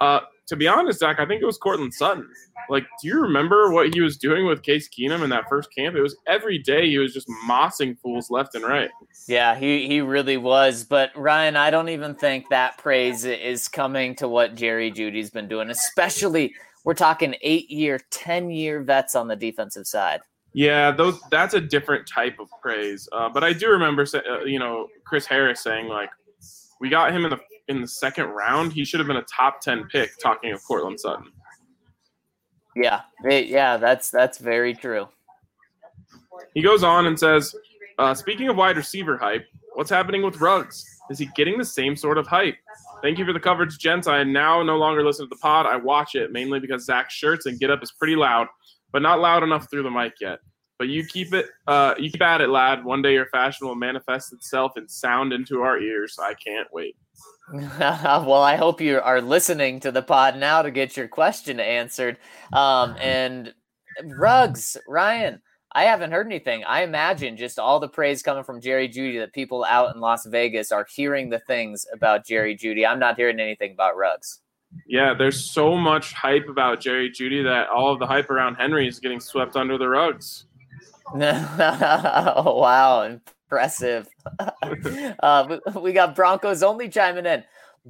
Uh, 0.00 0.20
to 0.46 0.56
be 0.56 0.68
honest, 0.68 1.00
Zach, 1.00 1.18
I 1.18 1.26
think 1.26 1.42
it 1.42 1.46
was 1.46 1.58
Courtland 1.58 1.92
Sutton. 1.92 2.28
Like, 2.68 2.86
do 3.00 3.08
you 3.08 3.20
remember 3.20 3.70
what 3.70 3.92
he 3.92 4.00
was 4.00 4.16
doing 4.16 4.46
with 4.46 4.62
Case 4.62 4.88
Keenum 4.88 5.22
in 5.22 5.30
that 5.30 5.48
first 5.48 5.74
camp? 5.74 5.96
It 5.96 6.02
was 6.02 6.16
every 6.26 6.58
day 6.58 6.88
he 6.88 6.98
was 6.98 7.12
just 7.12 7.28
mossing 7.46 7.98
fools 7.98 8.30
left 8.30 8.54
and 8.54 8.64
right. 8.64 8.90
Yeah, 9.26 9.56
he, 9.56 9.86
he 9.86 10.00
really 10.00 10.36
was. 10.36 10.84
But 10.84 11.10
Ryan, 11.16 11.56
I 11.56 11.70
don't 11.70 11.88
even 11.88 12.14
think 12.14 12.48
that 12.50 12.78
praise 12.78 13.24
is 13.24 13.68
coming 13.68 14.14
to 14.16 14.28
what 14.28 14.54
Jerry 14.54 14.90
Jeudy's 14.90 15.30
been 15.30 15.48
doing, 15.48 15.70
especially 15.70 16.54
we're 16.84 16.94
talking 16.94 17.34
eight 17.42 17.68
year, 17.68 18.00
10 18.10 18.50
year 18.50 18.82
vets 18.82 19.16
on 19.16 19.26
the 19.26 19.36
defensive 19.36 19.86
side. 19.86 20.20
Yeah, 20.52 20.90
those 20.90 21.20
that's 21.30 21.52
a 21.52 21.60
different 21.60 22.08
type 22.08 22.38
of 22.38 22.48
praise. 22.62 23.08
Uh, 23.12 23.28
but 23.28 23.44
I 23.44 23.52
do 23.52 23.68
remember, 23.68 24.06
uh, 24.14 24.44
you 24.44 24.58
know, 24.58 24.86
Chris 25.04 25.26
Harris 25.26 25.60
saying 25.60 25.88
like, 25.88 26.08
we 26.80 26.88
got 26.88 27.12
him 27.12 27.24
in 27.24 27.30
the 27.30 27.40
in 27.68 27.80
the 27.80 27.88
second 27.88 28.26
round. 28.26 28.72
He 28.72 28.84
should 28.84 29.00
have 29.00 29.06
been 29.06 29.16
a 29.16 29.22
top 29.24 29.60
ten 29.60 29.86
pick. 29.88 30.10
Talking 30.22 30.52
of 30.52 30.62
Courtland 30.64 31.00
Sutton. 31.00 31.30
Yeah, 32.74 33.02
it- 33.24 33.46
yeah, 33.46 33.76
that's 33.76 34.10
that's 34.10 34.38
very 34.38 34.74
true. 34.74 35.08
He 36.54 36.62
goes 36.62 36.82
on 36.82 37.06
and 37.06 37.18
says, 37.18 37.54
uh, 37.98 38.12
speaking 38.14 38.48
of 38.48 38.56
wide 38.56 38.76
receiver 38.76 39.16
hype, 39.16 39.46
what's 39.74 39.88
happening 39.90 40.22
with 40.22 40.40
Ruggs? 40.40 40.84
Is 41.10 41.18
he 41.18 41.26
getting 41.34 41.56
the 41.56 41.64
same 41.64 41.96
sort 41.96 42.18
of 42.18 42.26
hype? 42.26 42.56
Thank 43.02 43.18
you 43.18 43.24
for 43.24 43.32
the 43.32 43.40
coverage, 43.40 43.78
gents. 43.78 44.06
I 44.06 44.22
now 44.24 44.62
no 44.62 44.76
longer 44.76 45.02
listen 45.04 45.26
to 45.26 45.28
the 45.30 45.36
pod. 45.40 45.64
I 45.66 45.76
watch 45.76 46.14
it 46.14 46.32
mainly 46.32 46.60
because 46.60 46.84
Zach's 46.84 47.14
shirts 47.14 47.46
and 47.46 47.58
get 47.58 47.70
up 47.70 47.82
is 47.82 47.92
pretty 47.92 48.16
loud, 48.16 48.48
but 48.92 49.00
not 49.02 49.20
loud 49.20 49.42
enough 49.42 49.70
through 49.70 49.84
the 49.84 49.90
mic 49.90 50.14
yet. 50.20 50.40
But 50.78 50.88
you 50.88 51.06
keep 51.06 51.32
it, 51.32 51.46
uh, 51.66 51.94
you 51.98 52.10
keep 52.10 52.20
at 52.22 52.40
it, 52.42 52.48
lad. 52.50 52.84
One 52.84 53.00
day 53.00 53.14
your 53.14 53.26
fashion 53.26 53.66
will 53.66 53.74
manifest 53.76 54.32
itself 54.34 54.72
and 54.76 54.90
sound 54.90 55.32
into 55.32 55.62
our 55.62 55.78
ears. 55.78 56.18
I 56.20 56.34
can't 56.34 56.68
wait. 56.72 56.96
well, 57.78 58.42
I 58.42 58.56
hope 58.56 58.80
you 58.80 59.00
are 59.00 59.20
listening 59.20 59.80
to 59.80 59.92
the 59.92 60.02
pod 60.02 60.36
now 60.36 60.62
to 60.62 60.70
get 60.70 60.96
your 60.96 61.08
question 61.08 61.60
answered. 61.60 62.18
Um, 62.52 62.96
and 63.00 63.54
Ruggs, 64.18 64.76
Ryan, 64.88 65.40
I 65.72 65.84
haven't 65.84 66.10
heard 66.10 66.26
anything. 66.26 66.64
I 66.64 66.82
imagine 66.82 67.36
just 67.36 67.58
all 67.58 67.78
the 67.78 67.88
praise 67.88 68.22
coming 68.22 68.42
from 68.42 68.60
Jerry 68.60 68.88
Jeudy 68.88 69.20
that 69.20 69.32
people 69.32 69.64
out 69.64 69.94
in 69.94 70.00
Las 70.00 70.26
Vegas 70.26 70.72
are 70.72 70.86
hearing 70.92 71.30
the 71.30 71.38
things 71.40 71.86
about 71.92 72.26
Jerry 72.26 72.56
Jeudy. 72.56 72.86
I'm 72.86 72.98
not 72.98 73.16
hearing 73.16 73.38
anything 73.38 73.72
about 73.72 73.96
Ruggs. 73.96 74.40
Yeah, 74.86 75.14
there's 75.14 75.50
so 75.50 75.76
much 75.76 76.12
hype 76.12 76.48
about 76.48 76.80
Jerry 76.80 77.10
Jeudy 77.10 77.44
that 77.44 77.68
all 77.68 77.92
of 77.92 77.98
the 77.98 78.06
hype 78.06 78.30
around 78.30 78.56
Henry 78.56 78.88
is 78.88 78.98
getting 78.98 79.20
swept 79.20 79.54
under 79.54 79.78
the 79.78 79.88
rugs. 79.88 80.46
oh, 81.14 82.58
wow, 82.58 83.18
impressive. 83.46 84.08
uh, 85.20 85.58
we- 85.74 85.92
got 85.92 86.14
Broncos 86.14 86.62
only 86.62 86.88
chiming 86.88 87.26
in. 87.26 87.44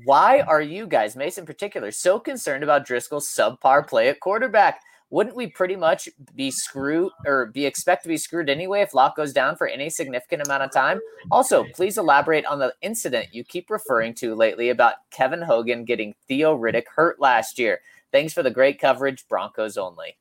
Why 0.04 0.40
are 0.40 0.60
you 0.60 0.86
guys, 0.86 1.16
Mason 1.16 1.42
in 1.42 1.46
particular, 1.46 1.90
so 1.90 2.20
concerned 2.20 2.62
about 2.62 2.86
Driskel's 2.86 3.34
subpar 3.34 3.88
play 3.88 4.08
at 4.08 4.20
quarterback? 4.20 4.80
Wouldn't 5.08 5.36
we 5.36 5.46
pretty 5.46 5.76
much 5.76 6.08
be 6.34 6.50
screwed 6.50 7.12
or 7.24 7.46
be 7.46 7.64
expect 7.64 8.02
to 8.02 8.08
be 8.08 8.18
screwed 8.18 8.50
anyway 8.50 8.82
if 8.82 8.92
Lock 8.92 9.16
goes 9.16 9.32
down 9.32 9.56
for 9.56 9.68
any 9.68 9.88
significant 9.88 10.42
amount 10.42 10.64
of 10.64 10.72
time? 10.72 11.00
Also, 11.30 11.64
please 11.74 11.96
elaborate 11.96 12.44
on 12.44 12.58
the 12.58 12.74
incident 12.82 13.28
you 13.32 13.44
keep 13.44 13.70
referring 13.70 14.14
to 14.14 14.34
lately 14.34 14.68
about 14.68 14.94
Kevin 15.10 15.42
Hogan 15.42 15.84
getting 15.84 16.14
Theo 16.28 16.58
Riddick 16.58 16.86
hurt 16.94 17.20
last 17.20 17.58
year. 17.58 17.80
Thanks 18.12 18.32
for 18.34 18.42
the 18.42 18.50
great 18.50 18.80
coverage, 18.80 19.26
Broncos 19.28 19.76
only. 19.76 20.16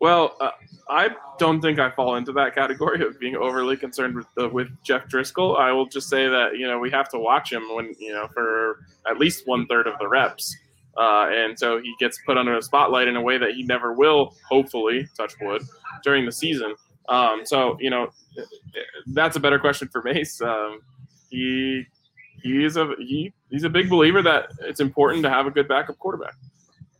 Well, 0.00 0.36
uh, 0.40 0.50
I 0.88 1.10
don't 1.38 1.60
think 1.60 1.78
I 1.78 1.90
fall 1.90 2.16
into 2.16 2.32
that 2.32 2.54
category 2.54 3.04
of 3.06 3.18
being 3.18 3.36
overly 3.36 3.76
concerned 3.76 4.16
with 4.16 4.26
uh, 4.38 4.48
with 4.48 4.68
Jeff 4.82 5.08
Driskel. 5.08 5.58
I 5.58 5.72
will 5.72 5.86
just 5.86 6.08
say 6.08 6.28
that 6.28 6.58
you 6.58 6.66
know 6.66 6.78
we 6.78 6.90
have 6.90 7.08
to 7.10 7.18
watch 7.18 7.52
him 7.52 7.62
when 7.74 7.94
you 7.98 8.12
know 8.12 8.28
for 8.28 8.84
at 9.08 9.18
least 9.18 9.46
one 9.46 9.66
third 9.66 9.86
of 9.86 9.98
the 9.98 10.08
reps, 10.08 10.54
uh, 10.96 11.28
and 11.30 11.58
so 11.58 11.80
he 11.80 11.94
gets 11.98 12.18
put 12.26 12.36
under 12.36 12.54
the 12.54 12.62
spotlight 12.62 13.08
in 13.08 13.16
a 13.16 13.22
way 13.22 13.38
that 13.38 13.52
he 13.52 13.62
never 13.62 13.92
will. 13.92 14.36
Hopefully, 14.48 15.08
touch 15.16 15.34
wood, 15.40 15.62
during 16.02 16.26
the 16.26 16.32
season. 16.32 16.74
Um, 17.08 17.42
so 17.44 17.76
you 17.80 17.90
know 17.90 18.08
that's 19.06 19.36
a 19.36 19.40
better 19.40 19.58
question 19.58 19.88
for 19.88 20.02
Mace. 20.04 20.40
Um, 20.40 20.80
he 21.30 21.84
he 22.42 22.64
is 22.64 22.76
a 22.76 22.90
he 22.98 23.32
he's 23.50 23.64
a 23.64 23.70
big 23.70 23.88
believer 23.88 24.22
that 24.22 24.50
it's 24.60 24.80
important 24.80 25.22
to 25.24 25.30
have 25.30 25.46
a 25.46 25.50
good 25.50 25.68
backup 25.68 25.98
quarterback. 25.98 26.34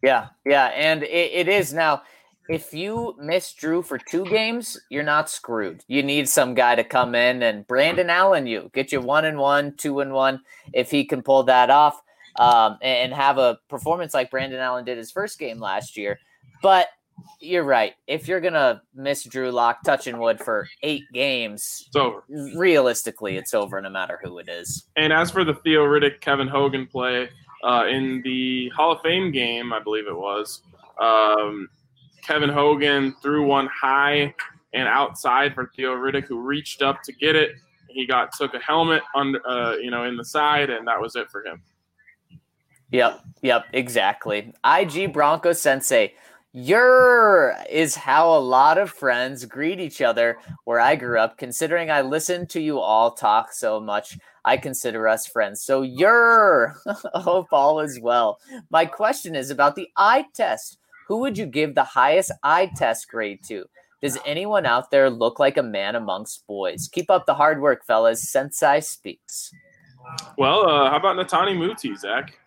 Yeah, 0.03 0.29
yeah, 0.45 0.67
and 0.67 1.03
it, 1.03 1.33
it 1.33 1.49
is 1.49 1.73
now. 1.73 2.03
If 2.49 2.75
you 2.75 3.17
miss 3.19 3.53
Drew 3.55 3.83
for 3.83 3.99
two 3.99 4.25
games, 4.27 4.79
you're 4.91 5.03
not 5.03 5.31
screwed. 5.31 5.83
You 5.89 6.03
need 6.03 6.29
some 6.29 6.55
guy 6.55 6.75
to 6.75 6.85
come 6.85 7.15
in 7.15 7.43
and 7.43 7.67
Brandon 7.67 8.11
Allen, 8.11 8.47
you 8.47 8.71
get 8.75 8.93
you 8.93 9.01
one 9.01 9.25
and 9.25 9.39
one, 9.39 9.75
two 9.77 10.01
and 10.01 10.13
one. 10.13 10.41
If 10.73 10.91
he 10.91 11.05
can 11.05 11.23
pull 11.23 11.45
that 11.45 11.71
off 11.71 12.01
um, 12.39 12.79
and 12.83 13.13
have 13.15 13.39
a 13.39 13.59
performance 13.69 14.13
like 14.13 14.31
Brandon 14.31 14.61
Allen 14.61 14.85
did 14.85 14.99
his 14.99 15.11
first 15.11 15.39
game 15.39 15.59
last 15.59 15.97
year, 15.97 16.19
but 16.63 16.89
you're 17.41 17.65
right. 17.65 17.95
If 18.09 18.27
you're 18.29 18.41
gonna 18.41 18.83
miss 18.95 19.23
Drew 19.25 19.51
Lock 19.51 19.83
touching 19.85 20.19
wood 20.19 20.41
for 20.41 20.67
eight 20.83 21.05
games, 21.15 21.85
It's 21.87 21.97
over. 21.97 22.25
realistically, 22.57 23.37
it's 23.37 23.55
over 23.55 23.81
no 23.81 23.89
matter 23.89 24.19
who 24.23 24.39
it 24.39 24.49
is. 24.49 24.89
And 24.97 25.13
as 25.13 25.31
for 25.31 25.45
the 25.45 25.55
Theo 25.55 25.85
Riddick 25.85 26.21
Kevin 26.21 26.49
Hogan 26.49 26.87
play 26.87 27.29
uh, 27.63 27.85
in 27.89 28.21
the 28.25 28.69
Hall 28.71 28.93
of 28.93 29.01
Fame 29.01 29.31
game, 29.31 29.73
I 29.73 29.79
believe 29.81 30.07
it 30.09 30.17
was, 30.17 30.63
um, 31.01 31.69
Kevin 32.25 32.51
Hogan 32.51 33.15
threw 33.23 33.47
one 33.47 33.69
high 33.69 34.35
and 34.73 34.89
outside 34.89 35.55
for 35.55 35.71
Theo 35.77 35.95
Riddick, 35.95 36.25
who 36.25 36.41
reached 36.41 36.83
up 36.83 37.03
to 37.03 37.13
get 37.13 37.37
it. 37.37 37.53
He 37.89 38.07
got 38.07 38.33
took 38.33 38.55
a 38.55 38.59
helmet 38.59 39.03
under, 39.15 39.47
uh, 39.47 39.77
you 39.77 39.91
know, 39.91 40.05
in 40.05 40.17
the 40.17 40.25
side, 40.25 40.71
and 40.71 40.87
that 40.89 41.01
was 41.01 41.15
it 41.17 41.31
for 41.31 41.45
him. 41.45 41.63
Yep, 42.91 43.25
yep, 43.43 43.67
exactly. 43.73 44.53
IG 44.65 45.13
Bronco 45.13 45.53
Sensei. 45.53 46.15
Your 46.53 47.57
is 47.69 47.97
how 47.97 48.33
a 48.33 48.39
lot 48.39 48.79
of 48.79 48.89
friends 48.89 49.45
greet 49.45 49.81
each 49.81 50.01
other 50.01 50.39
where 50.65 50.79
I 50.79 50.95
grew 50.95 51.19
up. 51.19 51.37
Considering 51.37 51.91
I 51.91 52.03
listen 52.03 52.47
to 52.49 52.61
you 52.61 52.79
all 52.79 53.11
talk 53.11 53.53
so 53.53 53.81
much, 53.81 54.17
I 54.45 54.57
consider 54.57 55.09
us 55.09 55.27
friends. 55.27 55.63
So 55.63 55.83
your 55.83 56.77
hope 57.15 57.49
all 57.51 57.81
is 57.81 57.99
well. 58.01 58.39
My 58.71 58.87
question 58.87 59.35
is 59.35 59.51
about 59.51 59.75
the 59.75 59.89
eye 59.97 60.27
test. 60.33 60.79
Who 61.07 61.19
would 61.19 61.37
you 61.37 61.47
give 61.47 61.75
the 61.75 61.85
highest 61.85 62.33
eye 62.43 62.71
test 62.77 63.09
grade 63.09 63.41
to? 63.49 63.65
Does 64.03 64.19
anyone 64.27 64.67
out 64.67 64.91
there 64.91 65.09
look 65.09 65.39
like 65.39 65.57
a 65.57 65.63
man 65.63 65.95
amongst 65.95 66.47
boys? 66.47 66.89
Keep 66.93 67.11
up 67.11 67.27
the 67.27 67.35
hard 67.35 67.61
work, 67.61 67.87
fellas. 67.87 68.31
Sensei 68.31 68.81
speaks. 68.81 69.51
Well, 70.37 70.69
uh, 70.69 70.91
how 70.91 70.97
about 70.97 71.17
Netane 71.17 71.57
Muti, 71.57 71.97
Zach? 71.97 72.39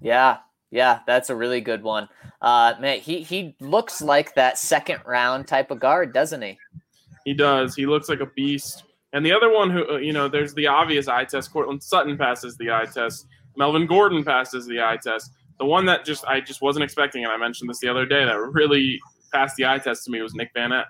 Yeah, 0.00 0.38
yeah, 0.72 1.00
that's 1.06 1.30
a 1.30 1.36
really 1.36 1.60
good 1.60 1.82
one. 1.82 2.08
Uh, 2.40 2.74
man, 2.80 2.98
he 2.98 3.22
he 3.22 3.54
looks 3.60 4.02
like 4.02 4.34
that 4.34 4.58
second 4.58 5.00
round 5.06 5.46
type 5.46 5.70
of 5.70 5.78
guard, 5.78 6.12
doesn't 6.12 6.42
he? 6.42 6.58
He 7.24 7.34
does. 7.34 7.76
He 7.76 7.86
looks 7.86 8.08
like 8.08 8.20
a 8.20 8.26
beast. 8.26 8.84
And 9.12 9.24
the 9.24 9.32
other 9.32 9.52
one 9.52 9.70
who, 9.70 9.88
uh, 9.88 9.96
you 9.98 10.12
know, 10.12 10.26
there's 10.26 10.54
the 10.54 10.66
obvious 10.66 11.06
eye 11.06 11.24
test. 11.24 11.52
Courtland 11.52 11.82
Sutton 11.82 12.16
passes 12.16 12.56
the 12.56 12.70
eye 12.72 12.86
test. 12.86 13.26
Melvin 13.56 13.86
Gordon 13.86 14.24
passes 14.24 14.66
the 14.66 14.80
eye 14.80 14.98
test. 15.00 15.30
The 15.62 15.66
one 15.66 15.86
that 15.86 16.04
just 16.04 16.24
I 16.24 16.40
just 16.40 16.60
wasn't 16.60 16.82
expecting, 16.82 17.22
and 17.22 17.32
I 17.32 17.36
mentioned 17.36 17.70
this 17.70 17.78
the 17.78 17.86
other 17.86 18.04
day, 18.04 18.24
that 18.24 18.36
really 18.36 18.98
passed 19.32 19.54
the 19.54 19.64
eye 19.64 19.78
test 19.78 20.04
to 20.06 20.10
me 20.10 20.20
was 20.20 20.34
Nick 20.34 20.52
Vannett. 20.56 20.86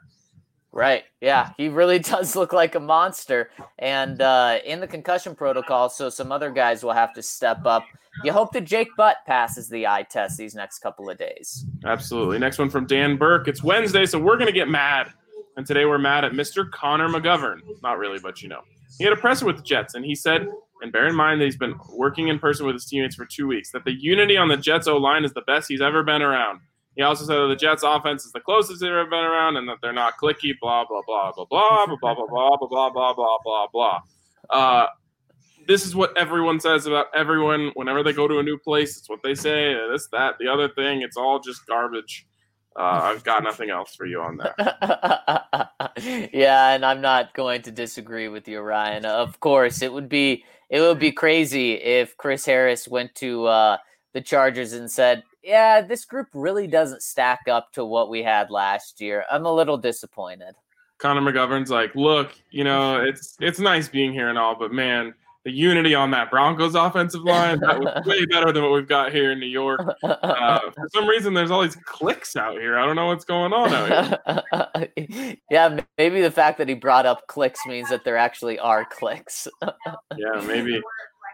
Right. 0.72 1.04
Yeah, 1.20 1.50
he 1.58 1.68
really 1.68 1.98
does 2.14 2.34
look 2.34 2.54
like 2.54 2.74
a 2.74 2.80
monster. 2.80 3.50
And 3.78 4.22
uh, 4.22 4.60
in 4.64 4.80
the 4.80 4.86
concussion 4.86 5.34
protocol, 5.34 5.90
so 5.90 6.08
some 6.08 6.32
other 6.32 6.50
guys 6.50 6.82
will 6.82 6.94
have 6.94 7.12
to 7.16 7.22
step 7.22 7.66
up. 7.66 7.84
You 8.24 8.32
hope 8.32 8.54
that 8.54 8.62
Jake 8.62 8.88
Butt 8.96 9.18
passes 9.26 9.68
the 9.68 9.86
eye 9.86 10.04
test 10.04 10.38
these 10.38 10.54
next 10.54 10.78
couple 10.78 11.10
of 11.10 11.18
days. 11.18 11.66
Absolutely. 11.84 12.38
Next 12.38 12.58
one 12.58 12.70
from 12.70 12.86
Dan 12.86 13.18
Burke. 13.18 13.48
It's 13.48 13.62
Wednesday, 13.62 14.06
so 14.06 14.18
we're 14.18 14.38
gonna 14.38 14.52
get 14.52 14.70
mad. 14.70 15.12
And 15.58 15.66
today 15.66 15.84
we're 15.84 15.98
mad 15.98 16.24
at 16.24 16.32
Mr. 16.32 16.70
Connor 16.70 17.10
McGovern. 17.10 17.58
Not 17.82 17.98
really, 17.98 18.20
but 18.20 18.40
you 18.40 18.48
know. 18.48 18.62
He 18.96 19.04
had 19.04 19.12
a 19.12 19.16
presser 19.16 19.44
with 19.44 19.56
the 19.56 19.62
Jets, 19.62 19.96
and 19.96 20.02
he 20.02 20.14
said, 20.14 20.48
and 20.82 20.92
bear 20.92 21.06
in 21.06 21.14
mind 21.14 21.40
that 21.40 21.44
he's 21.46 21.56
been 21.56 21.78
working 21.90 22.28
in 22.28 22.38
person 22.38 22.66
with 22.66 22.74
his 22.74 22.84
teammates 22.84 23.14
for 23.14 23.24
two 23.24 23.46
weeks, 23.46 23.70
that 23.70 23.84
the 23.84 23.92
unity 23.92 24.36
on 24.36 24.48
the 24.48 24.56
Jets 24.56 24.86
O 24.88 24.96
line 24.96 25.24
is 25.24 25.32
the 25.32 25.42
best 25.42 25.68
he's 25.68 25.80
ever 25.80 26.02
been 26.02 26.22
around. 26.22 26.60
He 26.96 27.02
also 27.02 27.24
said 27.24 27.36
that 27.36 27.46
the 27.48 27.56
Jets 27.56 27.82
offense 27.82 28.26
is 28.26 28.32
the 28.32 28.40
closest 28.40 28.80
they've 28.80 28.90
ever 28.90 29.08
been 29.08 29.24
around 29.24 29.56
and 29.56 29.66
that 29.68 29.78
they're 29.80 29.92
not 29.92 30.18
clicky, 30.18 30.52
blah, 30.60 30.84
blah, 30.84 31.00
blah, 31.06 31.32
blah, 31.32 31.46
blah, 31.46 31.86
blah, 31.86 31.96
blah, 31.96 32.14
blah, 32.14 32.56
blah, 32.56 32.90
blah, 32.90 32.90
blah, 32.90 33.14
blah, 33.14 33.38
blah, 33.42 33.66
blah. 33.72 34.00
Uh, 34.50 34.86
this 35.66 35.86
is 35.86 35.94
what 35.94 36.16
everyone 36.18 36.60
says 36.60 36.86
about 36.86 37.06
everyone 37.14 37.70
whenever 37.74 38.02
they 38.02 38.12
go 38.12 38.28
to 38.28 38.40
a 38.40 38.42
new 38.42 38.58
place. 38.58 38.98
It's 38.98 39.08
what 39.08 39.22
they 39.22 39.34
say, 39.34 39.74
this, 39.90 40.08
that, 40.12 40.34
the 40.38 40.48
other 40.48 40.68
thing. 40.68 41.02
It's 41.02 41.16
all 41.16 41.40
just 41.40 41.64
garbage. 41.66 42.26
Uh, 42.74 43.00
I've 43.04 43.24
got 43.24 43.42
nothing 43.42 43.70
else 43.70 43.94
for 43.94 44.06
you 44.06 44.20
on 44.20 44.38
that. 44.38 46.30
yeah, 46.32 46.70
and 46.70 46.84
I'm 46.84 47.00
not 47.00 47.34
going 47.34 47.62
to 47.62 47.70
disagree 47.70 48.28
with 48.28 48.48
you, 48.48 48.60
Ryan. 48.60 49.04
Of 49.04 49.40
course, 49.40 49.82
it 49.82 49.92
would 49.92 50.08
be 50.08 50.44
it 50.72 50.80
would 50.80 50.98
be 50.98 51.12
crazy 51.12 51.74
if 51.74 52.16
Chris 52.16 52.46
Harris 52.46 52.88
went 52.88 53.14
to 53.16 53.44
uh, 53.44 53.76
the 54.14 54.22
Chargers 54.22 54.72
and 54.72 54.90
said, 54.90 55.22
"Yeah, 55.44 55.82
this 55.82 56.06
group 56.06 56.28
really 56.32 56.66
doesn't 56.66 57.02
stack 57.02 57.40
up 57.46 57.72
to 57.74 57.84
what 57.84 58.08
we 58.08 58.22
had 58.22 58.50
last 58.50 58.98
year." 58.98 59.24
I'm 59.30 59.44
a 59.44 59.52
little 59.52 59.76
disappointed. 59.76 60.54
Connor 60.96 61.20
McGovern's 61.20 61.70
like, 61.70 61.94
look, 61.94 62.32
you 62.50 62.64
know, 62.64 63.00
it's 63.04 63.36
it's 63.38 63.58
nice 63.58 63.86
being 63.86 64.12
here 64.12 64.30
and 64.30 64.38
all, 64.38 64.56
but 64.58 64.72
man, 64.72 65.12
the 65.44 65.50
unity 65.50 65.94
on 65.94 66.10
that 66.12 66.30
Broncos 66.30 66.74
offensive 66.74 67.22
line 67.22 67.58
that 67.60 67.78
was 67.78 68.02
way 68.06 68.24
better 68.26 68.52
than 68.52 68.62
what 68.62 68.72
we've 68.72 68.88
got 68.88 69.12
here 69.12 69.32
in 69.32 69.40
New 69.40 69.46
York. 69.46 69.80
Uh, 70.22 70.60
for 70.74 70.88
some 70.92 71.06
reason, 71.06 71.34
there's 71.34 71.50
all 71.50 71.62
these 71.62 71.76
clicks 71.84 72.36
out 72.36 72.58
here. 72.58 72.78
I 72.78 72.86
don't 72.86 72.96
know 72.96 73.06
what's 73.06 73.24
going 73.24 73.52
on 73.52 73.72
out 73.72 74.42
here. 74.96 75.36
yeah, 75.50 75.80
maybe 75.98 76.20
the 76.20 76.30
fact 76.30 76.58
that 76.58 76.68
he 76.68 76.74
brought 76.74 77.06
up 77.06 77.26
clicks 77.26 77.60
means 77.66 77.88
that 77.90 78.04
there 78.04 78.16
actually 78.16 78.58
are 78.58 78.84
clicks. 78.84 79.48
Yeah, 79.62 80.40
maybe. 80.46 80.80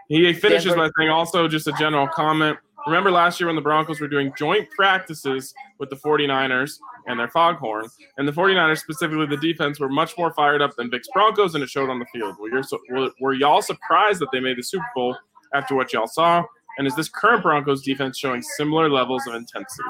He 0.09 0.33
finishes 0.33 0.75
by 0.75 0.91
saying 0.99 1.11
also 1.11 1.49
just 1.49 1.67
a 1.67 1.73
general 1.73 2.09
comment. 2.09 2.59
Remember 2.87 3.11
last 3.11 3.41
year 3.41 3.49
when 3.49 3.57
the 3.57 3.63
Broncos 3.63 4.01
were 4.01 4.09
doing 4.09 4.33
joint 4.37 4.71
practices 4.71 5.53
with 5.79 5.91
the 5.91 5.97
49ers 5.97 6.79
and 7.07 7.19
their 7.19 7.29
foghorn, 7.29 7.87
and 8.17 8.27
the 8.27 8.33
49ers, 8.33 8.79
specifically 8.79 9.27
the 9.27 9.37
defense, 9.37 9.81
were 9.81 9.89
much 9.89 10.17
more 10.17 10.33
fired 10.33 10.63
up 10.63 10.77
than 10.77 10.91
Vic's 10.91 11.09
Broncos, 11.13 11.55
and 11.55 11.63
it 11.63 11.69
showed 11.69 11.91
on 11.91 11.99
the 11.99 12.07
field. 12.13 12.37
Were, 12.39 12.49
you 12.49 13.13
were 13.21 13.35
y'all 13.35 13.63
surprised 13.63 14.21
that 14.21 14.29
they 14.33 14.41
made 14.41 14.57
the 14.59 14.63
Super 14.63 14.87
Bowl 14.95 15.17
after 15.55 15.75
what 15.75 15.93
y'all 15.93 16.07
saw? 16.07 16.45
And 16.79 16.87
is 16.87 16.95
this 16.95 17.09
current 17.09 17.43
Broncos 17.43 17.83
defense 17.83 18.19
showing 18.19 18.41
similar 18.41 18.89
levels 18.89 19.27
of 19.27 19.35
intensity? 19.35 19.89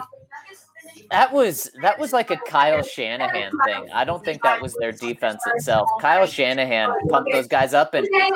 That 1.11 1.33
was 1.33 1.71
that 1.83 1.99
was 1.99 2.13
like 2.13 2.31
a 2.31 2.37
Kyle 2.37 2.83
Shanahan 2.83 3.53
thing. 3.65 3.89
I 3.95 4.05
don't 4.05 4.25
think 4.25 4.43
that 4.43 4.61
was 4.61 4.75
their 4.75 4.93
defense 4.93 5.43
itself. 5.47 5.89
Kyle 6.01 6.27
Shanahan 6.27 6.91
pumped 7.09 7.33
those 7.33 7.47
guys 7.47 7.73
up, 7.73 7.95
and 7.95 8.07
I, 8.13 8.33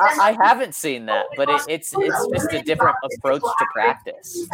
I 0.00 0.36
haven't 0.40 0.74
seen 0.74 1.06
that, 1.06 1.26
but 1.36 1.48
it, 1.48 1.60
it's 1.68 1.94
it's 1.96 2.26
just 2.32 2.52
a 2.52 2.62
different 2.62 2.96
approach 3.16 3.42
to 3.42 3.66
practice. 3.72 4.46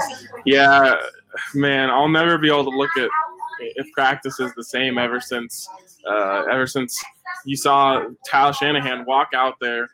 Yeah, 0.46 0.96
man, 1.54 1.90
I'll 1.90 2.08
never 2.08 2.38
be 2.38 2.48
able 2.48 2.64
to 2.64 2.76
look 2.76 2.96
at 2.96 3.10
if 3.60 3.86
practice 3.92 4.40
is 4.40 4.54
the 4.54 4.64
same 4.64 4.98
ever 4.98 5.20
since 5.20 5.68
uh, 6.08 6.44
ever 6.50 6.66
since 6.66 7.02
you 7.44 7.56
saw 7.56 8.08
Kyle 8.28 8.52
Shanahan 8.52 9.04
walk 9.04 9.28
out 9.34 9.54
there, 9.60 9.88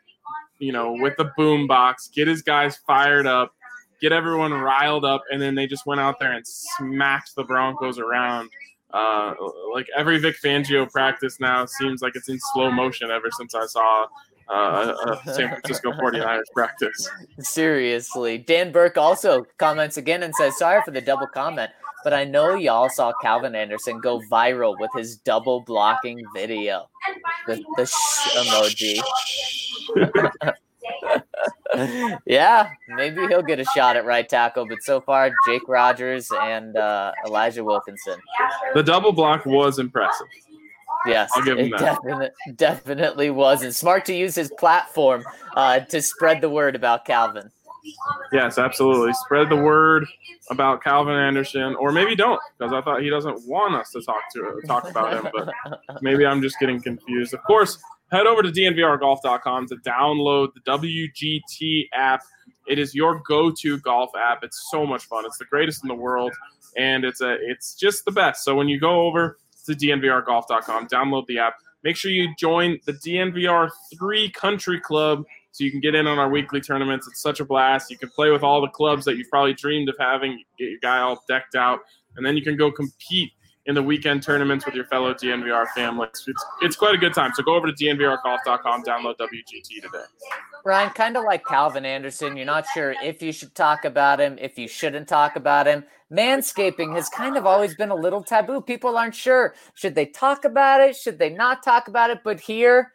you 0.59 0.71
know, 0.71 0.93
with 0.93 1.15
the 1.17 1.31
boom 1.37 1.67
box, 1.67 2.09
get 2.13 2.27
his 2.27 2.41
guys 2.41 2.77
fired 2.87 3.27
up, 3.27 3.54
get 4.01 4.11
everyone 4.11 4.53
riled 4.53 5.05
up, 5.05 5.23
and 5.31 5.41
then 5.41 5.55
they 5.55 5.67
just 5.67 5.85
went 5.85 6.01
out 6.01 6.19
there 6.19 6.33
and 6.33 6.45
smacked 6.45 7.35
the 7.35 7.43
Broncos 7.43 7.99
around. 7.99 8.49
Uh, 8.93 9.33
like 9.73 9.87
every 9.97 10.17
Vic 10.19 10.35
Fangio 10.43 10.89
practice 10.89 11.39
now 11.39 11.65
seems 11.65 12.01
like 12.01 12.15
it's 12.15 12.29
in 12.29 12.39
slow 12.53 12.71
motion 12.71 13.11
ever 13.11 13.27
since 13.31 13.53
I 13.53 13.65
saw 13.65 14.05
uh, 14.47 14.93
a 15.05 15.33
San 15.33 15.49
Francisco 15.49 15.91
49ers 15.91 16.43
practice. 16.53 17.09
Seriously. 17.39 18.37
Dan 18.37 18.71
Burke 18.71 18.97
also 18.97 19.45
comments 19.57 19.97
again 19.97 20.23
and 20.23 20.33
says, 20.35 20.57
Sorry 20.57 20.81
for 20.83 20.91
the 20.91 21.01
double 21.01 21.27
comment, 21.27 21.71
but 22.03 22.13
I 22.13 22.23
know 22.23 22.55
y'all 22.55 22.89
saw 22.89 23.11
Calvin 23.21 23.55
Anderson 23.55 23.99
go 23.99 24.21
viral 24.31 24.79
with 24.79 24.91
his 24.95 25.17
double 25.17 25.61
blocking 25.61 26.23
video. 26.33 26.87
The, 27.47 27.63
the 27.77 27.85
sh 27.85 28.37
emoji. 28.37 29.01
yeah, 32.25 32.69
maybe 32.89 33.27
he'll 33.27 33.41
get 33.41 33.59
a 33.59 33.65
shot 33.65 33.95
at 33.95 34.05
right 34.05 34.27
tackle, 34.27 34.67
but 34.67 34.81
so 34.81 35.01
far, 35.01 35.31
Jake 35.47 35.67
Rodgers 35.67 36.29
and 36.41 36.77
uh, 36.77 37.11
Elijah 37.25 37.63
Wilkinson. 37.63 38.19
The 38.73 38.83
double 38.83 39.11
block 39.11 39.45
was 39.45 39.79
impressive. 39.79 40.27
Yes, 41.05 41.29
I'll 41.35 41.43
give 41.43 41.59
him 41.59 41.67
it 41.67 41.71
that. 41.77 41.79
definite, 42.03 42.33
definitely 42.55 43.29
was. 43.29 43.61
And 43.61 43.75
smart 43.75 44.05
to 44.05 44.13
use 44.13 44.35
his 44.35 44.51
platform 44.57 45.23
uh, 45.55 45.81
to 45.81 46.01
spread 46.01 46.41
the 46.41 46.49
word 46.49 46.75
about 46.75 47.05
Calvin. 47.05 47.51
Yes, 48.31 48.57
absolutely. 48.57 49.13
Spread 49.13 49.49
the 49.49 49.55
word 49.55 50.07
about 50.49 50.83
Calvin 50.83 51.15
Anderson, 51.15 51.75
or 51.75 51.91
maybe 51.91 52.15
don't, 52.15 52.39
because 52.57 52.73
I 52.73 52.81
thought 52.81 53.01
he 53.01 53.09
doesn't 53.09 53.47
want 53.47 53.75
us 53.75 53.91
to 53.91 54.01
talk 54.01 54.21
to 54.33 54.61
talk 54.65 54.89
about 54.89 55.13
him. 55.13 55.31
But 55.33 56.01
maybe 56.01 56.25
I'm 56.25 56.41
just 56.41 56.59
getting 56.59 56.81
confused. 56.81 57.33
Of 57.33 57.43
course, 57.43 57.77
head 58.11 58.27
over 58.27 58.41
to 58.41 58.49
dnvrgolf.com 58.49 59.67
to 59.67 59.75
download 59.77 60.49
the 60.53 60.61
WGT 60.61 61.89
app. 61.93 62.21
It 62.67 62.79
is 62.79 62.95
your 62.95 63.21
go-to 63.27 63.79
golf 63.79 64.11
app. 64.17 64.43
It's 64.43 64.69
so 64.71 64.85
much 64.85 65.05
fun. 65.05 65.25
It's 65.25 65.37
the 65.37 65.45
greatest 65.45 65.83
in 65.83 65.87
the 65.87 65.95
world, 65.95 66.33
and 66.77 67.03
it's 67.05 67.21
a 67.21 67.37
it's 67.41 67.75
just 67.75 68.05
the 68.05 68.11
best. 68.11 68.43
So 68.43 68.55
when 68.55 68.67
you 68.67 68.79
go 68.79 69.01
over 69.05 69.37
to 69.65 69.73
dnvrgolf.com, 69.73 70.87
download 70.87 71.27
the 71.27 71.39
app. 71.39 71.55
Make 71.83 71.95
sure 71.95 72.09
you 72.09 72.29
join 72.39 72.79
the 72.85 72.93
DNVR 72.93 73.69
three 73.95 74.31
country 74.31 74.79
club 74.79 75.23
so 75.51 75.63
you 75.63 75.71
can 75.71 75.79
get 75.79 75.95
in 75.95 76.07
on 76.07 76.17
our 76.17 76.29
weekly 76.29 76.59
tournaments. 76.59 77.07
It's 77.07 77.21
such 77.21 77.39
a 77.39 77.45
blast. 77.45 77.91
You 77.91 77.97
can 77.97 78.09
play 78.09 78.31
with 78.31 78.43
all 78.43 78.59
the 78.59 78.67
clubs 78.67 79.05
that 79.05 79.17
you've 79.17 79.29
probably 79.29 79.53
dreamed 79.53 79.89
of 79.89 79.95
having. 79.99 80.43
Get 80.57 80.69
your 80.69 80.79
guy 80.81 80.99
all 80.99 81.23
decked 81.27 81.55
out, 81.55 81.79
and 82.17 82.25
then 82.25 82.35
you 82.35 82.43
can 82.43 82.57
go 82.57 82.71
compete 82.71 83.31
in 83.67 83.73
the 83.73 83.81
weekend 83.81 84.21
tournaments 84.21 84.65
with 84.65 84.75
your 84.75 84.85
fellow 84.85 85.13
DNVR 85.13 85.67
family. 85.69 86.07
It's, 86.07 86.27
it's 86.61 86.75
quite 86.75 86.93
a 86.93 86.97
good 86.97 87.13
time. 87.13 87.31
So 87.33 87.43
go 87.43 87.55
over 87.55 87.67
to 87.67 87.73
dnvrgolf.com, 87.73 88.83
download 88.83 89.17
WGT 89.17 89.81
today. 89.81 90.03
Ryan, 90.63 90.89
kind 90.91 91.17
of 91.17 91.23
like 91.23 91.45
Calvin 91.45 91.85
Anderson, 91.85 92.37
you're 92.37 92.45
not 92.45 92.65
sure 92.73 92.95
if 93.03 93.21
you 93.21 93.31
should 93.31 93.55
talk 93.55 93.85
about 93.85 94.19
him, 94.19 94.37
if 94.39 94.57
you 94.57 94.67
shouldn't 94.67 95.07
talk 95.07 95.35
about 95.35 95.67
him. 95.67 95.83
Manscaping 96.11 96.93
has 96.95 97.09
kind 97.09 97.37
of 97.37 97.45
always 97.45 97.75
been 97.75 97.89
a 97.89 97.95
little 97.95 98.23
taboo. 98.23 98.61
People 98.61 98.97
aren't 98.97 99.15
sure. 99.15 99.55
Should 99.73 99.95
they 99.95 100.05
talk 100.05 100.45
about 100.45 100.81
it? 100.81 100.95
Should 100.95 101.17
they 101.17 101.29
not 101.29 101.63
talk 101.63 101.87
about 101.87 102.11
it? 102.11 102.19
But 102.23 102.39
here, 102.39 102.91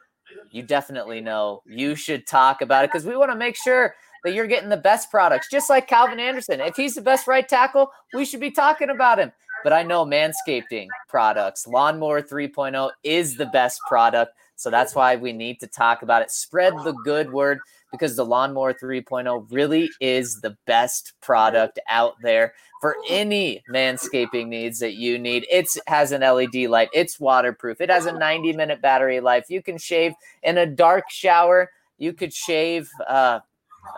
you 0.52 0.62
definitely 0.62 1.20
know 1.20 1.62
you 1.66 1.96
should 1.96 2.26
talk 2.26 2.62
about 2.62 2.84
it 2.84 2.90
because 2.92 3.06
we 3.06 3.16
want 3.16 3.32
to 3.32 3.36
make 3.36 3.56
sure 3.56 3.94
that 4.24 4.34
you're 4.34 4.46
getting 4.46 4.68
the 4.68 4.76
best 4.76 5.10
products, 5.10 5.48
just 5.50 5.70
like 5.70 5.88
Calvin 5.88 6.20
Anderson. 6.20 6.60
If 6.60 6.76
he's 6.76 6.94
the 6.94 7.00
best 7.00 7.26
right 7.26 7.48
tackle, 7.48 7.90
we 8.14 8.24
should 8.24 8.40
be 8.40 8.50
talking 8.50 8.90
about 8.90 9.18
him. 9.18 9.32
But 9.62 9.72
I 9.72 9.82
know 9.82 10.04
manscaping 10.04 10.88
products, 11.08 11.66
Lawnmower 11.66 12.22
3.0 12.22 12.90
is 13.02 13.36
the 13.36 13.46
best 13.46 13.80
product. 13.88 14.32
So 14.56 14.70
that's 14.70 14.94
why 14.94 15.16
we 15.16 15.32
need 15.32 15.60
to 15.60 15.66
talk 15.66 16.02
about 16.02 16.22
it. 16.22 16.30
Spread 16.30 16.74
the 16.84 16.92
good 17.04 17.32
word 17.32 17.60
because 17.90 18.16
the 18.16 18.24
Lawnmower 18.24 18.74
3.0 18.74 19.46
really 19.50 19.90
is 20.00 20.40
the 20.40 20.56
best 20.66 21.14
product 21.20 21.78
out 21.88 22.14
there 22.22 22.54
for 22.80 22.96
any 23.08 23.62
manscaping 23.70 24.48
needs 24.48 24.78
that 24.78 24.94
you 24.94 25.18
need. 25.18 25.46
It 25.50 25.66
has 25.86 26.12
an 26.12 26.22
LED 26.22 26.68
light, 26.70 26.88
it's 26.92 27.20
waterproof, 27.20 27.80
it 27.80 27.90
has 27.90 28.06
a 28.06 28.12
90 28.12 28.52
minute 28.54 28.80
battery 28.80 29.20
life. 29.20 29.46
You 29.48 29.62
can 29.62 29.76
shave 29.76 30.12
in 30.42 30.58
a 30.58 30.66
dark 30.66 31.10
shower, 31.10 31.70
you 31.98 32.12
could 32.12 32.32
shave, 32.32 32.88
uh, 33.06 33.40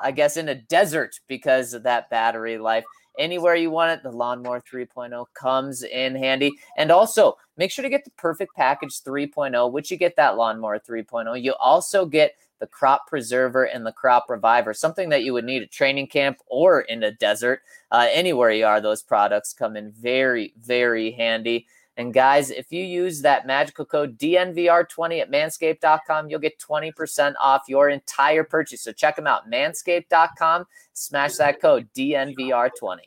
I 0.03 0.11
guess, 0.11 0.37
in 0.37 0.49
a 0.49 0.55
desert 0.55 1.21
because 1.29 1.75
of 1.75 1.85
that 1.85 2.11
battery 2.11 2.59
life 2.59 2.85
anywhere 3.19 3.55
you 3.55 3.71
want 3.71 3.93
it. 3.93 4.03
The 4.03 4.11
Lawnmower 4.11 4.61
3.0 4.61 5.27
comes 5.35 5.83
in 5.83 6.15
handy. 6.15 6.53
And 6.77 6.91
also, 6.91 7.37
make 7.57 7.71
sure 7.71 7.83
to 7.83 7.89
get 7.89 8.05
the 8.05 8.11
Perfect 8.13 8.55
Package 8.57 9.03
3.0, 9.03 9.73
which 9.73 9.91
you 9.91 9.97
get 9.97 10.17
that 10.17 10.37
Lawnmower 10.37 10.79
3.0. 10.79 11.43
You 11.43 11.55
also 11.61 12.07
get 12.07 12.35
the 12.63 12.67
Crop 12.69 13.09
Preserver 13.09 13.65
and 13.65 13.85
the 13.85 13.93
Crop 13.93 14.27
Reviver, 14.29 14.73
something 14.73 15.09
that 15.09 15.25
you 15.25 15.33
would 15.33 15.45
need 15.45 15.63
at 15.63 15.73
training 15.73 16.07
camp 16.07 16.39
or 16.47 16.83
in 16.83 17.03
a 17.03 17.11
desert. 17.11 17.63
Uh, 17.91 18.07
anywhere 18.13 18.53
you 18.53 18.65
are, 18.65 18.81
those 18.81 19.03
products 19.03 19.53
come 19.53 19.77
in 19.77 19.91
very, 19.91 20.55
very 20.61 21.11
handy. 21.11 21.67
And 21.97 22.15
guys, 22.15 22.51
if 22.51 22.73
you 22.73 22.83
use 22.83 23.21
that 23.23 23.47
magical 23.47 23.85
code 23.85 24.19
DNVR20 24.19 25.21
at 25.21 25.31
manscaped.com, 25.31 26.31
you'll 26.31 26.41
get 26.41 26.59
20% 26.59 27.35
off 27.39 27.63
your 27.69 27.91
entire 27.91 28.45
purchase. 28.45 28.83
So 28.83 28.93
check 28.93 29.17
them 29.17 29.27
out, 29.27 29.51
manscaped.com. 29.51 30.65
Smash 30.95 31.35
that 31.37 31.61
code 31.61 31.89
DNVR20. 31.95 32.99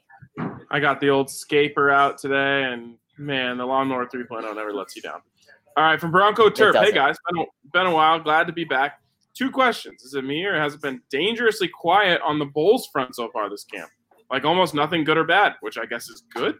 I 0.69 0.79
got 0.79 0.99
the 0.99 1.09
old 1.09 1.29
scaper 1.29 1.89
out 1.89 2.17
today, 2.17 2.63
and 2.63 2.97
man, 3.17 3.57
the 3.57 3.65
lawnmower 3.65 4.05
3.0 4.05 4.55
never 4.55 4.73
lets 4.73 4.95
you 4.95 5.01
down. 5.01 5.21
All 5.77 5.83
right, 5.83 5.99
from 5.99 6.11
Bronco 6.11 6.49
Turf. 6.49 6.75
Hey 6.75 6.91
guys, 6.91 7.17
been 7.29 7.43
a, 7.43 7.45
been 7.73 7.85
a 7.85 7.91
while. 7.91 8.19
Glad 8.19 8.47
to 8.47 8.53
be 8.53 8.63
back. 8.63 9.01
Two 9.33 9.51
questions: 9.51 10.03
Is 10.03 10.13
it 10.13 10.23
me 10.23 10.45
or 10.45 10.57
has 10.57 10.73
it 10.73 10.81
been 10.81 11.01
dangerously 11.09 11.67
quiet 11.67 12.21
on 12.23 12.39
the 12.39 12.45
Bolles 12.45 12.87
front 12.91 13.15
so 13.15 13.29
far 13.31 13.49
this 13.49 13.65
camp? 13.65 13.89
Like 14.31 14.45
almost 14.45 14.73
nothing 14.73 15.03
good 15.03 15.17
or 15.17 15.25
bad, 15.25 15.53
which 15.61 15.77
I 15.77 15.85
guess 15.85 16.07
is 16.09 16.23
good. 16.33 16.57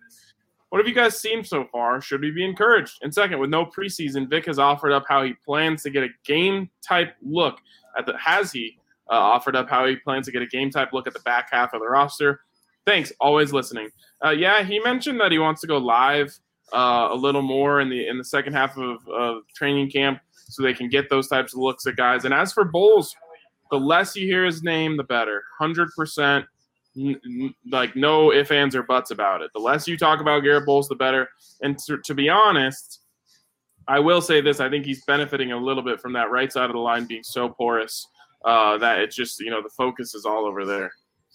What 0.75 0.85
have 0.85 0.89
you 0.89 0.93
guys 0.93 1.17
seen 1.17 1.41
so 1.45 1.63
far? 1.71 2.01
Should 2.01 2.19
we 2.19 2.31
be 2.31 2.43
encouraged? 2.43 2.97
And 3.01 3.13
second, 3.13 3.39
with 3.39 3.49
no 3.49 3.65
preseason, 3.65 4.29
Vic 4.29 4.45
has 4.47 4.59
offered 4.59 4.91
up 4.91 5.05
how 5.07 5.23
he 5.23 5.31
plans 5.45 5.83
to 5.83 5.89
get 5.89 6.03
a 6.03 6.09
game 6.25 6.69
type 6.85 7.15
look 7.21 7.59
at 7.97 8.05
the. 8.05 8.17
Has 8.17 8.51
he 8.51 8.77
uh, 9.09 9.13
offered 9.13 9.55
up 9.55 9.69
how 9.69 9.85
he 9.85 9.95
plans 9.95 10.25
to 10.25 10.33
get 10.33 10.41
a 10.41 10.45
game 10.45 10.69
type 10.69 10.91
look 10.91 11.07
at 11.07 11.13
the 11.13 11.21
back 11.21 11.47
half 11.49 11.73
of 11.73 11.79
the 11.79 11.87
roster? 11.87 12.41
Thanks, 12.85 13.13
always 13.21 13.53
listening. 13.53 13.87
Uh, 14.21 14.31
yeah, 14.31 14.63
he 14.63 14.81
mentioned 14.81 15.17
that 15.21 15.31
he 15.31 15.39
wants 15.39 15.61
to 15.61 15.67
go 15.67 15.77
live 15.77 16.37
uh, 16.73 17.07
a 17.09 17.15
little 17.15 17.41
more 17.41 17.79
in 17.79 17.87
the 17.87 18.05
in 18.09 18.17
the 18.17 18.25
second 18.25 18.51
half 18.51 18.77
of, 18.77 18.97
of 19.07 19.43
training 19.55 19.89
camp, 19.89 20.19
so 20.33 20.61
they 20.61 20.73
can 20.73 20.89
get 20.89 21.09
those 21.09 21.29
types 21.29 21.53
of 21.53 21.59
looks 21.59 21.87
at 21.87 21.95
guys. 21.95 22.25
And 22.25 22.33
as 22.33 22.51
for 22.51 22.65
Bolles, 22.65 23.15
the 23.71 23.79
less 23.79 24.13
you 24.13 24.27
hear 24.27 24.43
his 24.43 24.61
name, 24.61 24.97
the 24.97 25.05
better. 25.05 25.41
Hundred 25.57 25.87
percent 25.95 26.43
like 27.69 27.95
no 27.95 28.31
ifs, 28.31 28.51
ands, 28.51 28.75
or 28.75 28.83
buts 28.83 29.11
about 29.11 29.41
it. 29.41 29.51
The 29.53 29.59
less 29.59 29.87
you 29.87 29.97
talk 29.97 30.21
about 30.21 30.41
Garett 30.41 30.65
Bolles, 30.65 30.87
the 30.87 30.95
better. 30.95 31.29
And 31.61 31.77
to, 31.79 31.97
to, 31.97 32.13
be 32.13 32.29
honest, 32.29 33.01
I 33.87 33.99
will 33.99 34.21
say 34.21 34.41
this: 34.41 34.59
I 34.59 34.69
think 34.69 34.85
he's 34.85 35.03
benefiting 35.05 35.51
a 35.51 35.57
little 35.57 35.83
bit 35.83 35.99
from 35.99 36.13
that 36.13 36.31
right 36.31 36.51
side 36.51 36.69
of 36.69 36.73
the 36.73 36.79
line 36.79 37.05
being 37.05 37.23
so 37.23 37.49
porous 37.49 38.07
uh, 38.45 38.77
that 38.77 38.99
it's 38.99 39.15
just 39.15 39.39
you 39.39 39.49
know 39.49 39.61
the 39.61 39.69
focus 39.69 40.15
is 40.15 40.25
all 40.25 40.45
over 40.45 40.65
there. 40.65 40.91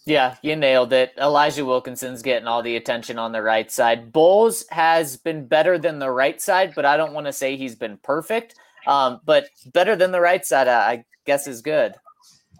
Yeah, 0.06 0.36
you 0.42 0.56
nailed 0.56 0.94
it. 0.94 1.12
Elijah 1.18 1.64
Wilkinson's 1.64 2.22
getting 2.22 2.48
all 2.48 2.62
the 2.62 2.76
attention 2.76 3.18
on 3.18 3.32
the 3.32 3.42
right 3.42 3.70
side. 3.70 4.12
Bolles 4.12 4.64
has 4.70 5.18
been 5.18 5.46
better 5.46 5.78
than 5.78 5.98
the 5.98 6.10
right 6.10 6.40
side, 6.40 6.72
but 6.74 6.86
I 6.86 6.96
don't 6.96 7.12
want 7.12 7.26
to 7.26 7.32
say 7.34 7.56
he's 7.56 7.74
been 7.74 7.98
perfect. 7.98 8.54
Um, 8.86 9.20
but 9.26 9.48
better 9.66 9.96
than 9.96 10.10
the 10.10 10.20
right 10.20 10.44
side, 10.44 10.68
I 10.68 11.04
guess, 11.26 11.46
is 11.46 11.60
good. 11.60 11.94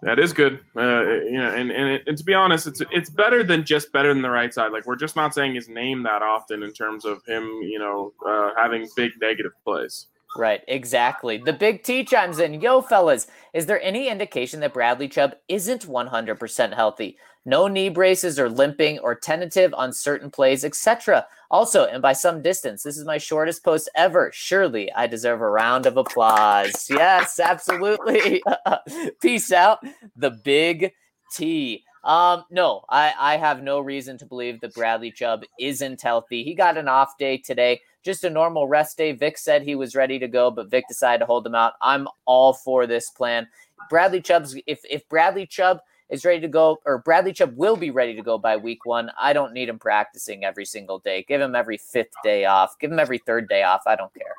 That 0.03 0.19
is 0.19 0.33
good. 0.33 0.61
Uh, 0.75 1.03
you 1.25 1.39
know, 1.39 1.55
and 1.55 1.71
and, 1.71 1.89
it, 1.91 2.03
and 2.07 2.17
to 2.17 2.25
be 2.25 2.33
honest, 2.33 2.67
it's 2.67 2.81
it's 2.91 3.11
better 3.11 3.43
than 3.43 3.65
just 3.65 3.93
better 3.93 4.13
than 4.13 4.23
the 4.23 4.31
right 4.31 4.53
side. 4.53 4.73
Like 4.73 4.87
we're 4.87 4.97
just 4.97 5.17
not 5.17 5.35
saying 5.35 5.55
his 5.55 5.69
name 5.69 6.03
that 6.05 6.23
often 6.23 6.63
in 6.63 6.73
terms 6.73 7.05
of 7.05 7.25
him, 7.27 7.45
you 7.63 7.79
know, 7.79 8.13
uh, 8.27 8.51
having 8.57 8.89
big 8.97 9.13
negative 9.21 9.53
plays. 9.65 10.07
Right, 10.37 10.63
exactly. 10.69 11.39
The 11.39 11.53
big 11.53 11.83
T 11.83 12.05
chimes 12.05 12.39
in. 12.39 12.61
Yo, 12.61 12.83
fellas, 12.83 13.27
is 13.53 13.67
there 13.67 13.83
any 13.83 14.09
indication 14.09 14.61
that 14.61 14.73
Bradley 14.73 15.09
Chubb 15.09 15.35
isn't 15.49 15.87
100% 15.87 16.75
healthy? 16.75 17.19
No 17.45 17.67
knee 17.67 17.89
braces 17.89 18.39
or 18.39 18.49
limping 18.49 18.99
or 19.01 19.15
tentative 19.15 19.75
on 19.75 19.93
certain 19.93 20.31
plays, 20.31 20.65
etc. 20.65 21.27
Also, 21.51 21.85
and 21.87 22.01
by 22.01 22.13
some 22.13 22.43
distance, 22.43 22.83
this 22.83 22.97
is 22.97 23.05
my 23.05 23.19
shortest 23.19 23.65
post 23.65 23.91
ever. 23.97 24.31
Surely 24.33 24.93
I 24.93 25.07
deserve 25.09 25.41
a 25.41 25.51
round 25.51 25.87
of 25.87 25.97
applause. 25.97 26.87
Yes, 26.89 27.41
absolutely. 27.41 28.43
Peace 29.23 29.51
out. 29.51 29.81
The 30.17 30.31
big 30.31 30.93
T. 31.33 31.83
Um, 32.05 32.45
no, 32.51 32.83
I, 32.89 33.13
I 33.19 33.37
have 33.37 33.63
no 33.63 33.81
reason 33.81 34.17
to 34.19 34.27
believe 34.27 34.61
that 34.61 34.75
Bradley 34.75 35.11
Chubb 35.11 35.43
isn't 35.59 36.01
healthy. 36.01 36.45
He 36.45 36.55
got 36.55 36.79
an 36.79 36.89
off 36.89 37.19
day 37.19 37.37
today, 37.37 37.81
just 38.03 38.25
a 38.25 38.31
normal 38.31 38.67
rest 38.67 38.97
day. 38.97 39.13
Vic 39.13 39.39
said 39.39 39.63
he 39.63 39.75
was 39.75 39.95
ready 39.95 40.19
to 40.19 40.29
go, 40.29 40.51
but 40.51 40.71
Vic 40.71 40.85
decided 40.89 41.19
to 41.19 41.27
hold 41.27 41.47
him 41.47 41.55
out. 41.55 41.75
I'm 41.81 42.09
all 42.25 42.53
for 42.53 42.87
this 42.87 43.11
plan. 43.11 43.49
Bradley 43.89 44.21
Chubb's 44.21 44.57
if 44.67 44.81
if 44.89 45.09
Bradley 45.09 45.47
Chubb 45.47 45.81
is 46.11 46.25
ready 46.25 46.41
to 46.41 46.49
go, 46.49 46.79
or 46.85 46.99
Bradley 46.99 47.33
Chubb 47.33 47.57
will 47.57 47.77
be 47.77 47.91
ready 47.91 48.15
to 48.17 48.23
go 48.23 48.37
by 48.37 48.57
week 48.57 48.85
one. 48.85 49.11
I 49.19 49.33
don't 49.33 49.53
need 49.53 49.69
him 49.69 49.79
practicing 49.79 50.45
every 50.45 50.65
single 50.65 50.99
day. 50.99 51.25
Give 51.29 51.41
him 51.41 51.55
every 51.55 51.79
fifth 51.79 52.13
day 52.25 52.45
off. 52.47 52.79
Give 52.79 52.91
him 52.91 52.99
every 52.99 53.19
third 53.19 53.49
day 53.49 53.63
off. 53.63 53.83
I 53.87 53.97
don't 53.97 54.13
care. 54.13 54.35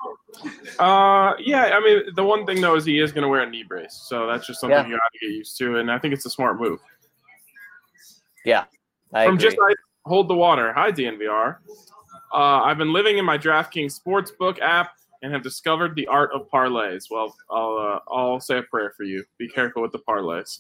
Uh, 0.80 1.34
yeah. 1.40 1.72
I 1.74 1.80
mean, 1.80 2.14
the 2.16 2.24
one 2.24 2.46
thing 2.46 2.62
though 2.62 2.76
is 2.76 2.86
he 2.86 3.00
is 3.00 3.12
going 3.12 3.24
to 3.24 3.30
wear 3.30 3.42
a 3.42 3.50
knee 3.50 3.64
brace, 3.64 3.94
so 3.94 4.28
that's 4.28 4.46
just 4.46 4.60
something 4.60 4.78
yeah. 4.78 4.86
you 4.86 4.92
got 4.92 5.12
to 5.14 5.28
get 5.28 5.36
used 5.36 5.58
to, 5.60 5.78
and 5.78 5.92
I 5.92 5.98
think 5.98 6.14
it's 6.14 6.26
a 6.26 6.30
smart 6.30 6.60
move. 6.60 6.80
Yeah. 8.46 8.66
I 9.14 9.26
From 9.26 9.36
agree. 9.36 9.50
just 9.50 9.58
I 9.62 9.74
hold 10.06 10.30
the 10.30 10.36
water. 10.36 10.74
Hi, 10.74 10.92
DNVR. 10.92 11.58
Uh, 12.34 12.62
I've 12.64 12.78
been 12.78 12.94
living 12.94 13.18
in 13.18 13.26
my 13.26 13.38
DraftKings 13.38 14.00
Sportsbook 14.00 14.60
app 14.62 14.92
and 15.22 15.32
have 15.34 15.44
discovered 15.44 15.96
the 15.96 16.08
art 16.08 16.32
of 16.34 16.50
parlays. 16.50 17.06
Well, 17.12 17.36
I'll 17.50 17.78
uh, 17.78 18.12
I'll 18.12 18.40
say 18.40 18.58
a 18.58 18.64
prayer 18.64 18.94
for 18.96 19.04
you. 19.04 19.24
Be 19.38 19.48
careful 19.48 19.82
with 19.82 19.92
the 19.92 20.00
parlays. 20.00 20.60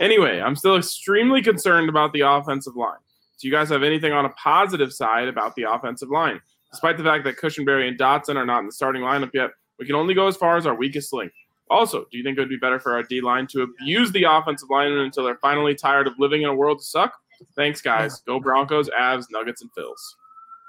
Anyway, 0.00 0.40
I'm 0.40 0.56
still 0.56 0.76
extremely 0.76 1.42
concerned 1.42 1.88
about 1.88 2.12
the 2.12 2.20
offensive 2.20 2.76
line. 2.76 2.98
Do 3.38 3.48
you 3.48 3.52
guys 3.52 3.68
have 3.70 3.82
anything 3.82 4.12
on 4.12 4.24
a 4.24 4.30
positive 4.30 4.92
side 4.92 5.28
about 5.28 5.54
the 5.54 5.64
offensive 5.70 6.10
line? 6.10 6.40
Despite 6.70 6.96
the 6.96 7.04
fact 7.04 7.24
that 7.24 7.36
Cushenberry 7.36 7.88
and 7.88 7.98
Dotson 7.98 8.36
are 8.36 8.46
not 8.46 8.60
in 8.60 8.66
the 8.66 8.72
starting 8.72 9.02
lineup 9.02 9.30
yet, 9.34 9.50
we 9.78 9.86
can 9.86 9.94
only 9.94 10.14
go 10.14 10.26
as 10.26 10.36
far 10.36 10.56
as 10.56 10.66
our 10.66 10.74
weakest 10.74 11.12
link. 11.12 11.32
Also, 11.70 12.06
do 12.10 12.18
you 12.18 12.24
think 12.24 12.36
it 12.36 12.40
would 12.40 12.48
be 12.48 12.56
better 12.56 12.78
for 12.78 12.92
our 12.94 13.02
D 13.02 13.20
line 13.20 13.46
to 13.48 13.62
abuse 13.62 14.12
the 14.12 14.24
offensive 14.24 14.68
linemen 14.70 15.00
until 15.00 15.24
they're 15.24 15.36
finally 15.36 15.74
tired 15.74 16.06
of 16.06 16.18
living 16.18 16.42
in 16.42 16.48
a 16.48 16.54
world 16.54 16.78
of 16.78 16.84
suck? 16.84 17.14
Thanks, 17.56 17.80
guys. 17.80 18.20
Go 18.20 18.38
Broncos, 18.38 18.88
Avs, 18.90 19.26
Nuggets, 19.30 19.62
and 19.62 19.70
Phils. 19.72 19.98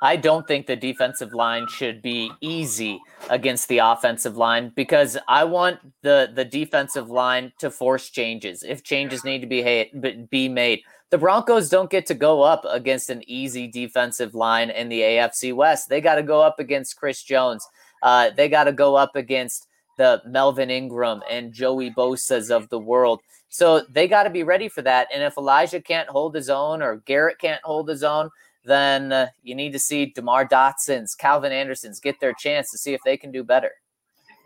I 0.04 0.18
don't 0.18 0.46
think 0.46 0.68
the 0.68 0.76
defensive 0.76 1.34
line 1.34 1.66
should 1.70 2.02
be 2.02 2.30
easy 2.42 3.00
against 3.30 3.70
the 3.70 3.78
offensive 3.78 4.36
line 4.36 4.74
because 4.76 5.18
I 5.30 5.46
want 5.46 5.80
the 6.02 6.30
the 6.36 6.44
defensive 6.44 7.10
line 7.10 7.54
to 7.60 7.72
force 7.72 8.10
changes 8.10 8.64
if 8.64 8.84
changes 8.84 9.24
need 9.24 9.40
to 9.40 9.48
be 9.48 9.90
be 10.30 10.50
made. 10.50 10.82
The 11.10 11.18
Broncos 11.18 11.70
don't 11.70 11.90
get 11.90 12.06
to 12.08 12.16
go 12.16 12.42
up 12.42 12.66
against 12.70 13.10
an 13.10 13.24
easy 13.28 13.66
defensive 13.66 14.36
line 14.36 14.72
in 14.72 14.90
the 14.90 15.00
AFC 15.00 15.56
West. 15.56 15.88
They 15.88 16.02
got 16.02 16.16
to 16.16 16.24
go 16.24 16.42
up 16.42 16.60
against 16.60 16.98
Chris 16.98 17.24
Jones. 17.24 17.66
Uh, 18.02 18.32
they 18.36 18.50
got 18.50 18.66
to 18.66 18.74
go 18.74 18.96
up 18.96 19.16
against 19.16 19.68
the 19.98 20.22
Melvin 20.26 20.70
Ingram 20.70 21.22
and 21.30 21.54
Joey 21.54 21.92
Bosa's 21.92 22.52
of 22.52 22.68
the 22.68 22.80
world. 22.80 23.22
So 23.48 23.86
they 23.90 24.08
got 24.08 24.24
to 24.24 24.30
be 24.30 24.44
ready 24.44 24.68
for 24.68 24.82
that. 24.82 25.08
And 25.14 25.24
if 25.24 25.38
Elijah 25.38 25.80
can't 25.80 26.10
hold 26.10 26.36
his 26.36 26.50
own 26.50 26.82
or 26.82 26.98
Garett 27.06 27.40
can't 27.40 27.62
hold 27.64 27.88
his 27.88 28.04
own, 28.04 28.32
then 28.66 29.12
uh, 29.12 29.28
you 29.44 29.56
need 29.56 29.74
to 29.74 29.80
see 29.80 30.08
DeMar 30.08 30.48
Dotson's, 30.48 31.16
Calvin 31.16 31.52
Anderson's 31.52 32.00
get 32.00 32.20
their 32.20 32.34
chance 32.34 32.72
to 32.72 32.78
see 32.78 32.94
if 32.94 33.02
they 33.04 33.18
can 33.18 33.32
do 33.32 33.44
better. 33.44 33.72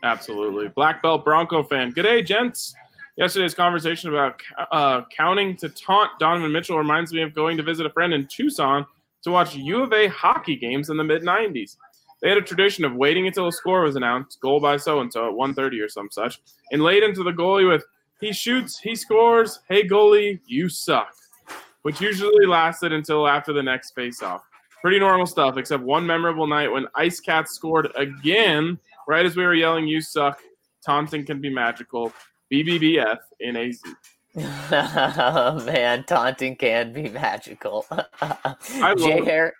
Absolutely. 0.04 0.68
Black 0.70 1.02
belt 1.02 1.24
Bronco 1.24 1.64
fan. 1.64 1.92
Good 1.92 2.04
day, 2.04 2.22
gents. 2.22 2.76
Yesterday's 3.16 3.56
conversation 3.56 4.10
about 4.10 4.40
uh, 4.72 5.02
counting 5.16 5.58
to 5.58 5.70
taunt 5.70 6.12
Donovan 6.20 6.52
Mitchell 6.52 6.78
reminds 6.78 7.12
me 7.12 7.24
of 7.24 7.34
going 7.34 7.58
to 7.58 7.64
visit 7.64 7.86
a 7.86 7.90
friend 7.90 8.14
in 8.14 8.28
Tucson 8.28 8.86
to 9.24 9.32
watch 9.32 9.56
U 9.56 9.82
of 9.82 9.92
A 9.92 10.08
hockey 10.08 10.56
games 10.56 10.90
in 10.90 10.98
the 10.98 11.04
mid 11.04 11.24
90s. 11.24 11.78
They 12.22 12.30
had 12.30 12.38
a 12.38 12.44
tradition 12.44 12.86
of 12.86 12.96
waiting 12.96 13.28
until 13.28 13.48
a 13.48 13.52
score 13.52 13.82
was 13.82 13.96
announced, 13.96 14.40
goal 14.40 14.60
by 14.60 14.78
so 14.78 15.02
and 15.02 15.12
so 15.12 15.28
at 15.28 15.34
1:30 15.34 15.84
or 15.84 15.90
some 15.90 16.10
such, 16.12 16.42
and 16.72 16.82
laid 16.82 17.04
into 17.04 17.24
the 17.24 17.32
goalie 17.32 17.68
with 17.68 17.84
"He 18.20 18.34
shoots, 18.34 18.80
he 18.80 18.96
scores. 18.96 19.60
Hey 19.68 19.88
goalie, 19.88 20.40
you 20.46 20.70
suck," 20.70 21.14
which 21.88 22.02
usually 22.02 22.46
lasted 22.46 22.92
until 22.92 23.30
after 23.30 23.54
the 23.54 23.64
next 23.64 23.92
face-off. 23.92 24.44
Pretty 24.82 25.00
normal 25.00 25.26
stuff, 25.26 25.56
except 25.56 25.82
one 25.82 26.06
memorable 26.06 26.46
night 26.46 26.68
when 26.68 26.86
Ice 26.96 27.22
Cats 27.22 27.54
scored 27.54 27.88
again, 27.96 28.78
right 29.08 29.26
as 29.26 29.38
we 29.38 29.46
were 29.46 29.54
yelling 29.54 29.88
"You 29.88 30.02
suck." 30.02 30.42
Taunting 30.86 31.26
can 31.26 31.40
be 31.40 31.50
magical. 31.50 32.12
BBBF 32.52 33.20
in 33.40 33.56
AZ. 33.56 33.82
oh, 34.36 35.64
man, 35.66 36.04
taunting 36.04 36.58
can 36.58 36.92
be 36.92 37.08
magical. 37.08 37.86
I 38.22 38.94
Jay 38.98 39.24
Hair. 39.24 39.54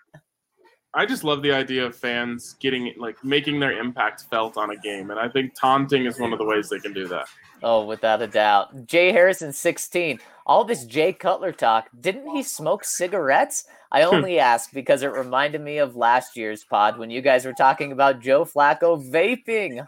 I 0.98 1.06
just 1.06 1.22
love 1.22 1.42
the 1.42 1.52
idea 1.52 1.86
of 1.86 1.94
fans 1.94 2.56
getting 2.58 2.92
like 2.96 3.22
making 3.22 3.60
their 3.60 3.70
impact 3.70 4.24
felt 4.32 4.56
on 4.56 4.70
a 4.70 4.76
game, 4.76 5.12
and 5.12 5.20
I 5.20 5.28
think 5.28 5.54
taunting 5.54 6.06
is 6.06 6.18
one 6.18 6.32
of 6.32 6.40
the 6.40 6.44
ways 6.44 6.68
they 6.68 6.80
can 6.80 6.92
do 6.92 7.06
that. 7.06 7.28
Oh, 7.62 7.84
without 7.84 8.20
a 8.20 8.26
doubt. 8.26 8.84
Jay 8.84 9.12
Harrison, 9.12 9.52
16. 9.52 10.18
All 10.44 10.64
this 10.64 10.84
Jay 10.84 11.12
Cutler 11.12 11.52
talk. 11.52 11.88
Didn't 12.00 12.28
he 12.30 12.42
smoke 12.42 12.82
cigarettes? 12.82 13.64
I 13.92 14.02
only 14.10 14.40
ask 14.40 14.72
because 14.72 15.04
it 15.04 15.12
reminded 15.12 15.60
me 15.60 15.78
of 15.78 15.94
last 15.94 16.36
year's 16.36 16.64
pod 16.64 16.98
when 16.98 17.10
you 17.10 17.22
guys 17.22 17.44
were 17.44 17.52
talking 17.52 17.92
about 17.92 18.20
Joe 18.20 18.44
Flacco 18.44 19.00
vaping. 19.00 19.86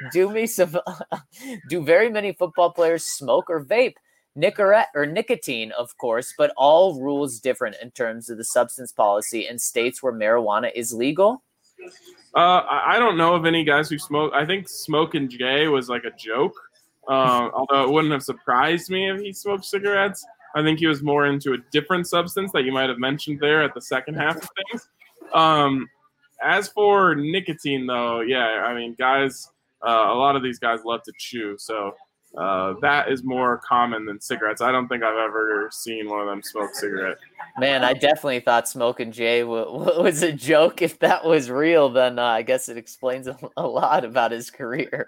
do 0.12 0.30
me 0.30 0.46
some. 0.46 0.74
do 1.68 1.82
very 1.82 2.10
many 2.10 2.32
football 2.32 2.72
players 2.72 3.04
smoke 3.04 3.50
or 3.50 3.62
vape? 3.62 3.96
Nicorette 4.38 4.86
or 4.94 5.04
nicotine, 5.04 5.72
of 5.72 5.96
course, 5.98 6.32
but 6.38 6.52
all 6.56 7.00
rules 7.00 7.40
different 7.40 7.76
in 7.82 7.90
terms 7.90 8.30
of 8.30 8.38
the 8.38 8.44
substance 8.44 8.92
policy 8.92 9.48
in 9.48 9.58
states 9.58 10.02
where 10.02 10.12
marijuana 10.12 10.70
is 10.74 10.92
legal. 10.92 11.42
Uh, 12.34 12.62
I 12.68 12.98
don't 12.98 13.16
know 13.16 13.34
of 13.34 13.46
any 13.46 13.64
guys 13.64 13.88
who 13.88 13.98
smoke. 13.98 14.32
I 14.34 14.44
think 14.46 14.68
smoking 14.68 15.28
Jay 15.28 15.66
was 15.66 15.88
like 15.88 16.04
a 16.04 16.10
joke. 16.16 16.54
Uh, 17.08 17.50
although 17.54 17.84
it 17.84 17.90
wouldn't 17.90 18.12
have 18.12 18.22
surprised 18.22 18.90
me 18.90 19.10
if 19.10 19.20
he 19.20 19.32
smoked 19.32 19.64
cigarettes. 19.64 20.24
I 20.54 20.62
think 20.62 20.78
he 20.78 20.86
was 20.86 21.02
more 21.02 21.26
into 21.26 21.54
a 21.54 21.58
different 21.72 22.06
substance 22.06 22.52
that 22.52 22.64
you 22.64 22.72
might 22.72 22.88
have 22.88 22.98
mentioned 22.98 23.40
there 23.40 23.62
at 23.62 23.74
the 23.74 23.82
second 23.82 24.14
half 24.14 24.36
of 24.36 24.48
things. 24.70 24.88
Um, 25.34 25.88
as 26.42 26.68
for 26.68 27.14
nicotine, 27.14 27.86
though, 27.86 28.20
yeah, 28.20 28.64
I 28.66 28.74
mean, 28.74 28.94
guys, 28.98 29.50
uh, 29.86 30.06
a 30.08 30.14
lot 30.14 30.36
of 30.36 30.42
these 30.42 30.58
guys 30.58 30.80
love 30.84 31.02
to 31.02 31.12
chew, 31.18 31.56
so 31.58 31.94
uh, 32.36 32.74
that 32.82 33.10
is 33.10 33.24
more 33.24 33.60
common 33.66 34.04
than 34.04 34.20
cigarettes. 34.20 34.60
I 34.60 34.70
don't 34.70 34.86
think 34.88 35.02
I've 35.02 35.16
ever 35.16 35.68
seen 35.72 36.08
one 36.08 36.20
of 36.20 36.26
them 36.26 36.42
smoke 36.42 36.74
cigarette. 36.74 37.18
Man, 37.58 37.84
I 37.84 37.94
definitely 37.94 38.40
thought 38.40 38.68
smoking 38.68 39.12
Jay 39.12 39.44
was 39.44 40.22
a 40.22 40.32
joke. 40.32 40.82
If 40.82 40.98
that 40.98 41.24
was 41.24 41.50
real, 41.50 41.88
then 41.88 42.18
uh, 42.18 42.24
I 42.24 42.42
guess 42.42 42.68
it 42.68 42.76
explains 42.76 43.28
a 43.56 43.66
lot 43.66 44.04
about 44.04 44.32
his 44.32 44.50
career. 44.50 45.06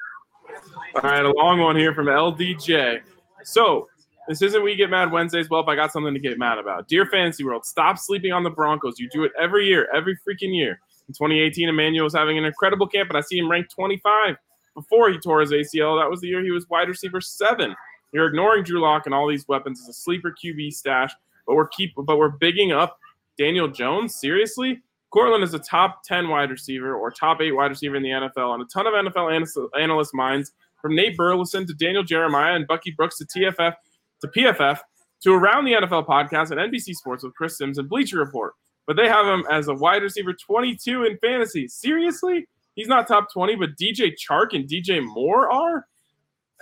All 0.97 1.03
right, 1.03 1.25
a 1.25 1.31
long 1.31 1.61
one 1.61 1.77
here 1.77 1.95
from 1.95 2.07
LDJ. 2.07 3.01
So, 3.45 3.89
this 4.29 4.43
isn't 4.43 4.63
We 4.63 4.77
Get 4.77 4.91
Mad 4.91 5.13
Wednesdays. 5.13 5.49
Well, 5.51 5.61
if 5.61 5.69
I 5.69 5.75
got 5.75 5.93
something 5.93 6.15
to 6.15 6.21
get 6.21 6.39
mad 6.39 6.59
about. 6.59 6.89
Dear 6.89 7.07
Fantasy 7.07 7.45
World, 7.45 7.65
stop 7.65 7.99
sleeping 7.99 8.33
on 8.33 8.43
the 8.43 8.51
Broncos. 8.51 8.99
You 8.99 9.09
do 9.11 9.25
it 9.25 9.33
every 9.39 9.67
year, 9.67 9.89
every 9.95 10.15
freaking 10.17 10.55
year. 10.55 10.81
In 11.09 11.15
2018, 11.15 11.69
Emmanuel 11.69 12.05
was 12.05 12.15
having 12.15 12.39
an 12.39 12.45
incredible 12.45 12.87
camp, 12.87 13.09
and 13.11 13.19
I 13.19 13.21
see 13.23 13.39
him 13.39 13.51
ranked 13.51 13.73
25 13.73 14.37
before 14.81 15.11
he 15.11 15.19
tore 15.19 15.41
his 15.41 15.53
ACL. 15.53 16.01
That 16.01 16.11
was 16.11 16.21
the 16.21 16.29
year 16.29 16.43
he 16.43 16.51
was 16.51 16.69
wide 16.69 16.89
receiver 16.89 17.21
seven. 17.21 17.75
You're 18.13 18.27
ignoring 18.27 18.65
Drew 18.65 18.81
Lock 18.81 19.07
and 19.07 19.15
all 19.15 19.29
these 19.29 19.47
weapons 19.47 19.81
as 19.81 19.89
a 19.89 19.93
sleeper 19.93 20.35
QB 20.43 20.73
stash, 20.73 21.13
but 21.47 21.55
we're 21.55 21.69
keep 21.69 21.95
but 21.97 22.19
we're 22.19 22.31
bigging 22.31 22.73
up 22.73 22.99
Daniel 23.39 23.69
Jones. 23.69 24.17
Seriously, 24.17 24.83
Courtland 25.11 25.45
is 25.45 25.55
a 25.55 25.59
top 25.59 26.03
10 26.05 26.29
wide 26.29 26.51
receiver 26.51 26.95
or 26.95 27.11
top 27.11 27.41
eight 27.41 27.53
wide 27.53 27.71
receiver 27.71 27.97
in 27.97 28.03
the 28.03 28.09
NFL, 28.09 28.55
and 28.55 28.63
a 28.63 28.67
ton 28.67 28.87
of 28.87 28.95
NFL 28.95 29.71
analyst 29.79 30.15
minds, 30.15 30.53
from 30.81 30.95
Nate 30.95 31.17
Burleson 31.17 31.67
to 31.67 31.75
Daniel 31.75 32.03
Jeremiah 32.03 32.55
and 32.55 32.67
Bucky 32.67 32.91
Brooks 32.93 33.19
to 33.19 33.27
TFF 33.27 33.75
to 34.23 34.29
PFF 34.29 34.81
to 35.23 35.33
Around 35.33 35.67
the 35.67 35.73
NFL 35.73 36.07
podcast 36.07 36.51
and 36.51 36.73
NBC 36.73 36.95
Sports 36.95 37.23
with 37.23 37.35
Chris 37.35 37.59
Sims 37.59 37.79
and 37.79 37.89
Bleacher 37.89 38.19
Report. 38.19 38.55
But 38.87 38.97
they 38.97 39.07
have 39.07 39.27
him 39.27 39.45
as 39.51 39.69
a 39.69 39.75
wide 39.75 40.03
receiver 40.03 40.33
22 40.33 41.05
in 41.05 41.19
fantasy. 41.19 41.69
Seriously? 41.69 42.49
He's 42.81 42.89
not 42.89 43.07
top 43.07 43.31
20, 43.31 43.57
but 43.57 43.77
DJ 43.77 44.15
Chark 44.17 44.55
and 44.55 44.67
DJ 44.67 45.05
Moore 45.05 45.53
are. 45.53 45.87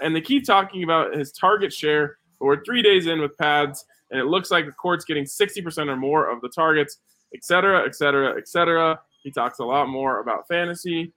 And 0.01 0.17
they 0.17 0.21
keep 0.21 0.45
talking 0.45 0.83
about 0.83 1.15
his 1.15 1.31
target 1.31 1.73
share. 1.73 2.19
But 2.41 2.47
we're 2.47 2.65
three 2.65 2.83
days 2.83 3.07
in 3.07 3.21
with 3.21 3.39
pads, 3.39 3.85
and 4.11 4.19
it 4.19 4.25
looks 4.25 4.51
like 4.51 4.67
the 4.67 4.73
court's 4.73 5.05
getting 5.05 5.23
60% 5.23 5.89
or 5.89 5.95
more 5.95 6.29
of 6.29 6.41
the 6.41 6.49
targets, 6.49 6.99
et 7.33 7.45
cetera, 7.45 7.87
et 7.87 7.95
cetera, 7.95 8.37
et 8.37 8.49
cetera. 8.49 8.99
He 9.23 9.31
talks 9.31 9.61
a 9.61 9.65
lot 9.65 9.89
more 9.89 10.19
about 10.19 10.49
fantasy. 10.49 11.13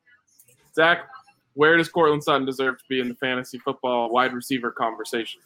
Zach, 0.75 1.07
where 1.55 1.77
does 1.77 1.89
Courtland 1.89 2.23
Sutton 2.23 2.45
deserve 2.45 2.77
to 2.77 2.83
be 2.87 2.99
in 2.99 3.09
the 3.09 3.15
fantasy 3.15 3.57
football 3.57 4.11
wide 4.11 4.33
receiver 4.33 4.69
conversation? 4.69 5.41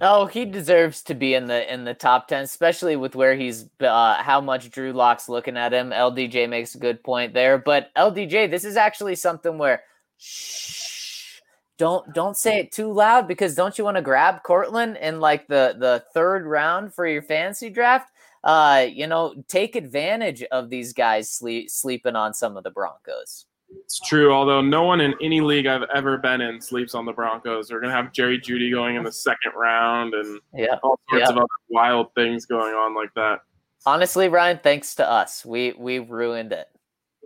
Oh, 0.00 0.26
he 0.26 0.44
deserves 0.44 1.02
to 1.04 1.14
be 1.14 1.32
in 1.34 1.46
the 1.46 1.72
in 1.72 1.84
the 1.84 1.94
top 1.94 2.28
ten, 2.28 2.42
especially 2.44 2.96
with 2.96 3.14
where 3.14 3.34
he's 3.34 3.66
uh, 3.80 4.22
how 4.22 4.42
much 4.42 4.70
Drew 4.70 4.92
Lock's 4.92 5.28
looking 5.28 5.56
at 5.56 5.72
him. 5.72 5.90
LDJ 5.90 6.50
makes 6.50 6.74
a 6.74 6.78
good 6.78 7.02
point 7.02 7.32
there, 7.32 7.56
but 7.56 7.90
LDJ, 7.96 8.50
this 8.50 8.64
is 8.64 8.76
actually 8.76 9.14
something 9.14 9.56
where 9.56 9.82
shh, 10.18 11.40
don't 11.78 12.12
don't 12.12 12.36
say 12.36 12.58
it 12.58 12.72
too 12.72 12.92
loud 12.92 13.26
because 13.26 13.54
don't 13.54 13.78
you 13.78 13.84
want 13.84 13.96
to 13.96 14.02
grab 14.02 14.42
Courtland 14.42 14.98
in 14.98 15.18
like 15.18 15.46
the 15.48 15.76
the 15.78 16.04
third 16.12 16.44
round 16.44 16.92
for 16.92 17.06
your 17.06 17.22
fantasy 17.22 17.70
draft? 17.70 18.10
Uh, 18.44 18.86
you 18.92 19.06
know, 19.06 19.34
take 19.48 19.76
advantage 19.76 20.42
of 20.44 20.68
these 20.68 20.92
guys 20.92 21.30
sleep, 21.30 21.70
sleeping 21.70 22.16
on 22.16 22.34
some 22.34 22.56
of 22.58 22.64
the 22.64 22.70
Broncos. 22.70 23.46
It's 23.68 24.00
true, 24.00 24.32
although 24.32 24.60
no 24.60 24.84
one 24.84 25.00
in 25.00 25.14
any 25.20 25.40
league 25.40 25.66
I've 25.66 25.88
ever 25.94 26.18
been 26.18 26.40
in 26.40 26.60
sleeps 26.60 26.94
on 26.94 27.04
the 27.04 27.12
Broncos. 27.12 27.68
They're 27.68 27.80
going 27.80 27.90
to 27.90 27.96
have 27.96 28.12
Jerry 28.12 28.38
Jeudy 28.40 28.70
going 28.70 28.96
in 28.96 29.04
the 29.04 29.12
second 29.12 29.52
round 29.56 30.14
and 30.14 30.40
yeah, 30.54 30.76
all 30.82 31.00
sorts 31.10 31.24
yeah. 31.24 31.30
of 31.30 31.36
other 31.36 31.46
wild 31.68 32.14
things 32.14 32.46
going 32.46 32.74
on 32.74 32.94
like 32.94 33.12
that. 33.14 33.40
Honestly, 33.84 34.28
Ryan, 34.28 34.58
thanks 34.62 34.96
to 34.96 35.08
us, 35.08 35.44
we 35.44 35.72
we 35.78 36.00
ruined 36.00 36.52
it. 36.52 36.68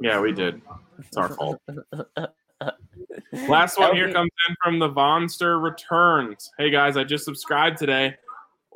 Yeah, 0.03 0.20
we 0.20 0.32
did. 0.32 0.61
It's 0.99 1.16
our 1.16 1.30
fault. 1.30 1.61
Last 3.49 3.78
one 3.78 3.95
here 3.97 4.12
comes 4.12 4.30
in 4.49 4.57
from 4.62 4.78
the 4.78 4.88
Vonster 4.88 5.62
Returns. 5.62 6.51
Hey 6.59 6.70
guys, 6.70 6.97
I 6.97 7.05
just 7.05 7.24
subscribed 7.24 7.78
today. 7.78 8.14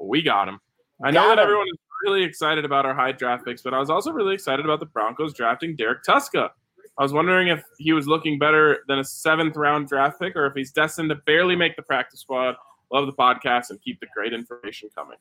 We 0.01 0.23
got 0.23 0.49
him. 0.49 0.61
I 1.03 1.11
know 1.11 1.29
that 1.29 1.39
him. 1.39 1.45
everyone 1.45 1.67
is 1.67 1.79
really 2.05 2.23
excited 2.23 2.65
about 2.65 2.87
our 2.87 2.95
high 2.95 3.13
draft 3.13 3.45
picks, 3.45 3.63
but 3.63 3.75
I 3.75 3.79
was 3.79 3.91
also 3.91 4.13
really 4.13 4.35
excited 4.35 4.65
about 4.65 4.81
the 4.81 4.87
Broncos 4.87 5.35
drafting 5.35 5.77
Derrek 5.77 6.03
Tuszka. 6.05 6.51
I 6.97 7.03
was 7.03 7.13
wondering 7.13 7.49
if 7.49 7.65
he 7.79 7.93
was 7.93 8.07
looking 8.07 8.39
better 8.39 8.85
than 8.87 9.01
a 9.01 9.05
seventh 9.05 9.57
round 9.57 9.89
draft 9.89 10.21
pick 10.21 10.37
or 10.37 10.47
if 10.47 10.55
he's 10.55 10.71
destined 10.71 11.11
to 11.11 11.17
barely 11.17 11.57
make 11.57 11.77
the 11.77 11.83
practice 11.83 12.21
squad. 12.21 12.55
Love 12.93 13.07
the 13.07 13.13
podcast 13.13 13.71
and 13.71 13.83
keep 13.83 13.99
the 14.01 14.07
great 14.15 14.33
information 14.33 14.89
coming. 14.95 15.17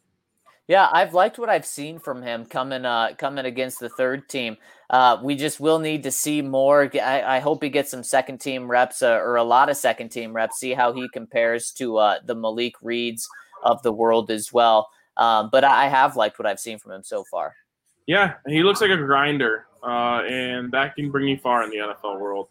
Yeah, 0.67 0.87
I've 0.93 1.13
liked 1.13 1.39
what 1.39 1.49
I've 1.49 1.65
seen 1.65 1.99
from 1.99 2.21
him 2.21 2.45
coming 2.45 2.85
uh 2.85 3.15
coming 3.17 3.45
against 3.45 3.79
the 3.79 3.89
third 3.89 4.29
team. 4.29 4.55
Uh, 4.89 5.17
we 5.21 5.35
just 5.35 5.59
will 5.59 5.79
need 5.79 6.03
to 6.03 6.11
see 6.11 6.41
more. 6.41 6.89
I, 7.01 7.37
I 7.37 7.39
hope 7.39 7.63
he 7.63 7.69
gets 7.69 7.91
some 7.91 8.03
second 8.03 8.39
team 8.39 8.69
reps 8.69 9.01
uh, 9.01 9.15
or 9.15 9.35
a 9.35 9.43
lot 9.43 9.69
of 9.69 9.75
second 9.75 10.09
team 10.09 10.33
reps. 10.33 10.59
See 10.59 10.73
how 10.73 10.93
he 10.93 11.09
compares 11.09 11.71
to 11.73 11.97
uh, 11.97 12.19
the 12.23 12.35
Malik 12.35 12.75
Reeds 12.81 13.27
of 13.63 13.81
the 13.81 13.91
world 13.91 14.31
as 14.31 14.53
well. 14.53 14.89
Um, 15.17 15.49
but 15.51 15.63
I 15.63 15.87
have 15.89 16.15
liked 16.15 16.39
what 16.39 16.45
I've 16.45 16.59
seen 16.59 16.79
from 16.79 16.93
him 16.93 17.03
so 17.03 17.23
far. 17.23 17.55
Yeah, 18.07 18.33
he 18.47 18.63
looks 18.63 18.81
like 18.81 18.89
a 18.89 18.97
grinder, 18.97 19.65
uh, 19.81 20.23
and 20.27 20.71
that 20.71 20.95
can 20.95 21.09
bring 21.09 21.27
you 21.27 21.37
far 21.37 21.63
in 21.63 21.69
the 21.69 21.77
NFL 21.77 22.19
world. 22.19 22.47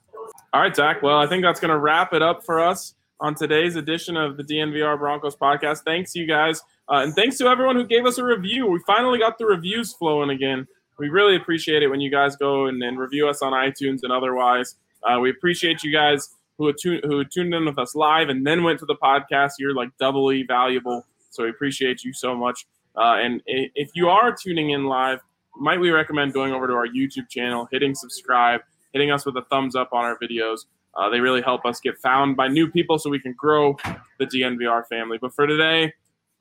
All 0.53 0.61
right, 0.61 0.74
Zach. 0.74 1.03
Well, 1.03 1.18
I 1.18 1.26
think 1.26 1.42
that's 1.42 1.61
going 1.61 1.70
to 1.70 1.78
wrap 1.78 2.12
it 2.12 2.22
up 2.22 2.44
for 2.44 2.61
us 2.61 2.94
on 3.20 3.34
today's 3.34 3.76
edition 3.76 4.16
of 4.16 4.36
the 4.36 4.44
DNVR 4.44 4.98
Broncos 4.98 5.36
podcast. 5.36 5.84
Thanks, 5.84 6.14
you 6.14 6.26
guys. 6.26 6.61
Uh, 6.88 7.03
and 7.05 7.14
thanks 7.14 7.38
to 7.38 7.46
everyone 7.46 7.76
who 7.76 7.86
gave 7.86 8.05
us 8.05 8.18
a 8.18 8.24
review. 8.24 8.66
We 8.66 8.80
finally 8.86 9.18
got 9.18 9.38
the 9.38 9.46
reviews 9.46 9.92
flowing 9.92 10.30
again. 10.30 10.66
We 10.98 11.09
really 11.09 11.36
appreciate 11.36 11.82
it 11.82 11.88
when 11.88 12.00
you 12.00 12.11
guys 12.11 12.36
go 12.36 12.66
and, 12.66 12.82
and 12.82 12.98
review 12.98 13.28
us 13.28 13.42
on 13.42 13.53
iTunes 13.53 14.00
and 14.03 14.12
otherwise. 14.12 14.76
Uh, 15.03 15.18
we 15.20 15.30
appreciate 15.30 15.82
you 15.82 15.92
guys 15.92 16.34
who 16.59 16.72
tuned 16.72 17.03
who 17.05 17.24
tuned 17.24 17.55
in 17.55 17.64
with 17.64 17.78
us 17.78 17.94
live 17.94 18.28
and 18.28 18.46
then 18.46 18.62
went 18.62 18.78
to 18.80 18.86
the 18.86 18.96
podcast. 18.96 19.53
You're 19.59 19.74
like 19.74 19.90
doubly 19.98 20.42
valuable, 20.42 21.07
so 21.30 21.44
we 21.44 21.50
appreciate 21.50 22.05
you 22.05 22.12
so 22.12 22.36
much. 22.36 22.66
Uh, 22.96 23.16
and 23.22 23.42
if 23.46 23.90
you 23.94 24.09
are 24.09 24.34
tuning 24.34 24.70
in 24.70 24.84
live, 24.84 25.20
might 25.57 25.80
we 25.80 25.90
recommend 25.90 26.32
going 26.32 26.53
over 26.53 26.66
to 26.66 26.72
our 26.74 26.86
YouTube 26.86 27.28
channel, 27.28 27.68
hitting 27.70 27.94
subscribe, 27.94 28.62
hitting 28.92 29.11
us 29.11 29.24
with 29.24 29.36
a 29.36 29.42
thumbs 29.42 29.74
up 29.74 29.92
on 29.92 30.05
our 30.05 30.18
videos. 30.18 30.61
Uh, 30.94 31.09
they 31.09 31.20
really 31.20 31.40
help 31.40 31.64
us 31.64 31.80
get 31.80 31.98
found 31.98 32.36
by 32.36 32.48
new 32.48 32.70
people 32.70 32.98
so 32.98 33.09
we 33.09 33.18
can 33.18 33.32
grow 33.32 33.76
the 34.18 34.26
DNVR 34.26 34.86
family. 34.88 35.18
But 35.20 35.34
for 35.34 35.46
today, 35.46 35.92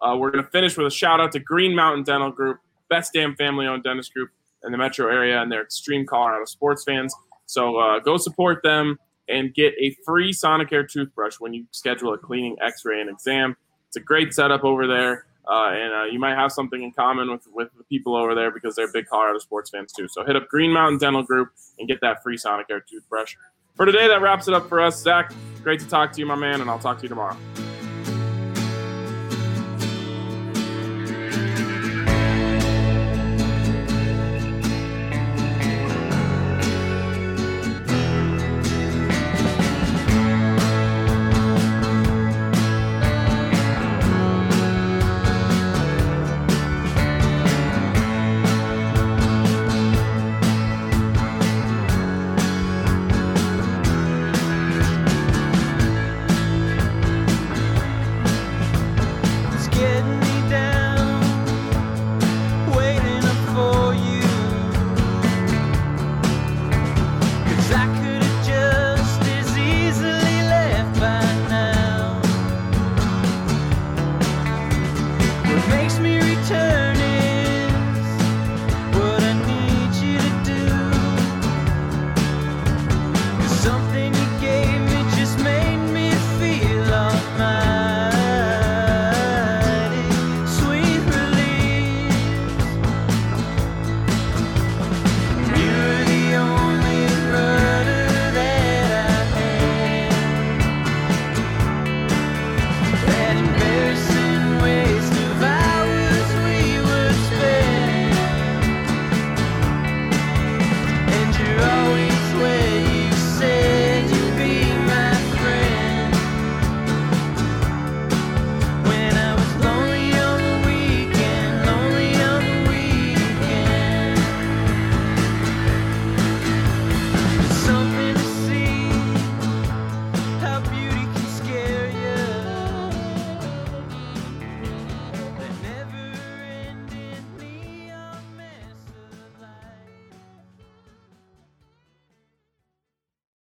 uh, 0.01 0.15
we're 0.17 0.31
going 0.31 0.43
to 0.43 0.49
finish 0.49 0.77
with 0.77 0.87
a 0.87 0.91
shout 0.91 1.19
out 1.19 1.31
to 1.33 1.39
Green 1.39 1.75
Mountain 1.75 2.03
Dental 2.03 2.31
Group, 2.31 2.59
best 2.89 3.13
damn 3.13 3.35
family 3.35 3.67
owned 3.67 3.83
dentist 3.83 4.13
group 4.13 4.29
in 4.63 4.71
the 4.71 4.77
metro 4.77 5.07
area, 5.07 5.41
and 5.41 5.51
they're 5.51 5.61
extreme 5.61 6.05
Colorado 6.05 6.45
sports 6.45 6.83
fans. 6.83 7.15
So 7.45 7.77
uh, 7.77 7.99
go 7.99 8.17
support 8.17 8.61
them 8.63 8.99
and 9.29 9.53
get 9.53 9.73
a 9.79 9.95
free 10.05 10.33
Sonicare 10.33 10.89
toothbrush 10.89 11.35
when 11.39 11.53
you 11.53 11.65
schedule 11.71 12.13
a 12.13 12.17
cleaning, 12.17 12.57
x 12.61 12.83
ray, 12.83 12.99
and 12.99 13.09
exam. 13.09 13.55
It's 13.87 13.97
a 13.97 14.01
great 14.01 14.33
setup 14.33 14.63
over 14.63 14.87
there. 14.87 15.25
Uh, 15.51 15.71
and 15.73 15.93
uh, 15.93 16.03
you 16.05 16.17
might 16.17 16.35
have 16.35 16.49
something 16.49 16.81
in 16.81 16.93
common 16.93 17.29
with, 17.29 17.45
with 17.53 17.67
the 17.77 17.83
people 17.83 18.15
over 18.15 18.33
there 18.33 18.51
because 18.51 18.73
they're 18.73 18.89
big 18.91 19.05
Colorado 19.05 19.37
sports 19.39 19.69
fans 19.69 19.91
too. 19.91 20.07
So 20.07 20.23
hit 20.23 20.37
up 20.37 20.47
Green 20.47 20.71
Mountain 20.71 20.99
Dental 20.99 21.23
Group 21.23 21.49
and 21.77 21.89
get 21.89 21.99
that 21.99 22.23
free 22.23 22.37
Sonicare 22.37 22.79
toothbrush. 22.89 23.35
For 23.75 23.85
today, 23.85 24.07
that 24.07 24.21
wraps 24.21 24.47
it 24.47 24.53
up 24.53 24.69
for 24.69 24.79
us. 24.79 25.01
Zach, 25.01 25.33
great 25.61 25.81
to 25.81 25.87
talk 25.87 26.13
to 26.13 26.19
you, 26.19 26.25
my 26.25 26.35
man, 26.35 26.61
and 26.61 26.69
I'll 26.69 26.79
talk 26.79 26.97
to 26.99 27.03
you 27.03 27.09
tomorrow. 27.09 27.35